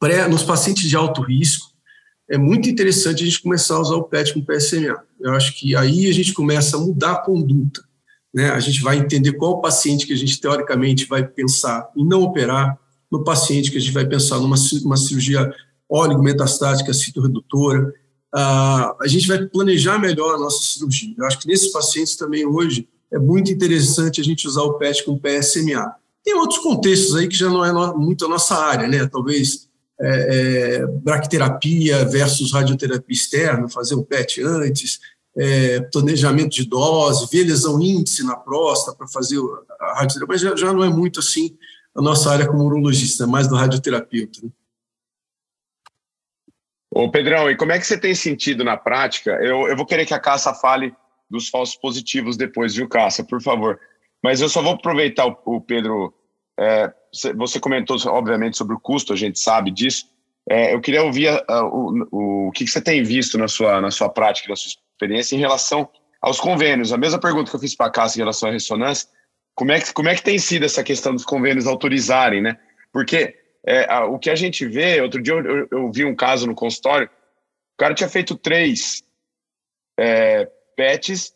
pré, 0.00 0.26
nos 0.28 0.42
pacientes 0.42 0.88
de 0.88 0.96
alto 0.96 1.22
risco, 1.22 1.70
é 2.28 2.36
muito 2.36 2.68
interessante 2.68 3.22
a 3.22 3.26
gente 3.26 3.42
começar 3.42 3.76
a 3.76 3.80
usar 3.80 3.96
o 3.96 4.04
PET 4.04 4.34
com 4.34 4.44
PSMA. 4.44 5.04
Eu 5.20 5.34
acho 5.34 5.58
que 5.58 5.76
aí 5.76 6.08
a 6.08 6.12
gente 6.12 6.32
começa 6.32 6.76
a 6.76 6.80
mudar 6.80 7.12
a 7.12 7.22
conduta 7.22 7.82
né? 8.32 8.50
A 8.50 8.60
gente 8.60 8.80
vai 8.80 8.96
entender 8.96 9.32
qual 9.32 9.60
paciente 9.60 10.06
que 10.06 10.12
a 10.12 10.16
gente 10.16 10.40
teoricamente 10.40 11.04
vai 11.04 11.26
pensar 11.26 11.90
em 11.96 12.06
não 12.06 12.22
operar, 12.22 12.78
no 13.10 13.22
paciente 13.22 13.70
que 13.70 13.76
a 13.76 13.80
gente 13.80 13.92
vai 13.92 14.06
pensar 14.06 14.38
numa 14.38 14.56
uma 14.84 14.96
cirurgia 14.96 15.52
oligometastática 15.92 16.94
citoredutora. 16.94 17.92
Ah, 18.34 18.96
a 19.00 19.06
gente 19.06 19.28
vai 19.28 19.44
planejar 19.46 19.98
melhor 19.98 20.34
a 20.34 20.38
nossa 20.38 20.62
cirurgia. 20.62 21.14
Eu 21.18 21.26
acho 21.26 21.38
que 21.38 21.46
nesses 21.46 21.70
pacientes 21.70 22.16
também 22.16 22.46
hoje 22.46 22.88
é 23.12 23.18
muito 23.18 23.52
interessante 23.52 24.20
a 24.20 24.24
gente 24.24 24.48
usar 24.48 24.62
o 24.62 24.74
PET 24.74 25.04
com 25.04 25.18
PSMA. 25.18 25.94
Tem 26.24 26.34
outros 26.34 26.60
contextos 26.60 27.14
aí 27.14 27.28
que 27.28 27.36
já 27.36 27.50
não 27.50 27.62
é 27.62 27.70
no, 27.70 27.98
muito 27.98 28.24
a 28.24 28.28
nossa 28.28 28.54
área, 28.54 28.88
né? 28.88 29.06
Talvez 29.06 29.68
é, 30.00 30.78
é, 30.80 30.86
bracterapia 30.86 32.06
versus 32.06 32.52
radioterapia 32.52 33.14
externa, 33.14 33.68
fazer 33.68 33.94
o 33.94 34.02
PET 34.02 34.42
antes, 34.42 34.98
é, 35.36 35.80
planejamento 35.92 36.54
de 36.54 36.64
dose, 36.64 37.28
ver 37.30 37.44
lesão 37.44 37.80
índice 37.82 38.24
na 38.24 38.36
próstata 38.36 38.96
para 38.96 39.08
fazer 39.08 39.38
a 39.78 39.98
radioterapia, 39.98 40.26
mas 40.28 40.40
já, 40.40 40.56
já, 40.56 40.72
não 40.72 40.82
é 40.82 40.88
muito 40.88 41.20
assim 41.20 41.54
a 41.94 42.00
nossa 42.00 42.30
área 42.30 42.46
como 42.46 42.64
urologista, 42.64 43.24
é 43.24 43.26
mais 43.26 43.46
do 43.46 43.54
radioterapeuta. 43.54 44.40
Né? 44.42 44.50
Ô 46.94 47.10
Pedrão, 47.10 47.50
e 47.50 47.56
como 47.56 47.72
é 47.72 47.78
que 47.78 47.86
você 47.86 47.98
tem 47.98 48.14
sentido 48.14 48.62
na 48.62 48.76
prática? 48.76 49.30
Eu, 49.42 49.66
eu 49.66 49.74
vou 49.74 49.86
querer 49.86 50.04
que 50.04 50.12
a 50.12 50.20
Caça 50.20 50.52
fale 50.52 50.94
dos 51.30 51.48
falsos 51.48 51.74
positivos 51.74 52.36
depois, 52.36 52.74
viu, 52.74 52.86
Caça, 52.86 53.24
por 53.24 53.42
favor. 53.42 53.80
Mas 54.22 54.42
eu 54.42 54.48
só 54.48 54.60
vou 54.60 54.74
aproveitar 54.74 55.26
o, 55.26 55.38
o 55.46 55.60
Pedro. 55.60 56.12
É, 56.60 56.92
você 57.34 57.58
comentou, 57.58 57.96
obviamente, 58.08 58.58
sobre 58.58 58.74
o 58.76 58.80
custo, 58.80 59.14
a 59.14 59.16
gente 59.16 59.40
sabe 59.40 59.70
disso. 59.70 60.04
É, 60.48 60.74
eu 60.74 60.82
queria 60.82 61.02
ouvir 61.02 61.32
uh, 61.32 61.64
o, 61.64 62.08
o, 62.10 62.48
o 62.48 62.52
que, 62.52 62.64
que, 62.66 62.70
você 62.70 62.80
tem 62.80 63.02
visto 63.02 63.38
na 63.38 63.48
sua, 63.48 63.80
na 63.80 63.90
sua 63.90 64.10
prática, 64.10 64.50
na 64.50 64.56
sua 64.56 64.68
experiência 64.68 65.34
em 65.34 65.38
relação 65.38 65.88
aos 66.20 66.38
convênios. 66.38 66.92
A 66.92 66.98
mesma 66.98 67.18
pergunta 67.18 67.50
que 67.50 67.56
eu 67.56 67.60
fiz 67.60 67.74
para 67.74 67.86
a 67.86 67.90
Cássia 67.90 68.18
em 68.18 68.22
relação 68.22 68.50
à 68.50 68.52
ressonância, 68.52 69.08
como 69.54 69.72
é, 69.72 69.80
que, 69.80 69.94
como 69.94 70.10
é 70.10 70.14
que 70.14 70.22
tem 70.22 70.38
sido 70.38 70.66
essa 70.66 70.84
questão 70.84 71.14
dos 71.14 71.24
convênios 71.24 71.66
autorizarem, 71.66 72.42
né? 72.42 72.58
Porque 72.92 73.34
é, 73.66 73.90
a, 73.90 74.06
o 74.06 74.18
que 74.18 74.30
a 74.30 74.34
gente 74.34 74.66
vê, 74.66 75.00
outro 75.00 75.22
dia 75.22 75.34
eu, 75.34 75.44
eu, 75.44 75.68
eu, 75.70 75.92
vi 75.92 76.04
um 76.04 76.14
caso 76.14 76.46
no 76.46 76.54
consultório, 76.54 77.06
o 77.06 77.78
cara 77.78 77.94
tinha 77.94 78.08
feito 78.08 78.36
três 78.36 79.02
é, 79.98 80.48
PETs, 80.76 81.32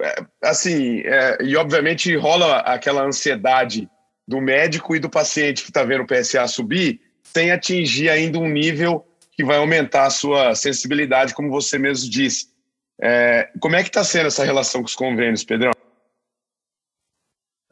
é, 0.00 0.26
assim, 0.42 1.00
é, 1.00 1.38
e 1.42 1.56
obviamente 1.56 2.14
rola 2.16 2.58
aquela 2.58 3.02
ansiedade 3.02 3.88
do 4.26 4.40
médico 4.40 4.96
e 4.96 4.98
do 4.98 5.10
paciente 5.10 5.62
que 5.62 5.70
está 5.70 5.84
vendo 5.84 6.02
o 6.02 6.06
PSA 6.06 6.46
subir, 6.48 7.00
sem 7.22 7.50
atingir 7.50 8.08
ainda 8.08 8.38
um 8.38 8.48
nível 8.48 9.06
que 9.32 9.44
vai 9.44 9.58
aumentar 9.58 10.06
a 10.06 10.10
sua 10.10 10.54
sensibilidade, 10.54 11.34
como 11.34 11.50
você 11.50 11.78
mesmo 11.78 12.10
disse. 12.10 12.48
É, 13.00 13.50
como 13.60 13.76
é 13.76 13.82
que 13.82 13.90
está 13.90 14.02
sendo 14.02 14.28
essa 14.28 14.44
relação 14.44 14.80
com 14.80 14.86
os 14.86 14.94
convênios, 14.94 15.44
Pedrão? 15.44 15.72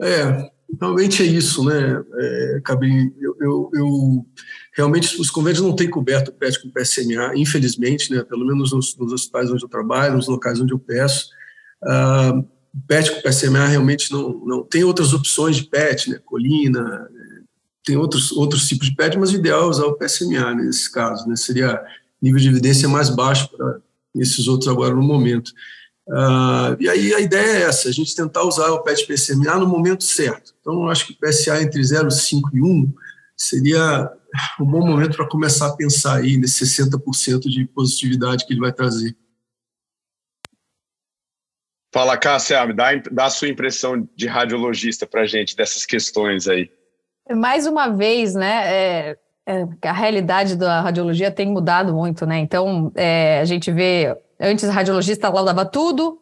É, 0.00 0.50
realmente 0.80 1.22
é 1.22 1.26
isso, 1.26 1.64
né, 1.64 2.02
é, 2.14 2.60
Cabrinho? 2.64 3.12
Eu, 3.20 3.36
eu, 3.40 3.70
eu, 3.74 4.26
realmente 4.76 5.20
os 5.20 5.30
convênios 5.30 5.62
não 5.62 5.74
têm 5.74 5.90
coberto 5.90 6.28
o 6.28 6.32
PET 6.32 6.62
com 6.62 6.70
PSMA, 6.70 7.32
infelizmente, 7.36 8.12
né, 8.12 8.22
pelo 8.22 8.46
menos 8.46 8.72
nos, 8.72 8.96
nos, 8.96 9.12
hospitais 9.12 9.50
onde 9.50 9.64
eu 9.64 9.68
trabalho, 9.68 10.16
nos 10.16 10.28
locais 10.28 10.60
onde 10.60 10.72
eu 10.72 10.78
peço. 10.78 11.28
Ah, 11.82 12.32
o 12.74 12.80
PET 12.88 13.12
com 13.12 13.22
PSMA 13.22 13.66
realmente 13.66 14.10
não, 14.10 14.44
não 14.44 14.62
tem 14.64 14.82
outras 14.82 15.12
opções 15.12 15.56
de 15.56 15.64
PET, 15.64 16.10
né? 16.10 16.18
Colina, 16.24 17.08
tem 17.84 17.96
outros, 17.96 18.32
outros 18.32 18.66
tipos 18.66 18.88
de 18.88 18.96
PET, 18.96 19.16
mas 19.16 19.30
o 19.30 19.36
ideal 19.36 19.62
é 19.62 19.66
usar 19.66 19.86
o 19.86 19.96
PSMA 19.96 20.54
nesse 20.54 20.90
caso, 20.90 21.28
né? 21.28 21.36
Seria 21.36 21.80
nível 22.20 22.40
de 22.40 22.48
evidência 22.48 22.88
mais 22.88 23.10
baixo 23.10 23.48
para 23.50 23.78
esses 24.16 24.48
outros 24.48 24.68
agora 24.68 24.94
no 24.94 25.02
momento. 25.02 25.52
Uh, 26.06 26.76
e 26.78 26.88
aí 26.88 27.14
a 27.14 27.20
ideia 27.20 27.58
é 27.58 27.62
essa, 27.62 27.88
a 27.88 27.92
gente 27.92 28.14
tentar 28.14 28.42
usar 28.42 28.70
o 28.70 28.82
PET 28.82 29.06
PSMA 29.06 29.58
no 29.58 29.66
momento 29.66 30.04
certo. 30.04 30.54
Então, 30.60 30.82
eu 30.82 30.88
acho 30.90 31.06
que 31.06 31.12
o 31.12 31.16
PSA 31.18 31.62
entre 31.62 31.80
0,5 31.80 32.42
e 32.52 32.60
1 32.60 32.92
seria 33.36 34.10
um 34.60 34.66
bom 34.66 34.86
momento 34.86 35.16
para 35.16 35.28
começar 35.28 35.68
a 35.68 35.76
pensar 35.76 36.18
aí 36.18 36.36
nesse 36.36 36.64
60% 36.64 37.40
de 37.48 37.64
positividade 37.66 38.46
que 38.46 38.52
ele 38.52 38.60
vai 38.60 38.72
trazer. 38.72 39.16
Fala, 41.92 42.18
Cássia, 42.18 42.66
dá, 42.74 42.88
dá 43.10 43.26
a 43.26 43.30
sua 43.30 43.48
impressão 43.48 44.08
de 44.16 44.26
radiologista 44.26 45.06
para 45.06 45.22
a 45.22 45.26
gente 45.26 45.56
dessas 45.56 45.86
questões 45.86 46.48
aí. 46.48 46.68
Mais 47.30 47.66
uma 47.66 47.88
vez, 47.88 48.34
né, 48.34 48.64
é, 48.66 49.18
é, 49.46 49.68
a 49.82 49.92
realidade 49.92 50.56
da 50.56 50.80
radiologia 50.80 51.30
tem 51.30 51.46
mudado 51.46 51.94
muito, 51.94 52.26
né? 52.26 52.38
Então, 52.38 52.90
é, 52.94 53.38
a 53.40 53.44
gente 53.44 53.70
vê, 53.70 54.16
antes 54.40 54.68
radiologista 54.68 55.28
laudava 55.28 55.64
tudo, 55.64 56.20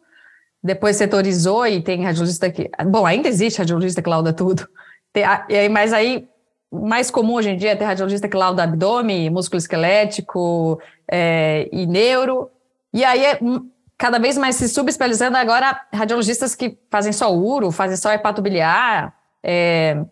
depois 0.63 0.95
setorizou 0.95 1.67
e 1.67 1.81
tem 1.81 2.03
radiologista 2.03 2.49
que... 2.49 2.69
Bom, 2.85 3.05
ainda 3.05 3.27
existe 3.27 3.59
radiologista 3.59 4.01
que 4.01 4.09
lauda 4.09 4.31
tudo, 4.31 4.67
tem, 5.11 5.25
mas 5.69 5.91
aí 5.91 6.27
mais 6.71 7.11
comum 7.11 7.35
hoje 7.35 7.51
em 7.51 7.57
dia 7.57 7.71
é 7.71 7.75
ter 7.75 7.85
radiologista 7.85 8.27
que 8.27 8.35
lauda 8.35 8.63
abdômen, 8.63 9.29
músculo 9.29 9.59
esquelético 9.59 10.81
é, 11.09 11.69
e 11.71 11.85
neuro, 11.85 12.49
e 12.91 13.03
aí 13.03 13.25
é 13.25 13.39
cada 13.97 14.19
vez 14.19 14.37
mais 14.37 14.55
se 14.55 14.67
subespecializando 14.67 15.37
agora 15.37 15.79
radiologistas 15.93 16.55
que 16.55 16.77
fazem 16.89 17.13
só 17.13 17.33
uro, 17.33 17.71
fazem 17.71 17.95
só 17.95 18.11
hepatobiliar, 18.11 19.13
é, 19.43 20.03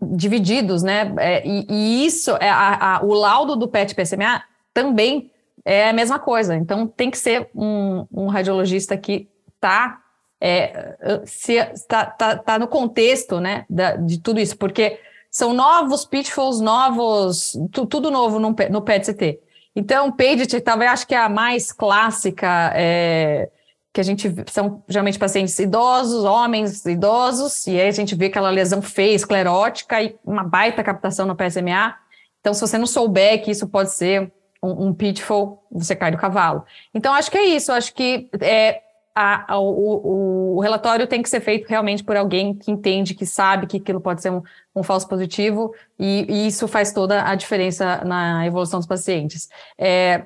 divididos, 0.00 0.82
né? 0.82 1.12
É, 1.18 1.46
e, 1.46 1.66
e, 1.68 2.06
isso, 2.06 2.30
é 2.40 2.48
a, 2.48 2.96
a, 2.96 3.04
o 3.04 3.12
laudo 3.12 3.56
do 3.56 3.68
PET-PSMA 3.68 4.42
também 4.72 5.30
é 5.66 5.90
a 5.90 5.92
mesma 5.92 6.16
coisa. 6.20 6.54
Então, 6.54 6.86
tem 6.86 7.10
que 7.10 7.18
ser 7.18 7.50
um, 7.52 8.06
um 8.12 8.28
radiologista 8.28 8.96
que 8.96 9.28
está 9.56 10.00
é, 10.40 10.96
se, 11.24 11.56
tá, 11.88 12.06
tá, 12.06 12.36
tá, 12.36 12.58
no 12.58 12.68
contexto 12.68 13.40
né, 13.40 13.66
da, 13.68 13.96
de 13.96 14.20
tudo 14.20 14.38
isso, 14.38 14.56
porque 14.56 15.00
são 15.28 15.52
novos 15.52 16.04
pitfalls, 16.04 16.60
novos, 16.60 17.58
tu, 17.72 17.84
tudo 17.84 18.12
novo 18.12 18.38
no, 18.38 18.54
no 18.70 18.82
PET-CT. 18.82 19.40
Então, 19.74 20.12
Paget, 20.12 20.60
talvez 20.60 20.90
acho 20.92 21.06
que 21.06 21.14
é 21.14 21.18
a 21.18 21.28
mais 21.28 21.72
clássica, 21.72 22.72
é, 22.74 23.50
que 23.92 24.00
a 24.00 24.04
gente 24.04 24.32
são 24.46 24.84
geralmente 24.88 25.18
pacientes 25.18 25.58
idosos, 25.58 26.24
homens 26.24 26.86
idosos, 26.86 27.66
e 27.66 27.80
aí 27.80 27.88
a 27.88 27.92
gente 27.92 28.14
vê 28.14 28.26
aquela 28.26 28.50
lesão 28.50 28.80
feia, 28.80 29.14
esclerótica 29.14 30.00
e 30.00 30.16
uma 30.24 30.44
baita 30.44 30.84
captação 30.84 31.26
no 31.26 31.34
PSMA. 31.34 31.96
Então, 32.40 32.54
se 32.54 32.60
você 32.60 32.78
não 32.78 32.86
souber 32.86 33.42
que 33.42 33.50
isso 33.50 33.66
pode 33.66 33.90
ser 33.90 34.32
um, 34.62 34.86
um 34.86 34.94
pitfall, 34.94 35.66
você 35.70 35.94
cai 35.94 36.10
do 36.10 36.18
cavalo. 36.18 36.64
Então, 36.94 37.14
acho 37.14 37.30
que 37.30 37.38
é 37.38 37.44
isso. 37.44 37.72
Acho 37.72 37.94
que 37.94 38.28
é, 38.40 38.80
a, 39.14 39.54
a, 39.54 39.58
o, 39.58 40.56
o, 40.56 40.60
relatório 40.60 41.06
tem 41.06 41.22
que 41.22 41.30
ser 41.30 41.40
feito 41.40 41.66
realmente 41.66 42.04
por 42.04 42.16
alguém 42.16 42.52
que 42.54 42.70
entende, 42.70 43.14
que 43.14 43.24
sabe 43.24 43.66
que 43.66 43.78
aquilo 43.78 44.00
pode 44.00 44.20
ser 44.20 44.30
um, 44.30 44.42
um 44.74 44.82
falso 44.82 45.08
positivo, 45.08 45.74
e, 45.98 46.26
e, 46.28 46.46
isso 46.46 46.68
faz 46.68 46.92
toda 46.92 47.26
a 47.26 47.34
diferença 47.34 48.04
na 48.04 48.46
evolução 48.46 48.78
dos 48.78 48.86
pacientes. 48.86 49.48
É, 49.78 50.22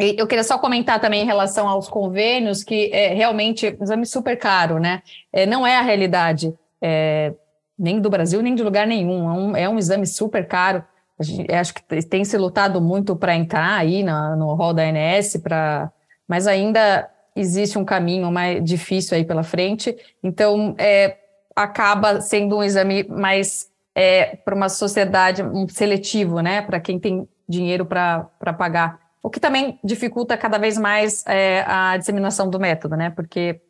eu 0.00 0.26
queria 0.26 0.42
só 0.42 0.58
comentar 0.58 0.98
também 0.98 1.22
em 1.22 1.26
relação 1.26 1.68
aos 1.68 1.88
convênios, 1.88 2.64
que 2.64 2.90
é 2.92 3.14
realmente 3.14 3.76
um 3.78 3.84
exame 3.84 4.06
super 4.06 4.36
caro, 4.36 4.78
né? 4.78 5.02
É, 5.32 5.46
não 5.46 5.66
é 5.66 5.76
a 5.76 5.82
realidade, 5.82 6.52
é, 6.80 7.32
nem 7.78 8.00
do 8.00 8.10
Brasil, 8.10 8.42
nem 8.42 8.54
de 8.54 8.62
lugar 8.62 8.86
nenhum. 8.86 9.28
É 9.28 9.32
um, 9.32 9.56
é 9.56 9.68
um 9.68 9.78
exame 9.78 10.06
super 10.06 10.48
caro. 10.48 10.84
Gente, 11.20 11.52
acho 11.52 11.74
que 11.74 11.82
tem 12.02 12.24
se 12.24 12.38
lutado 12.38 12.80
muito 12.80 13.14
para 13.14 13.34
entrar 13.34 13.76
aí 13.76 14.02
na, 14.02 14.34
no 14.34 14.54
rol 14.54 14.72
da 14.72 14.82
ANS, 14.82 15.36
pra, 15.36 15.92
mas 16.26 16.46
ainda 16.46 17.08
existe 17.36 17.78
um 17.78 17.84
caminho 17.84 18.30
mais 18.32 18.64
difícil 18.64 19.16
aí 19.16 19.24
pela 19.24 19.42
frente, 19.42 19.96
então 20.22 20.74
é, 20.78 21.18
acaba 21.54 22.20
sendo 22.20 22.56
um 22.56 22.62
exame 22.62 23.04
mais 23.04 23.70
é, 23.94 24.36
para 24.36 24.54
uma 24.54 24.68
sociedade 24.68 25.42
um 25.42 25.68
seletivo, 25.68 26.40
né? 26.40 26.62
Para 26.62 26.80
quem 26.80 26.98
tem 26.98 27.28
dinheiro 27.48 27.84
para 27.84 28.30
pagar. 28.56 28.98
O 29.22 29.28
que 29.28 29.40
também 29.40 29.78
dificulta 29.84 30.36
cada 30.36 30.58
vez 30.58 30.78
mais 30.78 31.24
é, 31.26 31.62
a 31.66 31.96
disseminação 31.96 32.48
do 32.48 32.58
método, 32.58 32.96
né? 32.96 33.10
Porque 33.10 33.60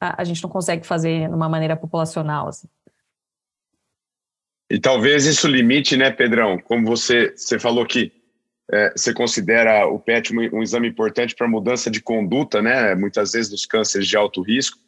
a, 0.00 0.22
a, 0.22 0.24
gente 0.24 0.42
não 0.42 0.50
consegue 0.50 0.86
fazer 0.86 1.28
de 1.28 1.34
uma 1.34 1.48
maneira 1.48 1.76
populacional. 1.76 2.48
Assim. 2.48 2.68
E 4.70 4.78
talvez 4.78 5.26
isso 5.26 5.48
limite, 5.48 5.96
né, 5.96 6.12
Pedrão? 6.12 6.56
Como 6.56 6.86
você, 6.86 7.34
você 7.36 7.58
falou 7.58 7.84
que 7.84 8.12
é, 8.72 8.92
você 8.96 9.12
considera 9.12 9.84
o 9.86 9.98
PET 9.98 10.32
um, 10.32 10.58
um 10.58 10.62
exame 10.62 10.88
importante 10.88 11.34
para 11.34 11.48
mudança 11.48 11.90
de 11.90 12.00
conduta, 12.00 12.62
né? 12.62 12.94
Muitas 12.94 13.32
vezes 13.32 13.50
nos 13.50 13.66
cânceres 13.66 14.06
de 14.06 14.16
alto 14.16 14.42
risco. 14.42 14.78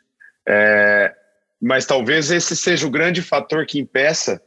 É, 0.49 1.13
mas 1.61 1.85
talvez 1.85 2.31
esse 2.31 2.57
seja 2.57 2.87
o 2.87 2.91
grande 2.91 3.21
fator 3.21 3.67
que 3.67 3.81
impeça 3.81 4.41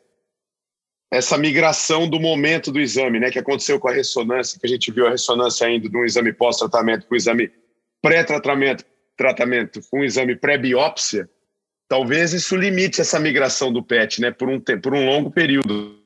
essa 1.12 1.38
migração 1.38 2.10
do 2.10 2.20
momento 2.20 2.72
do 2.72 2.80
exame, 2.80 3.20
né? 3.20 3.30
Que 3.30 3.40
aconteceu 3.40 3.78
com 3.78 3.90
a 3.90 3.94
ressonância, 3.94 4.58
que 4.58 4.66
a 4.66 4.70
gente 4.70 4.90
viu 4.90 5.06
a 5.06 5.10
ressonância 5.10 5.68
ainda 5.68 5.90
de 5.90 5.98
um 5.98 6.06
exame 6.06 6.32
pós-tratamento 6.32 7.08
com 7.08 7.14
um 7.14 7.18
exame 7.18 7.52
pré-tratamento, 8.02 8.86
tratamento 9.18 9.82
com 9.92 10.00
um 10.00 10.04
exame 10.04 10.34
pré-biópsia. 10.38 11.30
Talvez 11.88 12.34
isso 12.34 12.56
limite 12.56 13.02
essa 13.02 13.20
migração 13.20 13.72
do 13.72 13.84
PET, 13.84 14.20
né? 14.20 14.32
Por 14.32 14.50
um, 14.50 14.60
por 14.60 14.94
um 14.94 15.06
longo 15.06 15.30
período. 15.30 16.00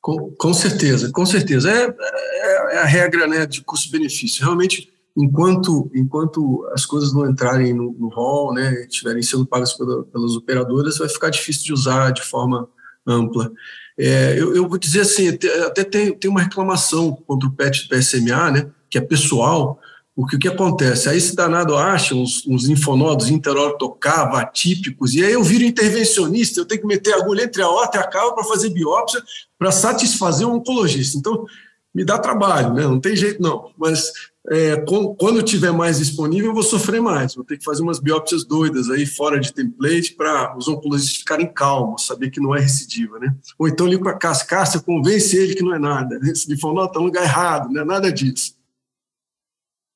Com, 0.00 0.30
com 0.32 0.54
certeza, 0.54 1.10
com 1.12 1.26
certeza. 1.26 1.70
É, 1.70 1.84
é, 1.84 2.76
é 2.76 2.78
a 2.78 2.84
regra 2.84 3.26
né, 3.26 3.44
de 3.46 3.62
custo-benefício. 3.62 4.42
Realmente, 4.42 4.90
enquanto, 5.16 5.90
enquanto 5.94 6.66
as 6.72 6.86
coisas 6.86 7.12
não 7.12 7.28
entrarem 7.28 7.74
no, 7.74 7.92
no 7.98 8.08
hall, 8.08 8.54
né, 8.54 8.82
estiverem 8.82 9.22
sendo 9.22 9.44
pagas 9.44 9.74
pela, 9.74 10.04
pelas 10.04 10.36
operadoras, 10.36 10.98
vai 10.98 11.08
ficar 11.08 11.30
difícil 11.30 11.64
de 11.64 11.72
usar 11.72 12.12
de 12.12 12.22
forma 12.22 12.68
ampla. 13.06 13.52
É, 13.98 14.34
eu, 14.38 14.54
eu, 14.54 14.68
vou 14.68 14.78
dizer 14.78 15.00
assim, 15.00 15.28
até 15.66 15.84
tem, 15.84 16.16
tem 16.16 16.30
uma 16.30 16.42
reclamação 16.42 17.12
contra 17.26 17.48
o 17.48 17.52
PET 17.52 17.88
PSMA, 17.88 18.50
né, 18.50 18.70
que 18.88 18.96
é 18.96 19.00
pessoal, 19.00 19.78
porque 20.20 20.36
o 20.36 20.38
que 20.38 20.48
acontece? 20.48 21.08
Aí 21.08 21.16
esse 21.16 21.34
danado 21.34 21.74
acha 21.76 22.14
uns, 22.14 22.46
uns 22.46 22.66
linfonodos 22.66 23.30
interortocava, 23.30 24.38
atípicos, 24.38 25.14
e 25.14 25.24
aí 25.24 25.32
eu 25.32 25.42
viro 25.42 25.64
intervencionista, 25.64 26.60
eu 26.60 26.66
tenho 26.66 26.82
que 26.82 26.86
meter 26.86 27.14
agulha 27.14 27.44
entre 27.44 27.62
a 27.62 27.68
horta 27.70 27.96
e 27.96 28.00
a 28.00 28.06
cava 28.06 28.34
para 28.34 28.44
fazer 28.44 28.68
biópsia, 28.68 29.22
para 29.58 29.72
satisfazer 29.72 30.46
o 30.46 30.52
oncologista. 30.52 31.16
Então, 31.16 31.46
me 31.94 32.04
dá 32.04 32.18
trabalho, 32.18 32.74
né? 32.74 32.82
não 32.82 33.00
tem 33.00 33.16
jeito 33.16 33.42
não. 33.42 33.70
Mas 33.78 34.12
é, 34.48 34.76
com, 34.76 35.14
quando 35.14 35.42
tiver 35.42 35.72
mais 35.72 35.98
disponível, 35.98 36.50
eu 36.50 36.54
vou 36.54 36.62
sofrer 36.62 37.00
mais. 37.00 37.34
Vou 37.34 37.44
ter 37.44 37.56
que 37.56 37.64
fazer 37.64 37.82
umas 37.82 37.98
biópsias 37.98 38.44
doidas 38.44 38.90
aí, 38.90 39.06
fora 39.06 39.40
de 39.40 39.54
template, 39.54 40.14
para 40.14 40.54
os 40.54 40.68
oncologistas 40.68 41.16
ficarem 41.16 41.50
calmos, 41.50 42.06
saber 42.06 42.30
que 42.30 42.40
não 42.40 42.54
é 42.54 42.60
recidiva. 42.60 43.18
Né? 43.18 43.34
Ou 43.58 43.66
então 43.66 43.86
ligo 43.86 44.02
para 44.02 44.12
a 44.12 44.18
Cascácia, 44.18 44.80
convence 44.80 45.34
ele 45.34 45.54
que 45.54 45.62
não 45.62 45.74
é 45.74 45.78
nada. 45.78 46.20
Esse 46.24 46.46
linfonodo 46.46 46.88
está 46.88 47.00
no 47.00 47.06
lugar 47.06 47.24
errado, 47.24 47.72
não 47.72 47.80
é 47.80 47.84
nada 47.86 48.12
disso. 48.12 48.59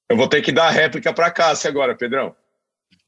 Eu 0.08 0.16
vou 0.16 0.28
ter 0.28 0.42
que 0.42 0.52
dar 0.52 0.66
a 0.66 0.70
réplica 0.70 1.12
para 1.12 1.26
a 1.26 1.30
Cássia 1.30 1.70
agora, 1.70 1.94
Pedrão. 1.94 2.34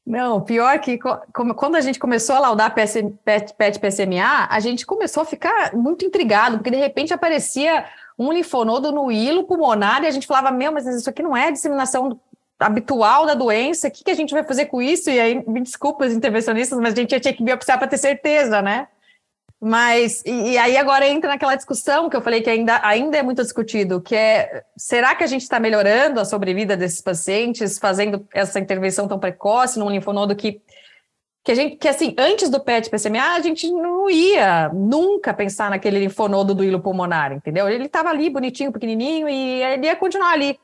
Não, 0.05 0.39
pior 0.39 0.79
que 0.79 0.97
quando 1.33 1.75
a 1.75 1.81
gente 1.81 1.99
começou 1.99 2.37
a 2.37 2.39
laudar 2.39 2.73
PET, 2.73 3.13
PET 3.25 3.79
PSMA, 3.79 4.47
a 4.49 4.59
gente 4.61 4.85
começou 4.85 5.23
a 5.23 5.25
ficar 5.25 5.73
muito 5.73 6.05
intrigado, 6.05 6.57
porque 6.57 6.71
de 6.71 6.77
repente 6.77 7.13
aparecia 7.13 7.85
um 8.17 8.31
linfonodo 8.31 8.91
no 8.91 9.11
hilo 9.11 9.43
pulmonar 9.43 10.01
e 10.03 10.07
a 10.07 10.11
gente 10.11 10.25
falava, 10.25 10.49
meu, 10.49 10.71
mas 10.71 10.87
isso 10.87 11.09
aqui 11.09 11.21
não 11.21 11.35
é 11.35 11.51
disseminação 11.51 12.17
habitual 12.57 13.25
da 13.25 13.35
doença, 13.35 13.89
o 13.89 13.91
que, 13.91 14.05
que 14.05 14.11
a 14.11 14.15
gente 14.15 14.33
vai 14.33 14.43
fazer 14.43 14.67
com 14.67 14.81
isso? 14.81 15.09
E 15.09 15.19
aí, 15.19 15.43
me 15.45 15.61
desculpa 15.61 16.05
os 16.05 16.13
intervencionistas, 16.13 16.79
mas 16.79 16.93
a 16.93 16.95
gente 16.95 17.19
tinha 17.19 17.33
que 17.33 17.43
biopsiar 17.43 17.77
para 17.77 17.87
ter 17.87 17.97
certeza, 17.97 18.61
né? 18.61 18.87
Mas, 19.59 20.21
e, 20.23 20.51
e, 20.51 20.57
aí 20.57 20.77
agora 20.77 21.07
entra 21.07 21.31
naquela 21.31 21.55
discussão 21.55 22.09
que 22.09 22.15
eu 22.15 22.21
falei 22.21 22.41
que 22.41 22.49
ainda, 22.49 22.79
ainda 22.83 23.17
é 23.17 23.23
muito 23.23 23.41
discutido, 23.41 23.99
que 23.99 24.15
é, 24.15 24.63
será 24.77 25.15
que 25.15 25.23
a 25.23 25.27
gente 25.27 25.41
está 25.41 25.59
melhorando 25.59 26.19
a 26.19 26.25
sobrevida 26.25 26.77
desses 26.77 27.01
pacientes, 27.01 27.79
fazendo 27.79 28.27
essa 28.31 28.59
intervenção 28.59 29.07
tão 29.07 29.17
precoce 29.17 29.79
num 29.79 29.89
linfonodo 29.89 30.35
que, 30.35 30.61
que 31.43 31.51
a 31.51 31.55
gente, 31.55 31.75
que 31.77 31.87
assim, 31.87 32.13
antes 32.19 32.49
do 32.49 32.59
PET-PCMA, 32.59 33.33
a 33.33 33.39
gente 33.39 33.71
não 33.71 34.07
ia 34.07 34.69
nunca 34.69 35.33
pensar 35.33 35.71
naquele 35.71 35.99
linfonodo 35.99 36.53
do 36.53 36.63
hilo 36.63 36.79
pulmonar, 36.79 37.33
entendeu? 37.33 37.67
Ele 37.67 37.85
estava 37.85 38.09
ali, 38.09 38.29
bonitinho, 38.29 38.71
pequenininho, 38.71 39.27
e 39.27 39.63
ele 39.63 39.87
ia 39.87 39.95
continuar 39.95 40.33
ali. 40.33 40.59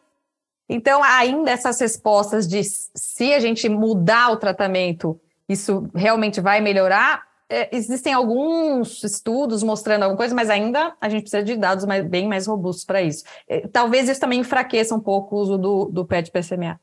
Então, 0.70 1.04
ainda 1.04 1.50
essas 1.50 1.80
respostas 1.80 2.48
de 2.48 2.62
se 2.64 3.34
a 3.34 3.40
gente 3.40 3.68
mudar 3.68 4.32
o 4.32 4.38
tratamento, 4.38 5.20
isso 5.50 5.90
realmente 5.96 6.40
vai 6.40 6.62
melhorar, 6.62 7.24
é, 7.54 7.70
existem 7.72 8.12
alguns 8.12 9.04
estudos 9.04 9.62
mostrando 9.62 10.04
alguma 10.04 10.18
coisa, 10.18 10.34
mas 10.34 10.50
ainda 10.50 10.96
a 11.00 11.08
gente 11.08 11.22
precisa 11.22 11.44
de 11.44 11.56
dados 11.56 11.86
mais, 11.86 12.04
bem 12.04 12.28
mais 12.28 12.48
robustos 12.48 12.84
para 12.84 13.02
isso. 13.02 13.24
É, 13.48 13.68
talvez 13.68 14.10
isso 14.10 14.20
também 14.20 14.40
enfraqueça 14.40 14.96
um 14.96 15.00
pouco 15.00 15.36
o 15.36 15.40
uso 15.40 15.58
do, 15.58 15.86
do 15.86 16.06
PET-PSMA. 16.06 16.80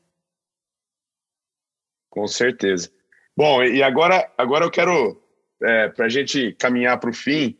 Com 2.09 2.25
certeza. 2.27 2.89
Bom, 3.35 3.63
e 3.63 3.83
agora, 3.83 4.31
agora 4.37 4.65
eu 4.65 4.71
quero, 4.71 5.21
é, 5.61 5.89
para 5.89 6.05
a 6.05 6.09
gente 6.09 6.53
caminhar 6.53 6.99
para 6.99 7.09
o 7.09 7.13
fim, 7.13 7.57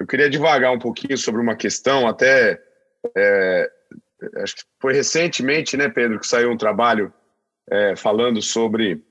eu 0.00 0.06
queria 0.06 0.28
divagar 0.28 0.72
um 0.72 0.78
pouquinho 0.78 1.16
sobre 1.16 1.40
uma 1.40 1.56
questão, 1.56 2.06
até 2.06 2.60
é, 3.16 3.70
acho 4.42 4.56
que 4.56 4.62
foi 4.80 4.92
recentemente, 4.92 5.76
né, 5.76 5.88
Pedro, 5.88 6.18
que 6.18 6.26
saiu 6.26 6.50
um 6.50 6.56
trabalho 6.56 7.12
é, 7.70 7.94
falando 7.94 8.42
sobre 8.42 9.02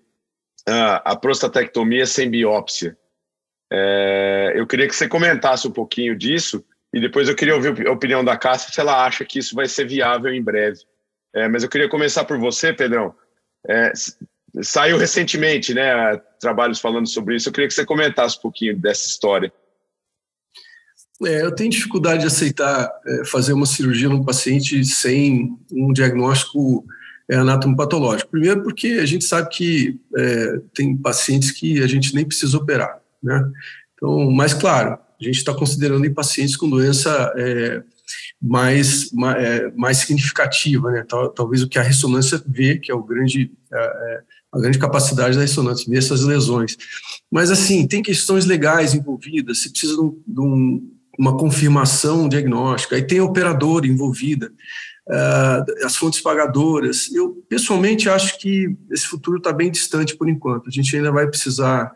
a, 0.66 1.12
a 1.12 1.16
prostatectomia 1.16 2.06
sem 2.06 2.30
biópsia. 2.30 2.98
É, 3.72 4.54
eu 4.56 4.66
queria 4.66 4.88
que 4.88 4.96
você 4.96 5.08
comentasse 5.08 5.68
um 5.68 5.72
pouquinho 5.72 6.16
disso 6.16 6.64
e 6.94 7.02
depois 7.02 7.28
eu 7.28 7.36
queria 7.36 7.56
ouvir 7.56 7.88
a 7.88 7.92
opinião 7.92 8.24
da 8.24 8.38
Cássia 8.38 8.72
se 8.72 8.80
ela 8.80 9.06
acha 9.06 9.26
que 9.26 9.40
isso 9.40 9.56
vai 9.56 9.68
ser 9.68 9.88
viável 9.88 10.34
em 10.34 10.42
breve. 10.42 10.80
É, 11.36 11.48
mas 11.48 11.64
eu 11.64 11.70
queria 11.70 11.90
começar 11.90 12.26
por 12.26 12.40
você, 12.40 12.74
Pedrão. 12.74 13.14
É, 13.68 13.92
saiu 14.62 14.98
recentemente, 14.98 15.74
né, 15.74 16.18
trabalhos 16.40 16.80
falando 16.80 17.08
sobre 17.08 17.36
isso. 17.36 17.50
Eu 17.50 17.54
queria 17.54 17.68
que 17.68 17.74
você 17.74 17.86
comentasse 17.86 18.38
um 18.38 18.42
pouquinho 18.42 18.78
dessa 18.78 19.08
história. 19.08 19.52
É, 21.26 21.42
eu 21.42 21.54
tenho 21.54 21.72
dificuldade 21.72 22.22
de 22.22 22.28
aceitar 22.28 22.90
é, 23.06 23.26
fazer 23.26 23.54
uma 23.54 23.66
cirurgia 23.66 24.08
num 24.08 24.24
paciente 24.24 24.84
sem 24.86 25.58
um 25.72 25.92
diagnóstico 25.92 26.86
é, 27.30 27.36
anatomopatológico. 27.36 28.32
Primeiro, 28.32 28.64
porque 28.64 29.00
a 29.02 29.06
gente 29.06 29.26
sabe 29.26 29.50
que 29.50 30.00
é, 30.16 30.60
tem 30.74 30.96
pacientes 30.96 31.52
que 31.52 31.82
a 31.82 31.88
gente 31.88 32.14
nem 32.14 32.26
precisa 32.26 32.58
operar, 32.58 33.02
né? 33.22 33.52
Então, 33.94 34.32
mas 34.32 34.54
claro, 34.54 34.98
a 35.20 35.24
gente 35.24 35.38
está 35.38 35.54
considerando 35.54 36.06
em 36.06 36.14
pacientes 36.14 36.56
com 36.56 36.70
doença 36.70 37.34
é, 37.36 37.82
mais, 38.42 39.12
mais, 39.12 39.44
é, 39.44 39.72
mais, 39.76 39.98
significativa, 39.98 40.92
né? 40.92 41.06
Talvez 41.36 41.64
o 41.64 41.68
que 41.68 41.80
a 41.80 41.84
ressonância 41.84 42.42
vê, 42.46 42.78
que 42.78 42.92
é 42.92 42.96
o 42.96 43.04
grande, 43.04 43.52
é, 43.74 44.22
a 44.52 44.60
grande 44.60 44.78
capacidade 44.78 45.36
da 45.36 45.42
ressonância, 45.42 45.90
ver 45.90 45.98
essas 45.98 46.24
lesões. 46.24 46.78
Mas, 47.32 47.50
assim, 47.50 47.88
tem 47.88 48.04
questões 48.04 48.46
legais 48.46 48.94
envolvidas, 48.94 49.60
se 49.60 49.72
precisa 49.72 49.96
de, 49.96 50.02
um, 50.02 50.22
um, 50.38 50.92
uma 51.18 51.36
confirmação 51.36 52.30
diagnóstica, 52.30 52.96
aí 52.96 53.02
tem 53.02 53.18
a 53.18 53.24
operadora 53.24 53.88
envolvida, 53.88 54.52
as 55.84 55.96
fontes 55.96 56.22
pagadoras. 56.22 57.12
Eu, 57.12 57.44
pessoalmente, 57.50 58.10
acho 58.10 58.38
que 58.38 58.76
esse 58.92 59.08
futuro 59.08 59.38
está 59.38 59.52
bem 59.54 59.72
distante 59.72 60.16
por 60.16 60.30
enquanto. 60.30 60.68
A 60.68 60.72
gente 60.72 60.96
ainda 60.96 61.12
vai 61.12 61.26
precisar 61.28 61.96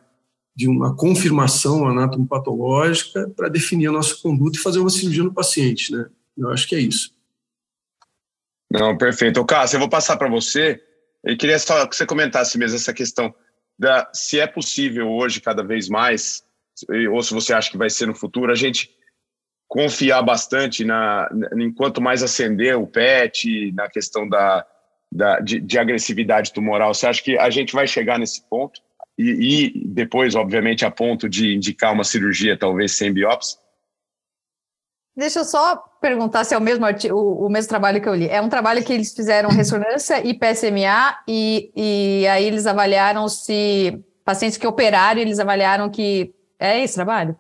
de 0.56 0.68
uma 0.68 0.96
confirmação 0.96 1.88
anatomopatológica 1.88 3.30
para 3.36 3.50
definir 3.50 3.88
a 3.88 3.92
nossa 3.92 4.16
conduta 4.22 4.58
e 4.58 4.62
fazer 4.62 4.80
uma 4.80 4.90
cirurgia 4.90 5.24
no 5.24 5.34
paciente, 5.34 5.92
né? 5.92 6.10
Eu 6.38 6.50
acho 6.50 6.68
que 6.68 6.76
é 6.76 6.80
isso. 6.80 7.14
Não, 8.70 8.98
perfeito. 8.98 9.44
Cássio, 9.46 9.76
eu 9.76 9.82
vou 9.82 9.90
passar 9.90 10.18
para 10.18 10.30
você. 10.30 10.82
Eu 11.24 11.38
queria 11.38 11.60
só 11.60 11.86
que 11.86 11.96
você 11.96 12.06
comentasse 12.06 12.58
mesmo 12.58 12.78
essa 12.78 12.94
questão 12.94 13.34
da 13.78 14.10
se 14.14 14.40
é 14.40 14.48
possível 14.48 15.10
hoje, 15.10 15.42
cada 15.42 15.64
vez 15.64 15.90
mais, 15.90 16.44
ou 17.12 17.22
se 17.22 17.34
você 17.34 17.54
acha 17.54 17.70
que 17.70 17.78
vai 17.78 17.90
ser 17.90 18.06
no 18.06 18.16
futuro, 18.16 18.52
a 18.52 18.56
gente 18.56 18.90
confiar 19.68 20.22
bastante 20.22 20.84
na, 20.84 21.30
enquanto 21.58 22.02
mais 22.02 22.22
acender 22.22 22.78
o 22.78 22.86
PET, 22.86 23.72
na 23.72 23.90
questão 23.90 24.28
da, 24.28 24.66
da 25.12 25.40
de, 25.40 25.60
de, 25.60 25.80
agressividade 25.80 26.52
tumoral. 26.52 26.94
Você 26.94 27.08
acha 27.08 27.24
que 27.24 27.38
a 27.38 27.50
gente 27.50 27.74
vai 27.74 27.88
chegar 27.88 28.20
nesse 28.20 28.48
ponto? 28.50 28.82
E, 29.22 29.68
e, 29.68 29.88
depois, 29.88 30.34
obviamente, 30.34 30.84
a 30.84 30.90
ponto 30.90 31.30
de 31.30 31.54
indicar 31.54 31.94
uma 31.94 32.04
cirurgia, 32.04 32.58
talvez 32.58 32.98
sem 32.98 33.14
biópsia? 33.14 33.60
Deixa 35.16 35.40
eu 35.40 35.46
só 35.46 35.76
perguntar 36.02 36.44
se 36.44 36.56
é 36.56 36.58
o 36.58 36.62
mesmo, 36.62 36.86
o, 37.12 37.46
o, 37.46 37.50
mesmo 37.50 37.70
trabalho 37.70 38.02
que 38.02 38.10
eu 38.10 38.16
li. 38.16 38.28
É 38.28 38.42
um 38.42 38.50
trabalho 38.50 38.84
que 38.84 38.92
eles 38.92 39.14
fizeram 39.14 39.50
ressonância 39.50 40.26
e 40.26 40.34
PSMA, 40.34 41.20
e, 41.28 41.72
e 41.76 42.28
aí 42.28 42.46
eles 42.46 42.66
avaliaram 42.66 43.28
se 43.28 44.04
pacientes 44.26 44.58
que 44.58 44.66
operaram, 44.66 45.22
eles 45.22 45.40
avaliaram 45.40 45.90
que. 45.90 46.34
É 46.58 46.84
esse 46.84 46.96
trabalho? 46.96 47.36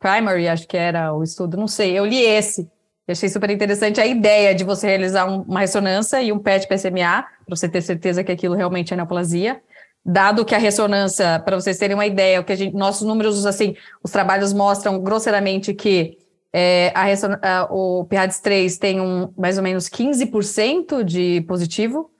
Primary, 0.00 0.48
acho 0.48 0.66
que 0.66 0.76
era 0.76 1.12
o 1.14 1.22
estudo, 1.22 1.56
não 1.56 1.68
sei. 1.68 1.98
Eu 1.98 2.04
li 2.04 2.20
esse. 2.20 2.62
Eu 3.06 3.12
achei 3.12 3.28
super 3.28 3.48
interessante 3.50 4.00
a 4.00 4.06
ideia 4.06 4.54
de 4.54 4.64
você 4.64 4.86
realizar 4.86 5.26
um, 5.26 5.42
uma 5.42 5.60
ressonância 5.60 6.20
e 6.20 6.30
um 6.30 6.38
PET 6.38 6.68
PSMA, 6.68 7.22
para 7.22 7.56
você 7.56 7.68
ter 7.68 7.80
certeza 7.82 8.22
que 8.22 8.30
aquilo 8.30 8.54
realmente 8.54 8.92
é 8.92 8.96
neoplasia 8.96 9.62
dado 10.10 10.42
que 10.42 10.54
a 10.54 10.58
ressonância, 10.58 11.38
para 11.40 11.60
vocês 11.60 11.76
terem 11.76 11.94
uma 11.94 12.06
ideia, 12.06 12.40
o 12.40 12.44
que 12.44 12.56
gente, 12.56 12.74
nossos 12.74 13.06
números, 13.06 13.44
assim, 13.44 13.76
os 14.02 14.10
trabalhos 14.10 14.54
mostram 14.54 14.98
grosseiramente 14.98 15.74
que 15.74 16.16
é, 16.50 16.90
a, 16.94 17.04
a, 17.42 17.64
o 17.70 18.06
PIRADS 18.06 18.40
3 18.40 18.78
tem 18.78 19.02
um, 19.02 19.30
mais 19.36 19.58
ou 19.58 19.62
menos 19.62 19.86
15% 19.86 21.04
de 21.04 21.42
positivo, 21.42 22.10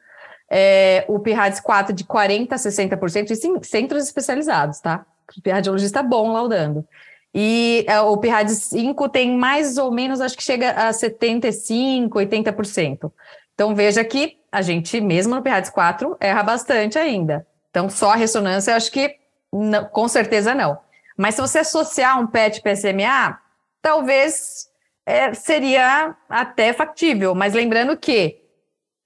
é, 0.51 1.07
o 1.09 1.19
PIRADS 1.19 1.61
4 1.61 1.95
de 1.95 2.05
40% 2.05 2.53
a 2.53 2.57
60%, 2.57 3.31
isso 3.31 3.47
em 3.47 3.63
centros 3.63 4.05
especializados, 4.05 4.81
tá? 4.81 5.07
O 5.47 5.51
radiologista 5.51 6.03
bom 6.03 6.31
laudando. 6.31 6.87
E 7.35 7.87
é, 7.89 7.99
o 8.03 8.19
PIRADS 8.19 8.65
5 8.65 9.09
tem 9.09 9.35
mais 9.35 9.79
ou 9.79 9.91
menos, 9.91 10.21
acho 10.21 10.37
que 10.37 10.43
chega 10.43 10.73
a 10.73 10.91
75%, 10.91 12.11
80%. 12.11 13.11
Então 13.55 13.75
veja 13.75 14.05
que 14.05 14.37
a 14.53 14.61
gente, 14.61 15.01
mesmo 15.01 15.35
no 15.35 15.43
PIRADS 15.43 15.71
4, 15.71 16.19
erra 16.21 16.43
bastante 16.43 16.99
ainda. 16.99 17.48
Então, 17.71 17.89
só 17.89 18.13
a 18.13 18.17
ressonância, 18.17 18.73
eu 18.73 18.77
acho 18.77 18.91
que 18.91 19.17
não, 19.53 19.85
com 19.87 20.09
certeza 20.09 20.55
não. 20.55 20.79
Mas 21.17 21.35
se 21.35 21.41
você 21.41 21.59
associar 21.59 22.21
um 22.21 22.27
PET 22.27 22.63
PSMA, 22.63 23.39
talvez 23.83 24.69
é, 25.05 25.33
seria 25.35 26.15
até 26.29 26.73
factível. 26.73 27.35
Mas 27.35 27.55
lembrando 27.55 27.97
que 27.97 28.41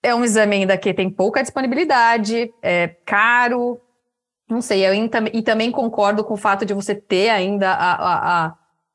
é 0.02 0.14
um 0.14 0.24
exame 0.24 0.56
ainda 0.56 0.76
que 0.76 0.92
tem 0.92 1.08
pouca 1.08 1.42
disponibilidade, 1.42 2.52
é 2.60 2.88
caro. 2.88 3.80
Não 4.48 4.60
sei, 4.60 4.86
eu 4.86 4.92
e 5.32 5.42
também 5.42 5.70
concordo 5.70 6.24
com 6.24 6.34
o 6.34 6.36
fato 6.36 6.66
de 6.66 6.74
você 6.74 6.94
ter 6.94 7.30
ainda 7.30 7.70
a, 7.70 7.94
a, 8.46 8.54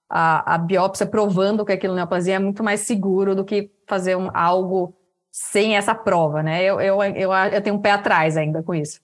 a, 0.09 0.55
a 0.55 0.57
biópsia 0.57 1.05
provando 1.05 1.65
que 1.65 1.71
aquilo 1.71 1.95
neoplasia 1.95 2.35
é 2.35 2.39
muito 2.39 2.63
mais 2.63 2.81
seguro 2.81 3.33
do 3.33 3.45
que 3.45 3.71
fazer 3.87 4.15
um, 4.15 4.29
algo 4.33 4.93
sem 5.31 5.75
essa 5.75 5.95
prova, 5.95 6.43
né? 6.43 6.63
Eu, 6.63 6.79
eu, 6.81 7.01
eu, 7.03 7.33
eu 7.33 7.61
tenho 7.61 7.75
um 7.75 7.81
pé 7.81 7.91
atrás 7.91 8.37
ainda 8.37 8.61
com 8.61 8.75
isso. 8.75 8.99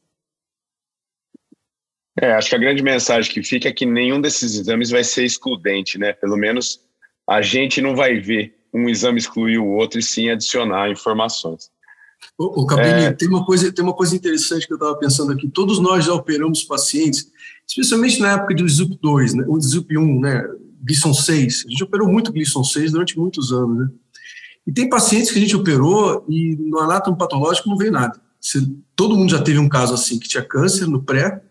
É, 2.20 2.34
acho 2.34 2.50
que 2.50 2.56
a 2.56 2.60
grande 2.60 2.84
mensagem 2.84 3.32
que 3.32 3.42
fica 3.42 3.70
é 3.70 3.74
que 3.74 3.86
nenhum 3.86 4.22
desses 4.22 4.56
exames 4.56 4.92
vai 4.92 5.04
ser 5.04 5.26
excludente, 5.26 5.98
né? 5.98 6.14
Pelo 6.14 6.38
menos 6.38 6.80
a 7.28 7.42
gente 7.42 7.82
não 7.82 7.96
vai 7.96 8.20
ver 8.20 8.56
um 8.74 8.88
exame 8.90 9.18
excluir 9.18 9.58
o 9.58 9.68
outro 9.68 10.00
e 10.00 10.04
sim 10.04 10.30
adicionar 10.30 10.90
informações. 10.90 11.72
O, 12.38 12.64
o 12.64 12.80
é... 12.80 13.12
tem, 13.12 13.28
uma 13.28 13.46
coisa, 13.46 13.72
tem 13.72 13.84
uma 13.84 13.94
coisa 13.94 14.16
interessante 14.16 14.68
que 14.68 14.74
eu 14.74 14.78
estava 14.78 14.96
pensando 14.98 15.32
aqui. 15.32 15.48
Todos 15.48 15.80
nós 15.80 16.06
já 16.06 16.14
operamos 16.14 16.64
pacientes, 16.64 17.32
especialmente 17.68 18.20
na 18.20 18.34
época 18.34 18.56
do 18.56 18.68
ZUP 18.68 18.98
2, 19.02 19.34
né? 19.36 19.46
o 19.48 19.60
ZUP 19.60 19.98
1, 19.98 20.20
né? 20.20 20.48
Glisson 20.84 21.14
6. 21.14 21.66
A 21.68 21.70
gente 21.70 21.84
operou 21.84 22.08
muito 22.08 22.32
Glisson 22.32 22.64
6 22.64 22.92
durante 22.92 23.18
muitos 23.18 23.52
anos, 23.52 23.78
né? 23.78 23.90
E 24.66 24.72
tem 24.72 24.90
pacientes 24.90 25.32
que 25.32 25.38
a 25.38 25.42
gente 25.42 25.56
operou 25.56 26.26
e 26.30 26.56
no 26.56 26.80
anátomo 26.80 27.18
patológico 27.18 27.70
não 27.70 27.78
veio 27.78 27.92
nada. 27.92 28.20
todo 28.96 29.16
mundo 29.16 29.32
já 29.32 29.42
teve 29.42 29.60
um 29.60 29.68
caso 29.68 29.94
assim, 29.94 30.18
que 30.18 30.28
tinha 30.28 30.44
câncer 30.44 30.88
no 30.88 31.02
pré, 31.04 31.42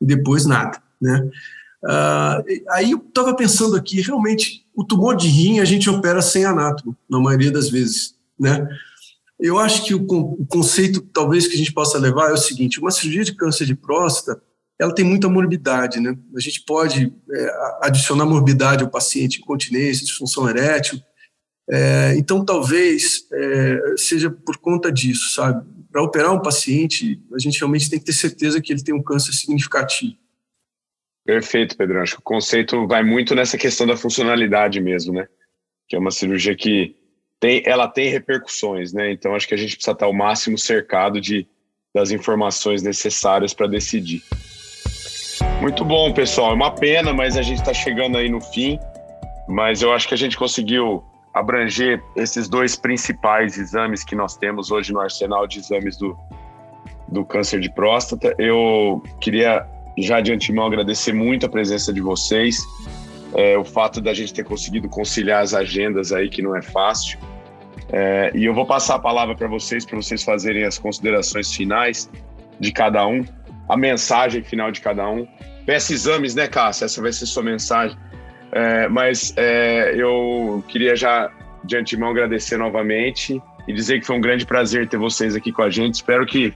e 0.00 0.06
depois 0.06 0.46
nada, 0.46 0.82
né? 1.00 1.28
Ah, 1.84 2.42
aí 2.70 2.90
eu 2.92 2.98
estava 2.98 3.34
pensando 3.34 3.76
aqui, 3.76 4.00
realmente, 4.00 4.64
o 4.74 4.84
tumor 4.84 5.16
de 5.16 5.28
rim 5.28 5.60
a 5.60 5.64
gente 5.64 5.88
opera 5.88 6.20
sem 6.20 6.44
anátomo, 6.44 6.96
na 7.08 7.20
maioria 7.20 7.50
das 7.50 7.68
vezes, 7.68 8.14
né? 8.38 8.66
Eu 9.38 9.58
acho 9.58 9.84
que 9.84 9.94
o, 9.94 10.02
o 10.02 10.46
conceito, 10.46 11.00
talvez, 11.00 11.46
que 11.46 11.54
a 11.54 11.58
gente 11.58 11.72
possa 11.72 11.98
levar 11.98 12.30
é 12.30 12.32
o 12.32 12.38
seguinte, 12.38 12.80
uma 12.80 12.90
cirurgia 12.90 13.24
de 13.24 13.34
câncer 13.34 13.66
de 13.66 13.74
próstata, 13.74 14.40
ela 14.78 14.94
tem 14.94 15.04
muita 15.04 15.28
morbidade, 15.28 16.00
né? 16.00 16.16
A 16.34 16.40
gente 16.40 16.62
pode 16.64 17.12
é, 17.30 17.50
adicionar 17.82 18.26
morbidade 18.26 18.82
ao 18.82 18.90
paciente, 18.90 19.40
incontinência, 19.40 20.04
disfunção 20.04 20.48
erétil, 20.48 21.00
é, 21.68 22.14
então 22.16 22.44
talvez 22.44 23.26
é, 23.32 23.94
seja 23.96 24.30
por 24.30 24.56
conta 24.58 24.90
disso, 24.90 25.34
sabe? 25.34 25.66
Para 25.96 26.02
operar 26.02 26.30
um 26.30 26.42
paciente, 26.42 27.18
a 27.32 27.38
gente 27.38 27.58
realmente 27.58 27.88
tem 27.88 27.98
que 27.98 28.04
ter 28.04 28.12
certeza 28.12 28.60
que 28.60 28.70
ele 28.70 28.84
tem 28.84 28.94
um 28.94 29.02
câncer 29.02 29.32
significativo. 29.32 30.14
Perfeito, 31.24 31.74
Pedro. 31.74 32.02
Acho 32.02 32.16
que 32.16 32.20
o 32.20 32.24
conceito 32.24 32.86
vai 32.86 33.02
muito 33.02 33.34
nessa 33.34 33.56
questão 33.56 33.86
da 33.86 33.96
funcionalidade 33.96 34.78
mesmo, 34.78 35.14
né? 35.14 35.26
Que 35.88 35.96
é 35.96 35.98
uma 35.98 36.10
cirurgia 36.10 36.54
que 36.54 36.94
tem, 37.40 37.62
ela 37.64 37.88
tem 37.88 38.10
repercussões, 38.10 38.92
né? 38.92 39.10
Então 39.10 39.34
acho 39.34 39.48
que 39.48 39.54
a 39.54 39.56
gente 39.56 39.74
precisa 39.74 39.92
estar 39.92 40.04
ao 40.04 40.12
máximo 40.12 40.58
cercado 40.58 41.18
de 41.18 41.48
das 41.94 42.10
informações 42.10 42.82
necessárias 42.82 43.54
para 43.54 43.66
decidir. 43.66 44.22
Muito 45.62 45.82
bom, 45.82 46.12
pessoal. 46.12 46.50
É 46.50 46.54
uma 46.54 46.74
pena, 46.74 47.14
mas 47.14 47.38
a 47.38 47.42
gente 47.42 47.60
está 47.60 47.72
chegando 47.72 48.18
aí 48.18 48.28
no 48.28 48.42
fim. 48.42 48.78
Mas 49.48 49.80
eu 49.80 49.94
acho 49.94 50.06
que 50.06 50.12
a 50.12 50.18
gente 50.18 50.36
conseguiu 50.36 51.02
abranger 51.36 52.02
esses 52.16 52.48
dois 52.48 52.76
principais 52.76 53.58
exames 53.58 54.02
que 54.02 54.16
nós 54.16 54.38
temos 54.38 54.70
hoje 54.70 54.90
no 54.90 55.00
arsenal 55.00 55.46
de 55.46 55.58
exames 55.58 55.98
do, 55.98 56.16
do 57.08 57.26
câncer 57.26 57.60
de 57.60 57.70
próstata. 57.70 58.34
Eu 58.38 59.02
queria 59.20 59.66
já 59.98 60.22
de 60.22 60.32
antemão 60.32 60.66
agradecer 60.66 61.12
muito 61.12 61.44
a 61.44 61.48
presença 61.48 61.92
de 61.92 62.00
vocês, 62.00 62.58
é, 63.34 63.56
o 63.58 63.64
fato 63.64 64.00
da 64.00 64.14
gente 64.14 64.32
ter 64.32 64.44
conseguido 64.44 64.88
conciliar 64.88 65.42
as 65.42 65.52
agendas 65.52 66.10
aí, 66.10 66.30
que 66.30 66.40
não 66.40 66.56
é 66.56 66.62
fácil. 66.62 67.18
É, 67.92 68.32
e 68.34 68.46
eu 68.46 68.54
vou 68.54 68.64
passar 68.64 68.94
a 68.94 68.98
palavra 68.98 69.36
para 69.36 69.46
vocês, 69.46 69.84
para 69.84 69.96
vocês 69.96 70.22
fazerem 70.22 70.64
as 70.64 70.78
considerações 70.78 71.52
finais. 71.52 72.10
de 72.58 72.72
cada 72.72 73.06
um, 73.06 73.22
a 73.68 73.76
mensagem 73.76 74.42
final 74.42 74.70
de 74.70 74.80
cada 74.80 75.06
um. 75.06 75.28
Peça 75.66 75.92
exames, 75.92 76.34
né, 76.34 76.46
Cássia? 76.46 76.86
Essa 76.86 77.02
vai 77.02 77.12
ser 77.12 77.26
sua 77.26 77.42
mensagem. 77.42 77.94
É, 78.52 78.88
mas 78.88 79.32
é, 79.36 79.94
eu 79.94 80.64
queria 80.68 80.96
já 80.96 81.30
de 81.64 81.76
antemão 81.76 82.10
agradecer 82.10 82.56
novamente 82.56 83.42
e 83.66 83.72
dizer 83.72 84.00
que 84.00 84.06
foi 84.06 84.16
um 84.16 84.20
grande 84.20 84.46
prazer 84.46 84.88
ter 84.88 84.96
vocês 84.96 85.34
aqui 85.34 85.52
com 85.52 85.62
a 85.62 85.70
gente. 85.70 85.94
Espero 85.94 86.24
que 86.24 86.54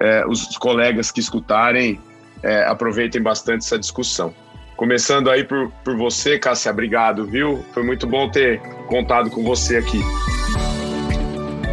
é, 0.00 0.24
os 0.26 0.56
colegas 0.58 1.10
que 1.10 1.20
escutarem 1.20 1.98
é, 2.42 2.64
aproveitem 2.64 3.22
bastante 3.22 3.64
essa 3.64 3.78
discussão. 3.78 4.34
Começando 4.76 5.30
aí 5.30 5.44
por, 5.44 5.70
por 5.84 5.96
você, 5.96 6.38
Cássia, 6.38 6.70
obrigado, 6.70 7.24
viu? 7.24 7.64
Foi 7.72 7.82
muito 7.82 8.06
bom 8.06 8.28
ter 8.28 8.60
contado 8.88 9.30
com 9.30 9.42
você 9.42 9.76
aqui. 9.76 10.00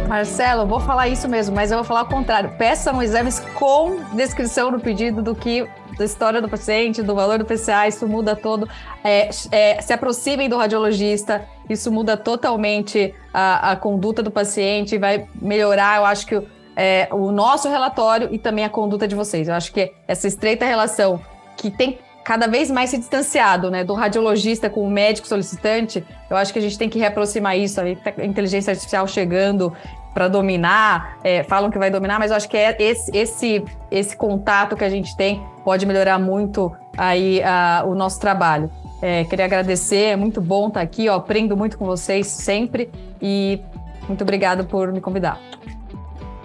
Marcelo, 0.08 0.66
vou 0.66 0.78
falar 0.78 1.08
isso 1.08 1.28
mesmo, 1.28 1.54
mas 1.54 1.70
eu 1.70 1.78
vou 1.78 1.84
falar 1.84 2.02
o 2.02 2.06
contrário. 2.06 2.50
Peçam 2.58 3.02
exames 3.02 3.40
com 3.54 4.04
descrição 4.14 4.70
no 4.70 4.78
pedido 4.78 5.22
do 5.22 5.34
que 5.34 5.66
da 5.96 6.04
história 6.04 6.40
do 6.40 6.48
paciente, 6.48 7.02
do 7.02 7.14
valor 7.14 7.38
do 7.38 7.44
PCA, 7.44 7.86
isso 7.88 8.06
muda 8.06 8.34
todo. 8.34 8.68
É, 9.04 9.28
é, 9.50 9.80
se 9.80 9.92
aproximem 9.92 10.48
do 10.48 10.56
radiologista, 10.56 11.46
isso 11.68 11.90
muda 11.90 12.16
totalmente 12.16 13.14
a, 13.32 13.72
a 13.72 13.76
conduta 13.76 14.22
do 14.22 14.30
paciente, 14.30 14.98
vai 14.98 15.26
melhorar, 15.40 15.98
eu 15.98 16.06
acho 16.06 16.26
que 16.26 16.42
é, 16.76 17.08
o 17.10 17.30
nosso 17.30 17.68
relatório 17.68 18.28
e 18.32 18.38
também 18.38 18.64
a 18.64 18.70
conduta 18.70 19.06
de 19.06 19.14
vocês. 19.14 19.48
Eu 19.48 19.54
acho 19.54 19.72
que 19.72 19.92
essa 20.08 20.26
estreita 20.26 20.64
relação 20.64 21.20
que 21.56 21.70
tem 21.70 21.98
cada 22.24 22.46
vez 22.46 22.70
mais 22.70 22.90
se 22.90 22.98
distanciado, 22.98 23.70
né, 23.70 23.82
do 23.82 23.94
radiologista 23.94 24.70
com 24.70 24.86
o 24.86 24.90
médico 24.90 25.26
solicitante, 25.26 26.04
eu 26.30 26.36
acho 26.36 26.52
que 26.52 26.58
a 26.58 26.62
gente 26.62 26.78
tem 26.78 26.88
que 26.88 26.98
reaproximar 26.98 27.58
isso, 27.58 27.80
a 27.80 28.24
inteligência 28.24 28.70
artificial 28.70 29.06
chegando 29.08 29.72
para 30.12 30.28
dominar, 30.28 31.18
é, 31.24 31.42
falam 31.42 31.70
que 31.70 31.78
vai 31.78 31.90
dominar, 31.90 32.18
mas 32.18 32.30
eu 32.30 32.36
acho 32.36 32.48
que 32.48 32.56
é 32.56 32.76
esse, 32.78 33.10
esse, 33.16 33.64
esse 33.90 34.16
contato 34.16 34.76
que 34.76 34.84
a 34.84 34.88
gente 34.90 35.16
tem 35.16 35.42
pode 35.64 35.86
melhorar 35.86 36.18
muito 36.18 36.72
aí 36.96 37.40
o 37.86 37.94
nosso 37.94 38.20
trabalho. 38.20 38.70
É, 39.00 39.24
queria 39.24 39.46
agradecer, 39.46 40.12
é 40.12 40.16
muito 40.16 40.40
bom 40.40 40.68
estar 40.68 40.80
aqui, 40.80 41.08
ó, 41.08 41.16
aprendo 41.16 41.56
muito 41.56 41.76
com 41.76 41.84
vocês 41.84 42.28
sempre 42.28 42.88
e 43.20 43.60
muito 44.06 44.22
obrigado 44.22 44.64
por 44.64 44.92
me 44.92 45.00
convidar. 45.00 45.40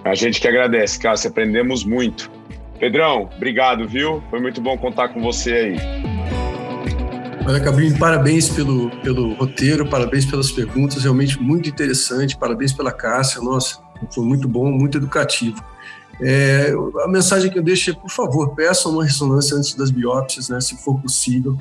A 0.04 0.14
gente 0.14 0.40
que 0.40 0.48
agradece, 0.48 0.98
Cássio, 0.98 1.30
aprendemos 1.30 1.84
muito. 1.84 2.30
Pedrão, 2.78 3.28
obrigado, 3.36 3.86
viu? 3.86 4.22
Foi 4.30 4.40
muito 4.40 4.60
bom 4.60 4.76
contar 4.78 5.08
com 5.10 5.20
você 5.20 5.52
aí. 5.52 6.17
Olha, 7.48 7.60
Cabrinho, 7.60 7.98
parabéns 7.98 8.50
pelo, 8.50 8.90
pelo 9.00 9.32
roteiro, 9.32 9.88
parabéns 9.88 10.26
pelas 10.26 10.52
perguntas, 10.52 11.02
realmente 11.02 11.40
muito 11.40 11.66
interessante, 11.66 12.36
parabéns 12.36 12.74
pela 12.74 12.92
Cássia, 12.92 13.40
nossa, 13.40 13.78
foi 14.14 14.22
muito 14.22 14.46
bom, 14.46 14.70
muito 14.70 14.98
educativo. 14.98 15.56
É, 16.20 16.74
a 17.02 17.08
mensagem 17.08 17.50
que 17.50 17.58
eu 17.58 17.62
deixo 17.62 17.90
é, 17.90 17.94
por 17.94 18.10
favor, 18.10 18.54
peçam 18.54 18.92
uma 18.92 19.02
ressonância 19.02 19.56
antes 19.56 19.72
das 19.72 19.90
biópsias, 19.90 20.50
né, 20.50 20.60
se 20.60 20.76
for 20.76 21.00
possível, 21.00 21.56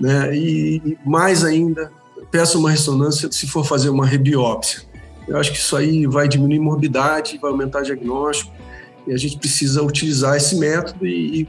né, 0.00 0.36
e, 0.36 0.98
mais 1.06 1.44
ainda, 1.44 1.92
peçam 2.32 2.60
uma 2.60 2.72
ressonância 2.72 3.30
se 3.30 3.46
for 3.46 3.64
fazer 3.64 3.90
uma 3.90 4.04
rebiópsia. 4.04 4.80
Eu 5.28 5.36
acho 5.36 5.52
que 5.52 5.58
isso 5.58 5.76
aí 5.76 6.04
vai 6.04 6.26
diminuir 6.26 6.58
morbidade, 6.58 7.38
vai 7.40 7.52
aumentar 7.52 7.82
diagnóstico, 7.82 8.52
e 9.06 9.12
a 9.12 9.16
gente 9.16 9.38
precisa 9.38 9.84
utilizar 9.84 10.36
esse 10.36 10.56
método 10.56 11.06
e, 11.06 11.42
e 11.42 11.48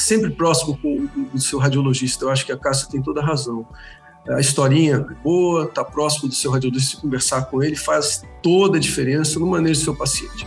sempre 0.00 0.30
próximo 0.30 0.76
com 0.78 1.08
o 1.34 1.40
seu 1.40 1.58
radiologista. 1.58 2.24
Eu 2.24 2.30
acho 2.30 2.44
que 2.44 2.52
a 2.52 2.56
Cássia 2.56 2.88
tem 2.90 3.02
toda 3.02 3.20
a 3.20 3.24
razão. 3.24 3.66
A 4.28 4.40
historinha 4.40 4.96
é 4.96 5.22
boa, 5.22 5.64
está 5.64 5.82
próximo 5.82 6.28
do 6.28 6.34
seu 6.34 6.50
radiologista, 6.50 7.00
conversar 7.00 7.46
com 7.46 7.62
ele 7.62 7.74
faz 7.74 8.22
toda 8.42 8.76
a 8.76 8.80
diferença 8.80 9.38
no 9.38 9.46
manejo 9.46 9.80
do 9.80 9.84
seu 9.84 9.96
paciente. 9.96 10.46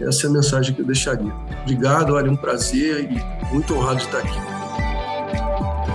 Essa 0.00 0.26
é 0.26 0.30
a 0.30 0.32
mensagem 0.32 0.74
que 0.74 0.80
eu 0.80 0.86
deixaria. 0.86 1.32
Obrigado, 1.62 2.14
olha, 2.14 2.30
um 2.30 2.36
prazer 2.36 3.10
e 3.10 3.52
muito 3.52 3.74
honrado 3.74 3.98
de 3.98 4.04
estar 4.04 4.18
aqui. 4.18 4.38